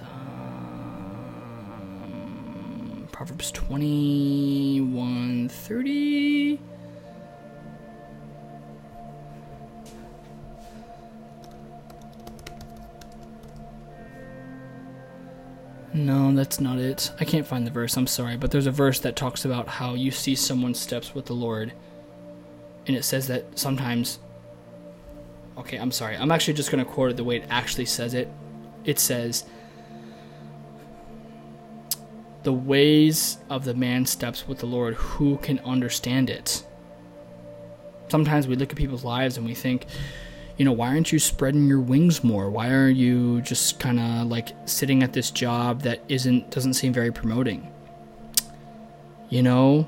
Um, 2.03 3.07
Proverbs 3.13 3.49
twenty, 3.49 4.81
one, 4.81 5.47
thirty, 5.47 6.59
No, 15.93 16.33
that's 16.33 16.59
not 16.59 16.77
it. 16.77 17.09
I 17.21 17.23
can't 17.23 17.47
find 17.47 17.65
the 17.65 17.71
verse. 17.71 17.95
I'm 17.95 18.05
sorry, 18.05 18.35
but 18.35 18.51
there's 18.51 18.67
a 18.67 18.71
verse 18.71 18.99
that 18.99 19.15
talks 19.15 19.45
about 19.45 19.69
how 19.69 19.93
you 19.93 20.11
see 20.11 20.35
someone's 20.35 20.77
steps 20.77 21.15
with 21.15 21.27
the 21.27 21.33
Lord. 21.33 21.71
And 22.85 22.97
it 22.97 23.05
says 23.05 23.27
that 23.27 23.57
sometimes 23.57 24.19
Okay, 25.57 25.77
I'm 25.77 25.91
sorry. 25.91 26.15
I'm 26.17 26.31
actually 26.31 26.55
just 26.55 26.71
going 26.71 26.83
to 26.83 26.89
quote 26.89 27.11
it 27.11 27.17
the 27.17 27.23
way 27.23 27.37
it 27.37 27.45
actually 27.49 27.85
says 27.85 28.13
it. 28.13 28.29
It 28.83 28.99
says, 28.99 29.45
"The 32.43 32.53
ways 32.53 33.37
of 33.49 33.65
the 33.65 33.73
man 33.73 34.05
steps 34.05 34.47
with 34.47 34.59
the 34.59 34.65
Lord. 34.65 34.95
Who 34.95 35.37
can 35.37 35.59
understand 35.59 36.29
it?" 36.29 36.65
Sometimes 38.09 38.47
we 38.47 38.55
look 38.55 38.71
at 38.71 38.77
people's 38.77 39.03
lives 39.03 39.37
and 39.37 39.45
we 39.47 39.55
think, 39.55 39.87
you 40.57 40.63
know, 40.63 40.71
why 40.71 40.89
aren't 40.89 41.11
you 41.11 41.19
spreading 41.19 41.65
your 41.67 41.79
wings 41.79 42.23
more? 42.23 42.49
Why 42.49 42.69
are 42.69 42.87
you 42.87 43.41
just 43.41 43.79
kind 43.79 43.99
of 43.99 44.27
like 44.27 44.49
sitting 44.65 45.03
at 45.03 45.13
this 45.13 45.31
job 45.31 45.81
that 45.81 46.01
isn't 46.07 46.51
doesn't 46.51 46.75
seem 46.75 46.93
very 46.93 47.11
promoting? 47.11 47.71
You 49.29 49.41
know, 49.41 49.87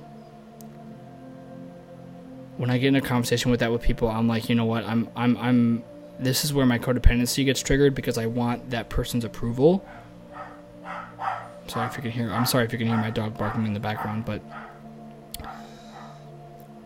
when 2.58 2.70
I 2.70 2.78
get 2.78 2.88
in 2.88 2.96
a 2.96 3.02
conversation 3.02 3.52
with 3.52 3.60
that 3.62 3.72
with 3.72 3.82
people, 3.82 4.08
I'm 4.08 4.28
like, 4.28 4.50
you 4.50 4.56
know 4.56 4.66
what? 4.66 4.84
I'm 4.84 5.10
I'm 5.16 5.38
I'm 5.38 5.84
this 6.20 6.44
is 6.44 6.54
where 6.54 6.66
my 6.66 6.80
codependency 6.80 7.46
gets 7.46 7.62
triggered 7.62 7.94
because 7.94 8.18
I 8.18 8.26
want 8.26 8.72
that 8.72 8.90
person's 8.90 9.24
approval. 9.24 9.86
sorry 11.68 11.88
if 11.88 11.96
you 11.96 12.02
can 12.02 12.12
hear 12.12 12.32
I'm 12.32 12.46
sorry 12.46 12.66
if 12.66 12.72
you 12.72 12.80
can 12.80 12.88
hear 12.88 12.98
my 12.98 13.12
dog 13.12 13.38
barking 13.38 13.66
in 13.66 13.74
the 13.74 13.80
background, 13.80 14.26
but 14.26 14.42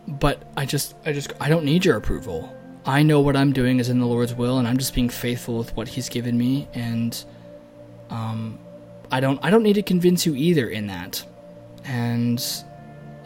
but 0.06 0.42
I 0.56 0.66
just 0.66 0.94
I 1.06 1.12
just 1.12 1.32
I 1.40 1.48
don't 1.48 1.64
need 1.64 1.84
your 1.84 1.96
approval. 1.96 2.54
I 2.84 3.02
know 3.02 3.20
what 3.20 3.36
I'm 3.36 3.52
doing 3.52 3.78
is 3.78 3.88
in 3.88 4.00
the 4.00 4.06
Lord's 4.06 4.34
will, 4.34 4.58
and 4.58 4.66
I'm 4.66 4.76
just 4.76 4.94
being 4.94 5.08
faithful 5.08 5.56
with 5.56 5.74
what 5.76 5.88
He's 5.88 6.08
given 6.08 6.36
me, 6.36 6.68
and 6.74 7.24
um, 8.10 8.58
I 9.10 9.20
don't 9.20 9.38
I 9.42 9.50
don't 9.50 9.62
need 9.62 9.74
to 9.74 9.82
convince 9.82 10.26
you 10.26 10.34
either 10.34 10.68
in 10.68 10.88
that. 10.88 11.24
And 11.84 12.44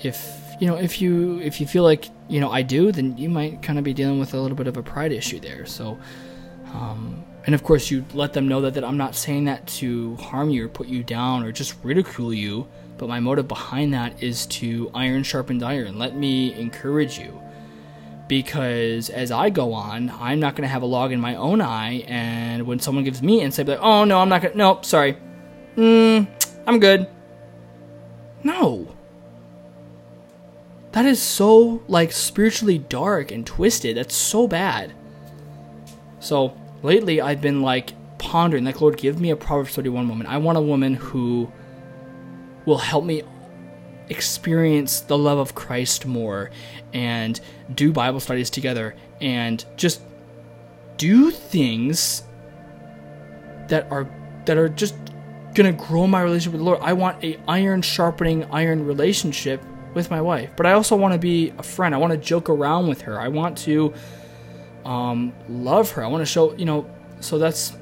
if 0.02 0.30
you 0.60 0.66
know 0.66 0.76
if 0.76 1.00
you 1.00 1.40
if 1.40 1.60
you 1.60 1.66
feel 1.66 1.82
like 1.82 2.10
you 2.28 2.40
know 2.40 2.50
I 2.50 2.62
do, 2.62 2.92
then 2.92 3.16
you 3.16 3.28
might 3.28 3.62
kind 3.62 3.78
of 3.78 3.84
be 3.84 3.94
dealing 3.94 4.18
with 4.18 4.34
a 4.34 4.40
little 4.40 4.56
bit 4.56 4.66
of 4.66 4.76
a 4.76 4.82
pride 4.82 5.12
issue 5.12 5.40
there. 5.40 5.66
So, 5.66 5.98
um, 6.72 7.24
and 7.46 7.54
of 7.54 7.62
course 7.62 7.90
you 7.90 8.04
let 8.14 8.32
them 8.32 8.48
know 8.48 8.60
that 8.62 8.74
that 8.74 8.84
I'm 8.84 8.96
not 8.96 9.14
saying 9.14 9.44
that 9.44 9.66
to 9.68 10.16
harm 10.16 10.50
you 10.50 10.66
or 10.66 10.68
put 10.68 10.88
you 10.88 11.02
down 11.02 11.44
or 11.44 11.52
just 11.52 11.74
ridicule 11.82 12.32
you, 12.34 12.66
but 12.98 13.08
my 13.08 13.20
motive 13.20 13.48
behind 13.48 13.94
that 13.94 14.22
is 14.22 14.46
to 14.46 14.90
iron 14.94 15.22
sharpened 15.22 15.62
iron. 15.62 15.98
Let 15.98 16.16
me 16.16 16.54
encourage 16.54 17.18
you 17.18 17.40
because 18.28 19.10
as 19.10 19.30
I 19.30 19.50
go 19.50 19.72
on, 19.72 20.10
I'm 20.10 20.40
not 20.40 20.54
going 20.56 20.62
to 20.62 20.68
have 20.68 20.82
a 20.82 20.86
log 20.86 21.12
in 21.12 21.20
my 21.20 21.36
own 21.36 21.60
eye. 21.60 22.04
And 22.06 22.66
when 22.66 22.80
someone 22.80 23.04
gives 23.04 23.22
me 23.22 23.40
insight, 23.40 23.66
like, 23.66 23.78
oh 23.80 24.04
no, 24.04 24.20
I'm 24.20 24.28
not 24.28 24.42
going 24.42 24.52
to, 24.52 24.58
nope, 24.58 24.84
sorry. 24.84 25.16
Mm, 25.76 26.26
I'm 26.66 26.80
good. 26.80 27.06
No. 28.42 28.95
That 30.96 31.04
is 31.04 31.20
so, 31.20 31.82
like, 31.88 32.10
spiritually 32.10 32.78
dark 32.78 33.30
and 33.30 33.46
twisted. 33.46 33.98
That's 33.98 34.14
so 34.14 34.48
bad. 34.48 34.94
So, 36.20 36.56
lately 36.82 37.20
I've 37.20 37.42
been, 37.42 37.60
like, 37.60 37.92
pondering, 38.16 38.64
like, 38.64 38.80
Lord, 38.80 38.96
give 38.96 39.20
me 39.20 39.28
a 39.28 39.36
Proverbs 39.36 39.74
31 39.74 40.08
woman. 40.08 40.26
I 40.26 40.38
want 40.38 40.56
a 40.56 40.62
woman 40.62 40.94
who 40.94 41.52
will 42.64 42.78
help 42.78 43.04
me 43.04 43.24
experience 44.08 45.00
the 45.00 45.18
love 45.18 45.36
of 45.36 45.54
Christ 45.54 46.06
more 46.06 46.50
and 46.94 47.38
do 47.74 47.92
Bible 47.92 48.18
studies 48.18 48.48
together 48.48 48.94
and 49.20 49.62
just 49.76 50.00
do 50.96 51.30
things 51.30 52.22
that 53.68 53.86
are 53.90 54.08
that 54.46 54.56
are 54.56 54.70
just 54.70 54.94
gonna 55.54 55.72
grow 55.72 56.06
my 56.06 56.22
relationship 56.22 56.52
with 56.52 56.60
the 56.60 56.64
Lord. 56.64 56.78
I 56.80 56.94
want 56.94 57.22
a 57.22 57.38
iron 57.46 57.82
sharpening 57.82 58.44
iron 58.44 58.86
relationship 58.86 59.60
with 59.96 60.10
my 60.10 60.20
wife, 60.20 60.50
but 60.56 60.66
I 60.66 60.72
also 60.72 60.94
want 60.94 61.14
to 61.14 61.18
be 61.18 61.52
a 61.58 61.62
friend. 61.64 61.92
I 61.92 61.98
want 61.98 62.12
to 62.12 62.18
joke 62.18 62.48
around 62.48 62.86
with 62.86 63.02
her. 63.02 63.20
I 63.20 63.26
want 63.26 63.58
to 63.58 63.92
um, 64.84 65.32
love 65.48 65.90
her. 65.92 66.04
I 66.04 66.06
want 66.06 66.22
to 66.22 66.26
show 66.26 66.54
you 66.54 66.64
know. 66.64 66.88
So 67.18 67.38
that's 67.38 67.76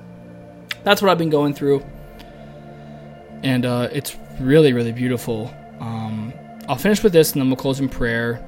that's 0.85 1.03
what 1.03 1.11
I've 1.11 1.19
been 1.19 1.29
going 1.29 1.53
through, 1.53 1.85
and 3.43 3.67
uh, 3.67 3.89
it's 3.93 4.17
really 4.41 4.73
really 4.73 4.93
beautiful 4.93 5.55
um, 5.81 6.33
I'll 6.69 6.77
finish 6.77 7.03
with 7.03 7.13
this 7.13 7.33
and 7.33 7.43
then 7.43 7.49
we'll 7.49 7.57
close 7.57 7.81
in 7.81 7.89
prayer. 7.89 8.45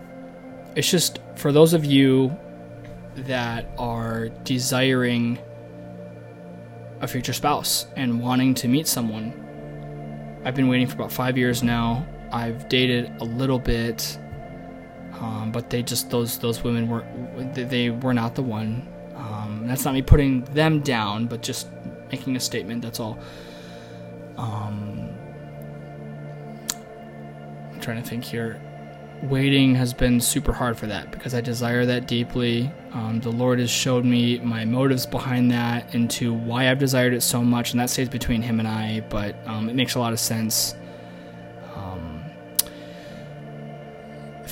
It's 0.75 0.91
just 0.91 1.19
for 1.37 1.53
those 1.53 1.75
of 1.75 1.85
you 1.85 2.37
that 3.17 3.67
are 3.79 4.29
desiring 4.45 5.39
a 7.01 7.09
future 7.09 7.33
spouse 7.33 7.87
and 7.97 8.21
wanting 8.21 8.55
to 8.55 8.69
meet 8.69 8.87
someone. 8.87 9.35
I've 10.45 10.55
been 10.55 10.69
waiting 10.69 10.87
for 10.87 10.95
about 10.95 11.13
five 11.13 11.37
years 11.37 11.63
now. 11.63 12.07
I've 12.33 12.69
dated 12.69 13.13
a 13.21 13.25
little 13.25 13.59
bit, 13.59 14.19
um, 15.21 15.51
but 15.53 15.71
they 15.71 15.83
just 15.83 16.11
those 16.11 16.39
those 16.39 16.63
women 16.63 16.89
were 16.89 17.05
they 17.55 17.91
were 17.91 18.15
not 18.15 18.35
the 18.35 18.43
one. 18.43 18.87
Um, 19.15 19.65
that's 19.67 19.85
not 19.85 19.95
me 19.95 20.03
putting 20.03 20.45
them 20.45 20.81
down, 20.81 21.27
but 21.27 21.43
just 21.43 21.69
making 22.11 22.37
a 22.37 22.41
statement. 22.41 22.83
That's 22.83 23.01
all. 23.01 23.19
Um, 24.37 25.11
I'm 27.73 27.81
trying 27.81 28.03
to 28.03 28.09
think 28.09 28.25
here. 28.25 28.61
Waiting 29.23 29.75
has 29.75 29.95
been 29.95 30.21
super 30.21 30.53
hard 30.53 30.77
for 30.77 30.87
that 30.89 31.11
because 31.11 31.33
I 31.33 31.41
desire 31.41 31.87
that 31.87 32.07
deeply. 32.07 32.71
Um, 32.93 33.19
the 33.21 33.31
Lord 33.31 33.59
has 33.61 33.71
showed 33.71 34.05
me 34.05 34.39
my 34.41 34.67
motives 34.67 35.07
behind 35.07 35.51
that 35.53 35.95
into 35.95 36.35
why 36.35 36.71
I've 36.71 36.79
desired 36.79 37.15
it 37.15 37.23
so 37.23 37.43
much, 37.43 37.71
and 37.71 37.81
that 37.81 37.89
stays 37.89 38.11
between 38.11 38.43
Him 38.43 38.59
and 38.59 38.69
I, 38.69 39.01
but 39.09 39.35
um, 39.47 39.71
it 39.71 39.75
makes 39.75 39.95
a 39.95 40.01
lot 40.01 40.13
of 40.13 40.21
sense. 40.21 40.75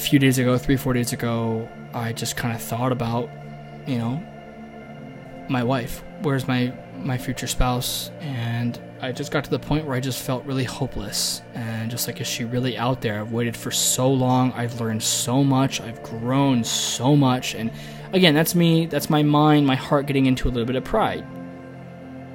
Few 0.08 0.18
days 0.18 0.38
ago, 0.38 0.56
three, 0.58 0.76
four 0.76 0.92
days 0.92 1.12
ago, 1.12 1.68
I 1.92 2.12
just 2.12 2.36
kind 2.36 2.54
of 2.54 2.62
thought 2.62 2.92
about, 2.92 3.30
you 3.86 3.98
know, 3.98 4.22
my 5.48 5.62
wife. 5.62 6.02
Where's 6.22 6.46
my 6.48 6.72
my 6.96 7.18
future 7.18 7.46
spouse? 7.46 8.10
And 8.20 8.80
I 9.02 9.12
just 9.12 9.30
got 9.30 9.44
to 9.44 9.50
the 9.50 9.58
point 9.58 9.84
where 9.84 9.94
I 9.94 10.00
just 10.00 10.22
felt 10.22 10.44
really 10.46 10.64
hopeless 10.64 11.42
and 11.54 11.90
just 11.90 12.06
like, 12.06 12.20
is 12.20 12.26
she 12.26 12.44
really 12.44 12.78
out 12.78 13.02
there? 13.02 13.20
I've 13.20 13.32
waited 13.32 13.56
for 13.56 13.70
so 13.70 14.10
long. 14.10 14.52
I've 14.52 14.80
learned 14.80 15.02
so 15.02 15.44
much. 15.44 15.80
I've 15.80 16.02
grown 16.02 16.64
so 16.64 17.14
much. 17.14 17.54
And 17.54 17.70
again, 18.12 18.34
that's 18.34 18.54
me. 18.54 18.86
That's 18.86 19.10
my 19.10 19.22
mind, 19.22 19.66
my 19.66 19.74
heart 19.74 20.06
getting 20.06 20.26
into 20.26 20.48
a 20.48 20.50
little 20.50 20.64
bit 20.64 20.76
of 20.76 20.84
pride. 20.84 21.26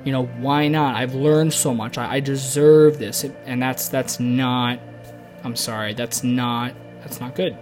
You 0.05 0.11
know, 0.11 0.25
why 0.25 0.67
not? 0.67 0.95
I've 0.95 1.15
learned 1.15 1.53
so 1.53 1.73
much. 1.73 1.97
I, 1.97 2.15
I 2.15 2.19
deserve 2.19 2.99
this. 2.99 3.25
And 3.45 3.61
that's, 3.61 3.89
that's 3.89 4.19
not, 4.19 4.79
I'm 5.43 5.55
sorry, 5.55 5.93
that's 5.93 6.23
not, 6.23 6.73
that's 7.09 7.19
not 7.19 7.33
good. 7.33 7.57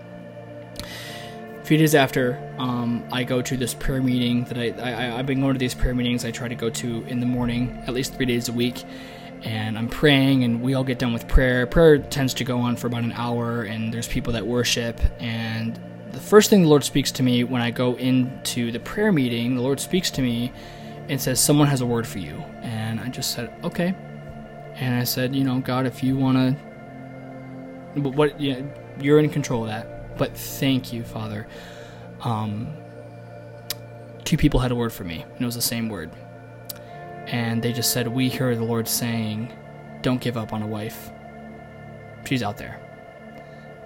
A 0.83 1.65
few 1.65 1.77
days 1.77 1.95
after, 1.95 2.37
um, 2.57 3.03
I 3.11 3.23
go 3.23 3.41
to 3.41 3.57
this 3.57 3.73
prayer 3.73 4.01
meeting 4.01 4.43
that 4.45 4.57
I, 4.57 4.71
I 4.71 5.19
I've 5.19 5.25
been 5.25 5.39
going 5.39 5.53
to 5.53 5.59
these 5.59 5.73
prayer 5.73 5.95
meetings. 5.95 6.25
I 6.25 6.31
try 6.31 6.47
to 6.47 6.55
go 6.55 6.69
to 6.69 7.03
in 7.05 7.19
the 7.19 7.25
morning 7.25 7.81
at 7.87 7.93
least 7.93 8.15
three 8.15 8.25
days 8.25 8.49
a 8.49 8.53
week, 8.53 8.83
and 9.43 9.77
I'm 9.77 9.87
praying, 9.87 10.43
and 10.43 10.61
we 10.61 10.73
all 10.73 10.83
get 10.83 10.99
done 10.99 11.13
with 11.13 11.27
prayer. 11.27 11.65
Prayer 11.65 11.97
tends 11.97 12.33
to 12.35 12.43
go 12.43 12.59
on 12.59 12.75
for 12.75 12.87
about 12.87 13.03
an 13.03 13.13
hour, 13.13 13.63
and 13.63 13.93
there's 13.93 14.07
people 14.07 14.33
that 14.33 14.45
worship. 14.45 14.99
And 15.19 15.79
the 16.11 16.19
first 16.19 16.49
thing 16.49 16.63
the 16.63 16.69
Lord 16.69 16.83
speaks 16.83 17.11
to 17.13 17.23
me 17.23 17.43
when 17.43 17.61
I 17.61 17.71
go 17.71 17.95
into 17.95 18.71
the 18.71 18.79
prayer 18.79 19.11
meeting, 19.11 19.55
the 19.55 19.61
Lord 19.61 19.79
speaks 19.79 20.11
to 20.11 20.21
me 20.21 20.51
and 21.09 21.19
says, 21.19 21.39
"Someone 21.39 21.67
has 21.67 21.81
a 21.81 21.85
word 21.85 22.05
for 22.05 22.19
you." 22.19 22.35
And 22.61 22.99
I 22.99 23.07
just 23.07 23.31
said, 23.31 23.49
"Okay." 23.63 23.95
And 24.75 24.95
I 24.95 25.05
said, 25.05 25.35
"You 25.35 25.43
know, 25.43 25.59
God, 25.59 25.85
if 25.85 26.03
you 26.03 26.17
want 26.17 26.37
to, 27.95 28.01
what 28.01 28.39
you 28.39 28.69
you're 29.01 29.19
in 29.19 29.29
control 29.29 29.63
of 29.63 29.69
that." 29.69 30.17
But 30.17 30.35
thank 30.35 30.91
you, 30.91 31.03
Father. 31.03 31.47
Um, 32.21 32.67
two 34.23 34.37
people 34.37 34.59
had 34.59 34.71
a 34.71 34.75
word 34.75 34.91
for 34.91 35.03
me, 35.03 35.23
and 35.23 35.41
it 35.41 35.45
was 35.45 35.55
the 35.55 35.61
same 35.61 35.89
word. 35.89 36.11
And 37.27 37.61
they 37.61 37.73
just 37.73 37.91
said, 37.93 38.07
We 38.07 38.29
hear 38.29 38.55
the 38.55 38.63
Lord 38.63 38.87
saying, 38.87 39.53
Don't 40.01 40.19
give 40.19 40.37
up 40.37 40.53
on 40.53 40.61
a 40.61 40.67
wife. 40.67 41.11
She's 42.25 42.43
out 42.43 42.57
there. 42.57 42.81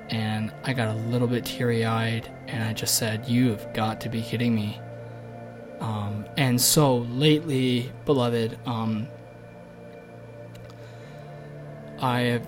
And 0.10 0.52
I 0.64 0.74
got 0.74 0.90
a 0.90 1.00
little 1.00 1.28
bit 1.28 1.46
teary 1.46 1.86
eyed, 1.86 2.32
and 2.48 2.64
I 2.64 2.74
just 2.74 2.96
said, 2.96 3.28
You 3.28 3.50
have 3.50 3.74
got 3.74 4.02
to 4.02 4.10
be 4.10 4.22
kidding 4.22 4.56
me. 4.56 4.80
Um, 5.80 6.26
and 6.38 6.62
so 6.62 6.98
lately, 7.00 7.92
beloved, 8.06 8.58
um, 8.66 9.08
I 12.00 12.22
have 12.22 12.48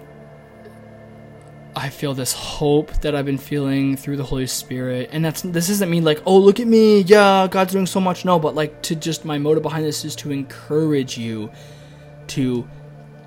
I 1.76 1.90
feel 1.90 2.14
this 2.14 2.34
hope 2.34 2.92
that 3.02 3.16
I've 3.16 3.26
been 3.26 3.38
feeling 3.38 3.98
through 3.98 4.18
the 4.18 4.24
Holy 4.24 4.46
Spirit. 4.48 5.10
And 5.12 5.26
that's 5.26 5.42
this 5.42 5.70
isn't 5.70 5.90
me 5.90 6.02
like, 6.02 6.22
oh 6.26 6.38
look 6.38 6.60
at 6.60 6.68
me, 6.68 7.02
yeah, 7.02 7.48
God's 7.50 7.74
doing 7.74 7.86
so 7.86 8.00
much. 8.00 8.26
No, 8.26 8.40
but 8.40 8.56
like 8.56 8.82
to 8.84 8.96
just 8.96 9.26
my 9.26 9.38
motive 9.38 9.64
behind 9.64 9.84
this 9.84 10.06
is 10.06 10.16
to 10.18 10.32
encourage 10.32 11.18
you 11.18 11.52
to 12.28 12.68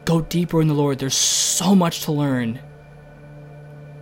go 0.05 0.21
deeper 0.21 0.61
in 0.63 0.69
the 0.69 0.75
Lord. 0.75 0.99
There's 0.99 1.17
so 1.17 1.75
much 1.75 2.03
to 2.03 2.13
learn. 2.13 2.61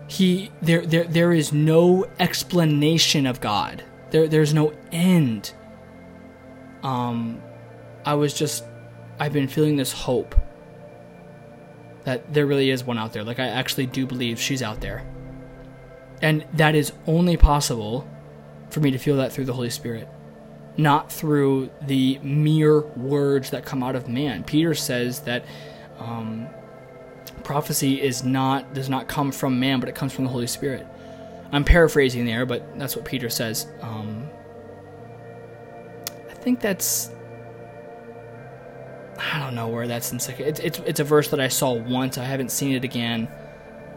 He 0.09 0.51
there 0.61 0.85
there 0.85 1.05
there 1.05 1.33
is 1.33 1.53
no 1.53 2.07
explanation 2.19 3.27
of 3.27 3.41
God. 3.41 3.83
There 4.11 4.29
there's 4.29 4.53
no 4.53 4.75
end. 4.93 5.55
Um 6.83 7.41
I 8.05 8.15
was 8.15 8.35
just 8.35 8.65
I've 9.19 9.33
been 9.33 9.49
feeling 9.49 9.77
this 9.77 9.93
hope 9.93 10.35
that 12.05 12.33
there 12.33 12.47
really 12.47 12.71
is 12.71 12.85
one 12.85 12.99
out 12.99 13.13
there. 13.13 13.25
Like 13.25 13.39
I 13.39 13.47
actually 13.47 13.87
do 13.87 14.07
believe 14.07 14.41
she's 14.41 14.63
out 14.63 14.81
there. 14.81 15.07
And 16.23 16.47
that 16.55 16.75
is 16.75 16.93
only 17.07 17.37
possible 17.37 18.09
for 18.71 18.81
me 18.81 18.91
to 18.91 18.99
feel 18.99 19.17
that 19.17 19.33
through 19.33 19.45
the 19.45 19.53
Holy 19.53 19.71
Spirit, 19.71 20.09
not 20.77 21.13
through 21.13 21.71
the 21.83 22.19
mere 22.19 22.81
words 22.81 23.51
that 23.51 23.65
come 23.65 23.83
out 23.83 23.97
of 23.97 24.09
man. 24.09 24.45
Peter 24.45 24.75
says 24.75 25.21
that 25.21 25.45
um, 25.99 26.49
prophecy 27.43 28.01
is 28.01 28.25
not 28.25 28.75
does 28.75 28.89
not 28.89 29.07
come 29.07 29.31
from 29.31 29.61
man, 29.61 29.81
but 29.81 29.89
it 29.89 29.95
comes 29.95 30.13
from 30.13 30.25
the 30.25 30.31
Holy 30.31 30.47
Spirit. 30.47 30.87
I'm 31.53 31.65
paraphrasing 31.65 32.27
there, 32.27 32.47
but 32.47 32.79
that's 32.79 32.97
what 32.97 33.05
Peter 33.05 33.31
says. 33.31 33.67
Um, 33.81 34.29
I 36.29 36.35
think 36.35 36.61
that's 36.61 37.11
I 39.19 39.39
don't 39.39 39.55
know 39.55 39.69
where 39.69 39.87
that's 39.87 40.13
in 40.13 40.19
second. 40.19 40.47
It's, 40.47 40.61
it's 40.61 40.79
it's 40.81 41.01
a 41.01 41.05
verse 41.05 41.29
that 41.29 41.41
I 41.41 41.49
saw 41.49 41.73
once. 41.73 42.19
I 42.19 42.25
haven't 42.25 42.51
seen 42.51 42.73
it 42.73 42.85
again. 42.85 43.29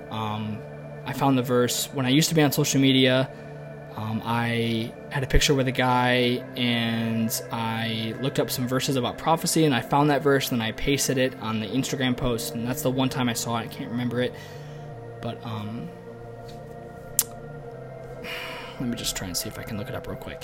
Um, 0.09 0.59
I 1.05 1.13
found 1.13 1.37
the 1.37 1.43
verse 1.43 1.87
when 1.93 2.05
I 2.05 2.09
used 2.09 2.29
to 2.29 2.35
be 2.35 2.41
on 2.41 2.51
social 2.51 2.81
media. 2.81 3.29
Um, 3.95 4.21
I 4.23 4.93
had 5.09 5.23
a 5.23 5.27
picture 5.27 5.55
with 5.55 5.67
a 5.67 5.71
guy 5.71 6.43
and 6.55 7.41
I 7.51 8.13
looked 8.21 8.39
up 8.39 8.51
some 8.51 8.67
verses 8.67 8.95
about 8.95 9.17
prophecy 9.17 9.65
and 9.65 9.73
I 9.73 9.81
found 9.81 10.11
that 10.11 10.21
verse 10.21 10.51
and 10.51 10.61
then 10.61 10.67
I 10.67 10.71
pasted 10.73 11.17
it 11.17 11.33
on 11.41 11.59
the 11.59 11.65
Instagram 11.65 12.15
post 12.15 12.53
and 12.53 12.67
that's 12.67 12.83
the 12.83 12.91
one 12.91 13.09
time 13.09 13.27
I 13.27 13.33
saw 13.33 13.57
it. 13.57 13.61
I 13.61 13.67
can't 13.67 13.89
remember 13.89 14.21
it, 14.21 14.35
but 15.19 15.43
um, 15.43 15.89
let 18.79 18.87
me 18.87 18.95
just 18.95 19.15
try 19.15 19.25
and 19.25 19.35
see 19.35 19.49
if 19.49 19.57
I 19.57 19.63
can 19.63 19.79
look 19.79 19.89
it 19.89 19.95
up 19.95 20.07
real 20.07 20.17
quick. 20.17 20.43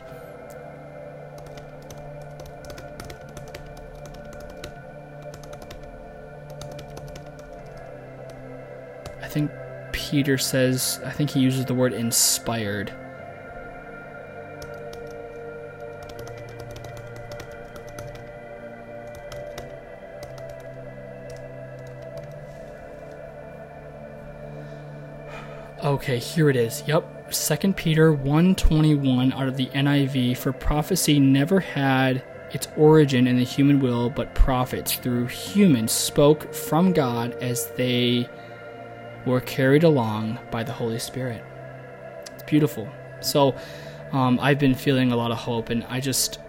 Think 9.34 9.52
Peter 9.92 10.38
says, 10.38 11.02
I 11.04 11.10
think 11.10 11.32
he 11.32 11.40
uses 11.40 11.66
the 11.66 11.74
word 11.74 11.92
inspired. 11.92 12.94
Okay, 25.84 26.20
here 26.20 26.50
it 26.50 26.56
is. 26.56 26.84
Yep. 26.86 27.32
2 27.32 27.74
Peter 27.74 28.14
121 28.14 29.34
out 29.34 29.48
of 29.48 29.58
the 29.58 29.66
NIV 29.68 30.38
for 30.38 30.54
prophecy 30.54 31.20
never 31.20 31.60
had 31.60 32.24
its 32.52 32.68
origin 32.78 33.26
in 33.26 33.38
the 33.38 33.44
human 33.44 33.80
will, 33.80 34.12
but 34.12 34.36
prophets 34.36 34.96
through 34.96 35.26
humans 35.26 35.92
spoke 35.92 36.54
from 36.54 36.94
God 36.94 37.34
as 37.42 37.72
they 37.72 38.30
were 39.26 39.42
carried 39.42 39.84
along 39.84 40.40
by 40.52 40.64
the 40.64 40.72
Holy 40.72 41.00
Spirit. 41.00 41.44
It's 42.34 42.44
beautiful. 42.44 42.90
So 43.22 43.56
um, 44.12 44.40
I've 44.42 44.60
been 44.60 44.76
feeling 44.76 45.12
a 45.12 45.16
lot 45.16 45.32
of 45.32 45.38
hope, 45.38 45.70
and 45.70 45.84
I 45.86 46.00
just. 46.00 46.40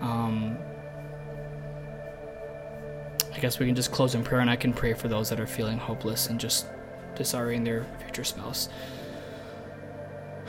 Um, 0.00 0.56
I 3.32 3.38
guess 3.38 3.58
we 3.58 3.66
can 3.66 3.74
just 3.74 3.92
close 3.92 4.14
in 4.14 4.22
prayer, 4.22 4.40
and 4.40 4.50
I 4.50 4.56
can 4.56 4.72
pray 4.72 4.94
for 4.94 5.08
those 5.08 5.28
that 5.30 5.40
are 5.40 5.46
feeling 5.46 5.78
hopeless 5.78 6.28
and 6.28 6.38
just 6.40 6.66
desiring 7.14 7.64
their 7.64 7.86
future 8.02 8.24
spouse. 8.24 8.68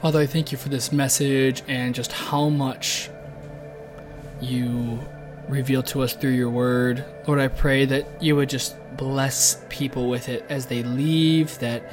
Father, 0.00 0.20
I 0.20 0.26
thank 0.26 0.52
you 0.52 0.58
for 0.58 0.68
this 0.68 0.92
message 0.92 1.62
and 1.66 1.94
just 1.94 2.12
how 2.12 2.48
much 2.48 3.10
you 4.40 5.00
reveal 5.48 5.82
to 5.82 6.02
us 6.02 6.12
through 6.12 6.32
your 6.32 6.50
word. 6.50 7.04
Lord, 7.26 7.40
I 7.40 7.48
pray 7.48 7.84
that 7.86 8.22
you 8.22 8.36
would 8.36 8.48
just 8.48 8.76
bless 8.96 9.64
people 9.68 10.08
with 10.08 10.28
it 10.28 10.44
as 10.48 10.66
they 10.66 10.82
leave, 10.82 11.58
that 11.58 11.92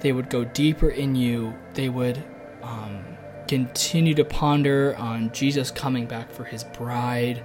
they 0.00 0.12
would 0.12 0.28
go 0.28 0.44
deeper 0.44 0.90
in 0.90 1.14
you, 1.14 1.54
they 1.74 1.88
would 1.88 2.22
um, 2.62 3.04
continue 3.46 4.14
to 4.14 4.24
ponder 4.24 4.96
on 4.98 5.32
Jesus 5.32 5.70
coming 5.70 6.06
back 6.06 6.32
for 6.32 6.44
his 6.44 6.64
bride. 6.64 7.44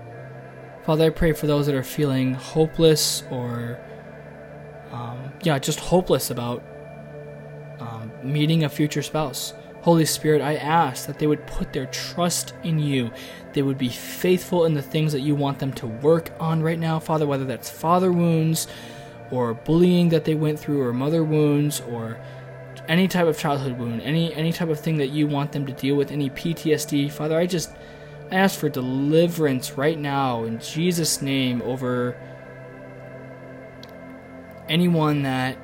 Father, 0.84 1.06
I 1.06 1.10
pray 1.10 1.34
for 1.34 1.46
those 1.46 1.68
that 1.68 1.76
are 1.76 1.84
feeling 1.84 2.34
hopeless 2.34 3.24
or, 3.30 3.80
um, 4.92 5.32
yeah, 5.44 5.60
just 5.60 5.80
hopeless 5.80 6.32
about 6.32 6.64
um, 7.80 8.12
meeting 8.24 8.64
a 8.64 8.70
future 8.70 9.04
spouse. 9.04 9.54
Holy 9.82 10.06
Spirit, 10.06 10.42
I 10.42 10.56
ask 10.56 11.08
that 11.08 11.18
they 11.18 11.26
would 11.26 11.48
put 11.48 11.74
their 11.74 11.88
trust 11.88 12.54
in 12.64 12.78
you. 12.78 13.12
They 13.54 13.64
would 13.64 13.80
be 13.80 13.90
faithful 13.90 14.66
in 14.66 14.76
the 14.76 14.82
things 14.82 15.12
that 15.14 15.22
you 15.22 15.34
want 15.34 15.60
them 15.60 15.74
to 15.74 15.88
work 15.88 16.32
on 16.40 16.62
right 16.62 16.78
now, 16.78 17.00
Father, 17.00 17.26
whether 17.26 17.46
that's 17.46 17.70
father 17.70 18.12
wounds 18.12 18.68
or 19.32 19.54
bullying 19.56 20.10
that 20.10 20.26
they 20.26 20.36
went 20.36 20.60
through 20.60 20.82
or 20.82 20.94
mother 20.94 21.24
wounds 21.24 21.82
or 21.82 22.20
any 22.88 23.08
type 23.08 23.26
of 23.26 23.38
childhood 23.38 23.80
wound, 23.80 24.02
any 24.02 24.34
any 24.36 24.52
type 24.52 24.70
of 24.70 24.80
thing 24.80 24.98
that 24.98 25.10
you 25.10 25.26
want 25.28 25.52
them 25.52 25.66
to 25.66 25.74
deal 25.74 25.96
with, 25.96 26.12
any 26.12 26.30
PTSD. 26.30 27.12
Father, 27.12 27.38
I 27.38 27.48
just 27.48 27.72
I 28.30 28.36
ask 28.36 28.60
for 28.60 28.70
deliverance 28.70 29.74
right 29.78 29.98
now 29.98 30.44
in 30.44 30.60
Jesus' 30.60 31.22
name 31.22 31.62
over 31.64 32.16
anyone 34.70 35.24
that 35.24 35.58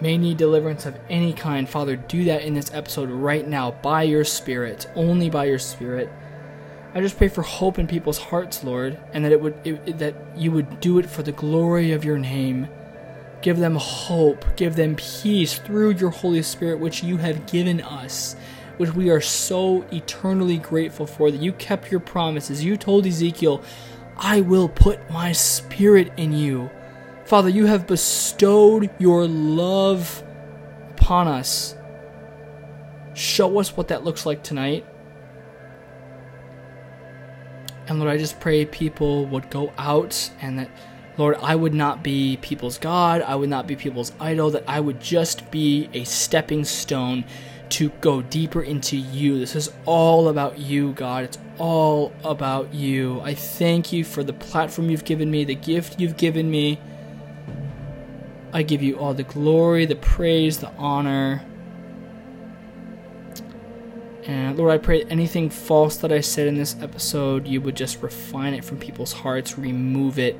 may 0.00 0.18
need 0.18 0.36
deliverance 0.36 0.86
of 0.86 0.98
any 1.08 1.32
kind. 1.32 1.68
Father, 1.68 1.96
do 1.96 2.24
that 2.24 2.42
in 2.42 2.54
this 2.54 2.72
episode 2.72 3.10
right 3.10 3.46
now 3.46 3.72
by 3.72 4.02
your 4.02 4.24
Spirit, 4.24 4.88
only 4.94 5.30
by 5.30 5.46
your 5.46 5.58
Spirit. 5.58 6.10
I 6.94 7.00
just 7.00 7.18
pray 7.18 7.28
for 7.28 7.42
hope 7.42 7.78
in 7.78 7.86
people's 7.86 8.18
hearts, 8.18 8.64
Lord, 8.64 8.98
and 9.12 9.24
that 9.24 9.32
it 9.32 9.40
would 9.40 9.58
it, 9.64 9.98
that 9.98 10.14
you 10.36 10.52
would 10.52 10.80
do 10.80 10.98
it 10.98 11.08
for 11.08 11.22
the 11.22 11.32
glory 11.32 11.92
of 11.92 12.04
your 12.04 12.18
name. 12.18 12.68
Give 13.42 13.58
them 13.58 13.76
hope, 13.76 14.44
give 14.56 14.74
them 14.74 14.96
peace 14.96 15.58
through 15.58 15.90
your 15.90 16.10
Holy 16.10 16.42
Spirit, 16.42 16.80
which 16.80 17.04
you 17.04 17.18
have 17.18 17.46
given 17.46 17.80
us 17.80 18.34
which 18.78 18.94
we 18.94 19.10
are 19.10 19.20
so 19.20 19.84
eternally 19.92 20.56
grateful 20.56 21.06
for 21.06 21.30
that 21.30 21.42
you 21.42 21.52
kept 21.52 21.90
your 21.90 22.00
promises. 22.00 22.64
You 22.64 22.76
told 22.76 23.06
Ezekiel, 23.06 23.62
I 24.16 24.40
will 24.40 24.68
put 24.68 25.10
my 25.10 25.32
spirit 25.32 26.12
in 26.16 26.32
you. 26.32 26.70
Father, 27.28 27.50
you 27.50 27.66
have 27.66 27.86
bestowed 27.86 28.88
your 28.98 29.26
love 29.26 30.22
upon 30.92 31.28
us. 31.28 31.76
Show 33.12 33.58
us 33.58 33.76
what 33.76 33.88
that 33.88 34.02
looks 34.02 34.24
like 34.24 34.42
tonight. 34.42 34.86
And 37.86 37.98
Lord, 37.98 38.10
I 38.10 38.16
just 38.16 38.40
pray 38.40 38.64
people 38.64 39.26
would 39.26 39.50
go 39.50 39.74
out 39.76 40.30
and 40.40 40.58
that, 40.58 40.70
Lord, 41.18 41.36
I 41.42 41.54
would 41.54 41.74
not 41.74 42.02
be 42.02 42.38
people's 42.40 42.78
God. 42.78 43.20
I 43.20 43.34
would 43.34 43.50
not 43.50 43.66
be 43.66 43.76
people's 43.76 44.12
idol. 44.18 44.48
That 44.48 44.64
I 44.66 44.80
would 44.80 44.98
just 44.98 45.50
be 45.50 45.90
a 45.92 46.04
stepping 46.04 46.64
stone 46.64 47.26
to 47.68 47.90
go 48.00 48.22
deeper 48.22 48.62
into 48.62 48.96
you. 48.96 49.38
This 49.38 49.54
is 49.54 49.70
all 49.84 50.28
about 50.28 50.58
you, 50.58 50.94
God. 50.94 51.24
It's 51.24 51.38
all 51.58 52.10
about 52.24 52.72
you. 52.72 53.20
I 53.20 53.34
thank 53.34 53.92
you 53.92 54.02
for 54.02 54.24
the 54.24 54.32
platform 54.32 54.88
you've 54.88 55.04
given 55.04 55.30
me, 55.30 55.44
the 55.44 55.54
gift 55.54 56.00
you've 56.00 56.16
given 56.16 56.50
me. 56.50 56.80
I 58.52 58.62
give 58.62 58.82
you 58.82 58.98
all 58.98 59.14
the 59.14 59.22
glory, 59.22 59.84
the 59.84 59.96
praise, 59.96 60.58
the 60.58 60.70
honor. 60.76 61.44
And 64.24 64.58
Lord, 64.58 64.72
I 64.72 64.78
pray 64.78 65.04
anything 65.04 65.50
false 65.50 65.96
that 65.98 66.12
I 66.12 66.20
said 66.20 66.48
in 66.48 66.56
this 66.56 66.76
episode, 66.80 67.46
you 67.46 67.60
would 67.60 67.76
just 67.76 68.02
refine 68.02 68.54
it 68.54 68.64
from 68.64 68.78
people's 68.78 69.12
hearts, 69.12 69.58
remove 69.58 70.18
it, 70.18 70.38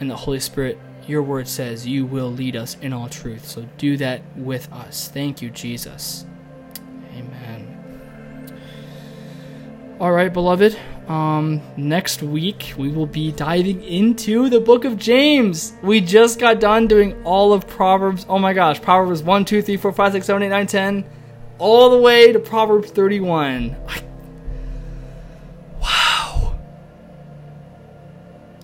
and 0.00 0.10
the 0.10 0.16
Holy 0.16 0.40
Spirit, 0.40 0.78
your 1.06 1.22
word 1.22 1.48
says, 1.48 1.86
you 1.86 2.04
will 2.04 2.30
lead 2.30 2.54
us 2.54 2.76
in 2.80 2.92
all 2.92 3.08
truth. 3.08 3.46
So 3.46 3.66
do 3.78 3.96
that 3.96 4.22
with 4.36 4.70
us. 4.72 5.08
Thank 5.08 5.40
you, 5.40 5.50
Jesus. 5.50 6.26
All 10.00 10.12
right, 10.12 10.32
beloved. 10.32 10.78
Um, 11.08 11.60
next 11.76 12.22
week 12.22 12.74
we 12.76 12.88
will 12.88 13.06
be 13.06 13.32
diving 13.32 13.82
into 13.82 14.48
the 14.48 14.60
book 14.60 14.84
of 14.84 14.96
James. 14.96 15.72
We 15.82 16.00
just 16.00 16.38
got 16.38 16.60
done 16.60 16.86
doing 16.86 17.20
all 17.24 17.52
of 17.52 17.66
Proverbs. 17.66 18.24
Oh 18.28 18.38
my 18.38 18.52
gosh, 18.52 18.80
Proverbs 18.80 19.22
1, 19.22 19.44
2, 19.44 19.62
3, 19.62 19.76
4, 19.76 19.92
5, 19.92 20.12
6, 20.12 20.26
7, 20.26 20.42
8, 20.42 20.48
9, 20.48 20.66
10, 20.66 21.04
all 21.58 21.90
the 21.90 21.98
way 21.98 22.32
to 22.32 22.38
Proverbs 22.38 22.90
31. 22.90 23.76
I, 23.88 24.02
wow. 25.80 26.54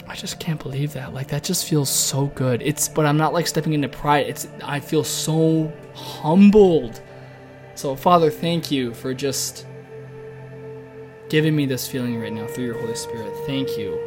I 0.07 0.15
just 0.15 0.39
can't 0.39 0.63
believe 0.63 0.93
that. 0.93 1.15
Like 1.15 1.29
that 1.29 1.43
just 1.43 1.67
feels 1.67 1.91
so 1.91 2.27
good. 2.27 2.63
It's 2.63 2.89
but 2.89 3.07
I'm 3.07 3.17
not 3.17 3.33
like 3.33 3.47
stepping 3.47 3.73
into 3.73 3.89
pride. 3.89 4.27
It's 4.29 4.47
I 4.63 4.79
feel 4.79 5.03
so 5.03 5.73
humbled 5.95 7.01
so, 7.75 7.97
Father, 7.97 8.31
thank 8.31 8.71
you 8.71 8.95
for 8.95 9.13
just 9.13 9.67
giving 11.35 11.57
me 11.57 11.67
this 11.67 11.89
feeling 11.89 12.21
right 12.21 12.33
now 12.33 12.47
through 12.47 12.65
your 12.65 12.79
Holy 12.79 12.95
Spirit. 12.95 13.35
Thank 13.45 13.77
you. 13.77 13.99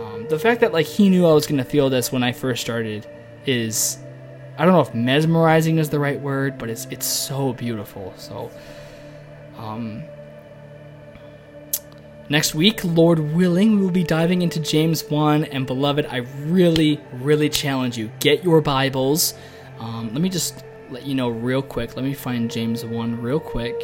Um, 0.00 0.26
the 0.26 0.40
fact 0.40 0.60
that 0.60 0.72
like 0.72 0.86
He 0.86 1.08
knew 1.08 1.24
I 1.24 1.32
was 1.32 1.46
going 1.46 1.58
to 1.58 1.64
feel 1.64 1.88
this 1.88 2.10
when 2.10 2.24
I 2.24 2.32
first 2.32 2.60
started 2.62 3.06
is, 3.46 3.96
I 4.58 4.64
don't 4.64 4.74
know 4.74 4.80
if 4.80 4.92
mesmerizing 4.92 5.78
is 5.78 5.88
the 5.88 6.00
right 6.00 6.20
word, 6.20 6.58
but 6.58 6.68
it's 6.68 6.86
it's 6.86 7.06
so 7.06 7.52
beautiful. 7.52 8.12
So, 8.16 8.50
um, 9.56 10.02
Next 12.28 12.56
week, 12.56 12.82
Lord 12.82 13.20
willing, 13.20 13.76
we 13.76 13.84
will 13.84 13.92
be 13.92 14.02
diving 14.02 14.42
into 14.42 14.58
James 14.58 15.04
1. 15.04 15.44
And 15.44 15.66
beloved, 15.66 16.06
I 16.06 16.26
really, 16.46 16.98
really 17.12 17.50
challenge 17.50 17.98
you 17.98 18.10
get 18.18 18.42
your 18.42 18.62
Bibles. 18.62 19.34
Um, 19.78 20.08
let 20.12 20.22
me 20.22 20.30
just 20.30 20.64
let 20.90 21.06
you 21.06 21.14
know 21.14 21.28
real 21.28 21.62
quick. 21.62 21.94
Let 21.94 22.04
me 22.04 22.14
find 22.14 22.50
James 22.50 22.84
1 22.84 23.20
real 23.20 23.38
quick 23.38 23.78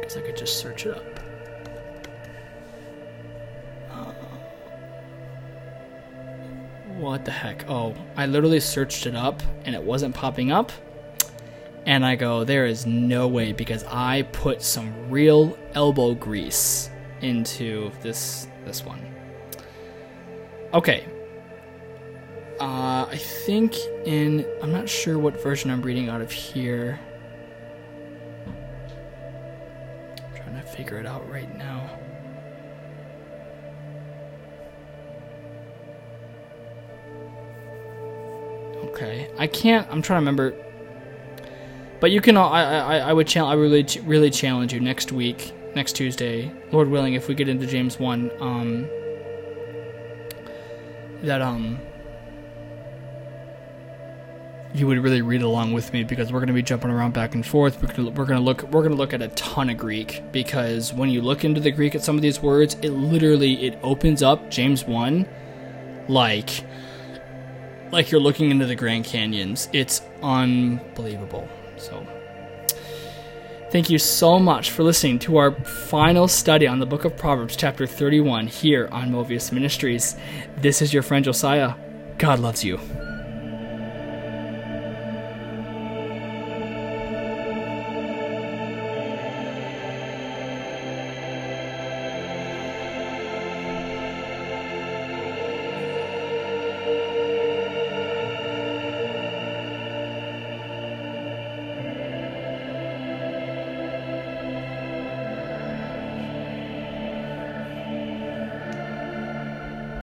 because 0.00 0.16
I 0.16 0.20
could 0.22 0.36
just 0.36 0.58
search 0.58 0.86
it 0.86 0.96
up. 0.96 1.13
What 7.04 7.24
the 7.24 7.30
heck? 7.30 7.68
Oh, 7.68 7.94
I 8.16 8.26
literally 8.26 8.60
searched 8.60 9.06
it 9.06 9.14
up 9.14 9.42
and 9.64 9.74
it 9.74 9.82
wasn't 9.82 10.14
popping 10.14 10.50
up. 10.50 10.72
And 11.86 12.04
I 12.04 12.16
go, 12.16 12.44
there 12.44 12.66
is 12.66 12.86
no 12.86 13.28
way 13.28 13.52
because 13.52 13.84
I 13.84 14.22
put 14.32 14.62
some 14.62 15.10
real 15.10 15.58
elbow 15.74 16.14
grease 16.14 16.90
into 17.20 17.90
this 18.02 18.48
this 18.64 18.84
one. 18.84 19.00
Okay. 20.72 21.06
Uh, 22.58 23.06
I 23.10 23.16
think 23.16 23.76
in 24.06 24.46
I'm 24.62 24.72
not 24.72 24.88
sure 24.88 25.18
what 25.18 25.42
version 25.42 25.70
I'm 25.70 25.82
reading 25.82 26.08
out 26.08 26.22
of 26.22 26.32
here. 26.32 26.98
I'm 28.46 30.34
trying 30.36 30.54
to 30.54 30.66
figure 30.66 30.98
it 30.98 31.06
out 31.06 31.28
right 31.28 31.54
now. 31.58 31.98
Okay, 38.94 39.28
I 39.38 39.46
can't. 39.46 39.86
I'm 39.90 40.02
trying 40.02 40.18
to 40.18 40.20
remember. 40.20 40.54
But 42.00 42.10
you 42.10 42.20
can. 42.20 42.36
I 42.36 42.62
I 42.62 42.98
I 42.98 43.12
would 43.12 43.26
challenge. 43.26 43.56
I 43.56 43.60
really 43.60 43.86
really 44.06 44.30
challenge 44.30 44.72
you 44.72 44.80
next 44.80 45.12
week 45.12 45.52
next 45.74 45.94
Tuesday, 45.94 46.52
Lord 46.72 46.88
willing, 46.88 47.14
if 47.14 47.28
we 47.28 47.34
get 47.34 47.48
into 47.48 47.66
James 47.66 47.98
one, 47.98 48.30
um, 48.40 48.88
that 51.22 51.40
um, 51.40 51.78
you 54.72 54.86
would 54.86 54.98
really 54.98 55.22
read 55.22 55.42
along 55.42 55.72
with 55.72 55.92
me 55.92 56.04
because 56.04 56.32
we're 56.32 56.40
going 56.40 56.48
to 56.48 56.54
be 56.54 56.62
jumping 56.62 56.90
around 56.90 57.12
back 57.12 57.34
and 57.34 57.44
forth. 57.44 57.80
We're 57.82 57.88
going 57.88 58.14
to, 58.14 58.20
we're 58.20 58.26
going 58.26 58.38
to 58.38 58.44
look 58.44 58.62
we're 58.64 58.82
going 58.82 58.92
to 58.92 58.98
look 58.98 59.12
at 59.12 59.22
a 59.22 59.28
ton 59.28 59.70
of 59.70 59.78
Greek 59.78 60.22
because 60.32 60.92
when 60.92 61.10
you 61.10 61.22
look 61.22 61.44
into 61.44 61.60
the 61.60 61.70
Greek 61.70 61.94
at 61.94 62.02
some 62.02 62.16
of 62.16 62.22
these 62.22 62.40
words, 62.40 62.74
it 62.82 62.90
literally 62.90 63.66
it 63.66 63.78
opens 63.82 64.22
up 64.22 64.50
James 64.50 64.84
one, 64.84 65.26
like 66.08 66.64
like 67.90 68.10
you're 68.10 68.20
looking 68.20 68.50
into 68.50 68.66
the 68.66 68.74
Grand 68.74 69.04
Canyons. 69.04 69.68
It's 69.72 70.02
unbelievable. 70.22 71.48
So. 71.76 72.06
Thank 73.70 73.90
you 73.90 73.98
so 73.98 74.38
much 74.38 74.70
for 74.70 74.84
listening 74.84 75.18
to 75.20 75.36
our 75.36 75.50
final 75.50 76.28
study 76.28 76.66
on 76.68 76.78
the 76.78 76.86
book 76.86 77.04
of 77.04 77.16
Proverbs, 77.16 77.56
chapter 77.56 77.88
31, 77.88 78.46
here 78.46 78.88
on 78.92 79.10
Movius 79.10 79.50
Ministries. 79.50 80.14
This 80.58 80.80
is 80.80 80.94
your 80.94 81.02
friend 81.02 81.24
Josiah. 81.24 81.74
God 82.16 82.38
loves 82.38 82.62
you. 82.62 82.78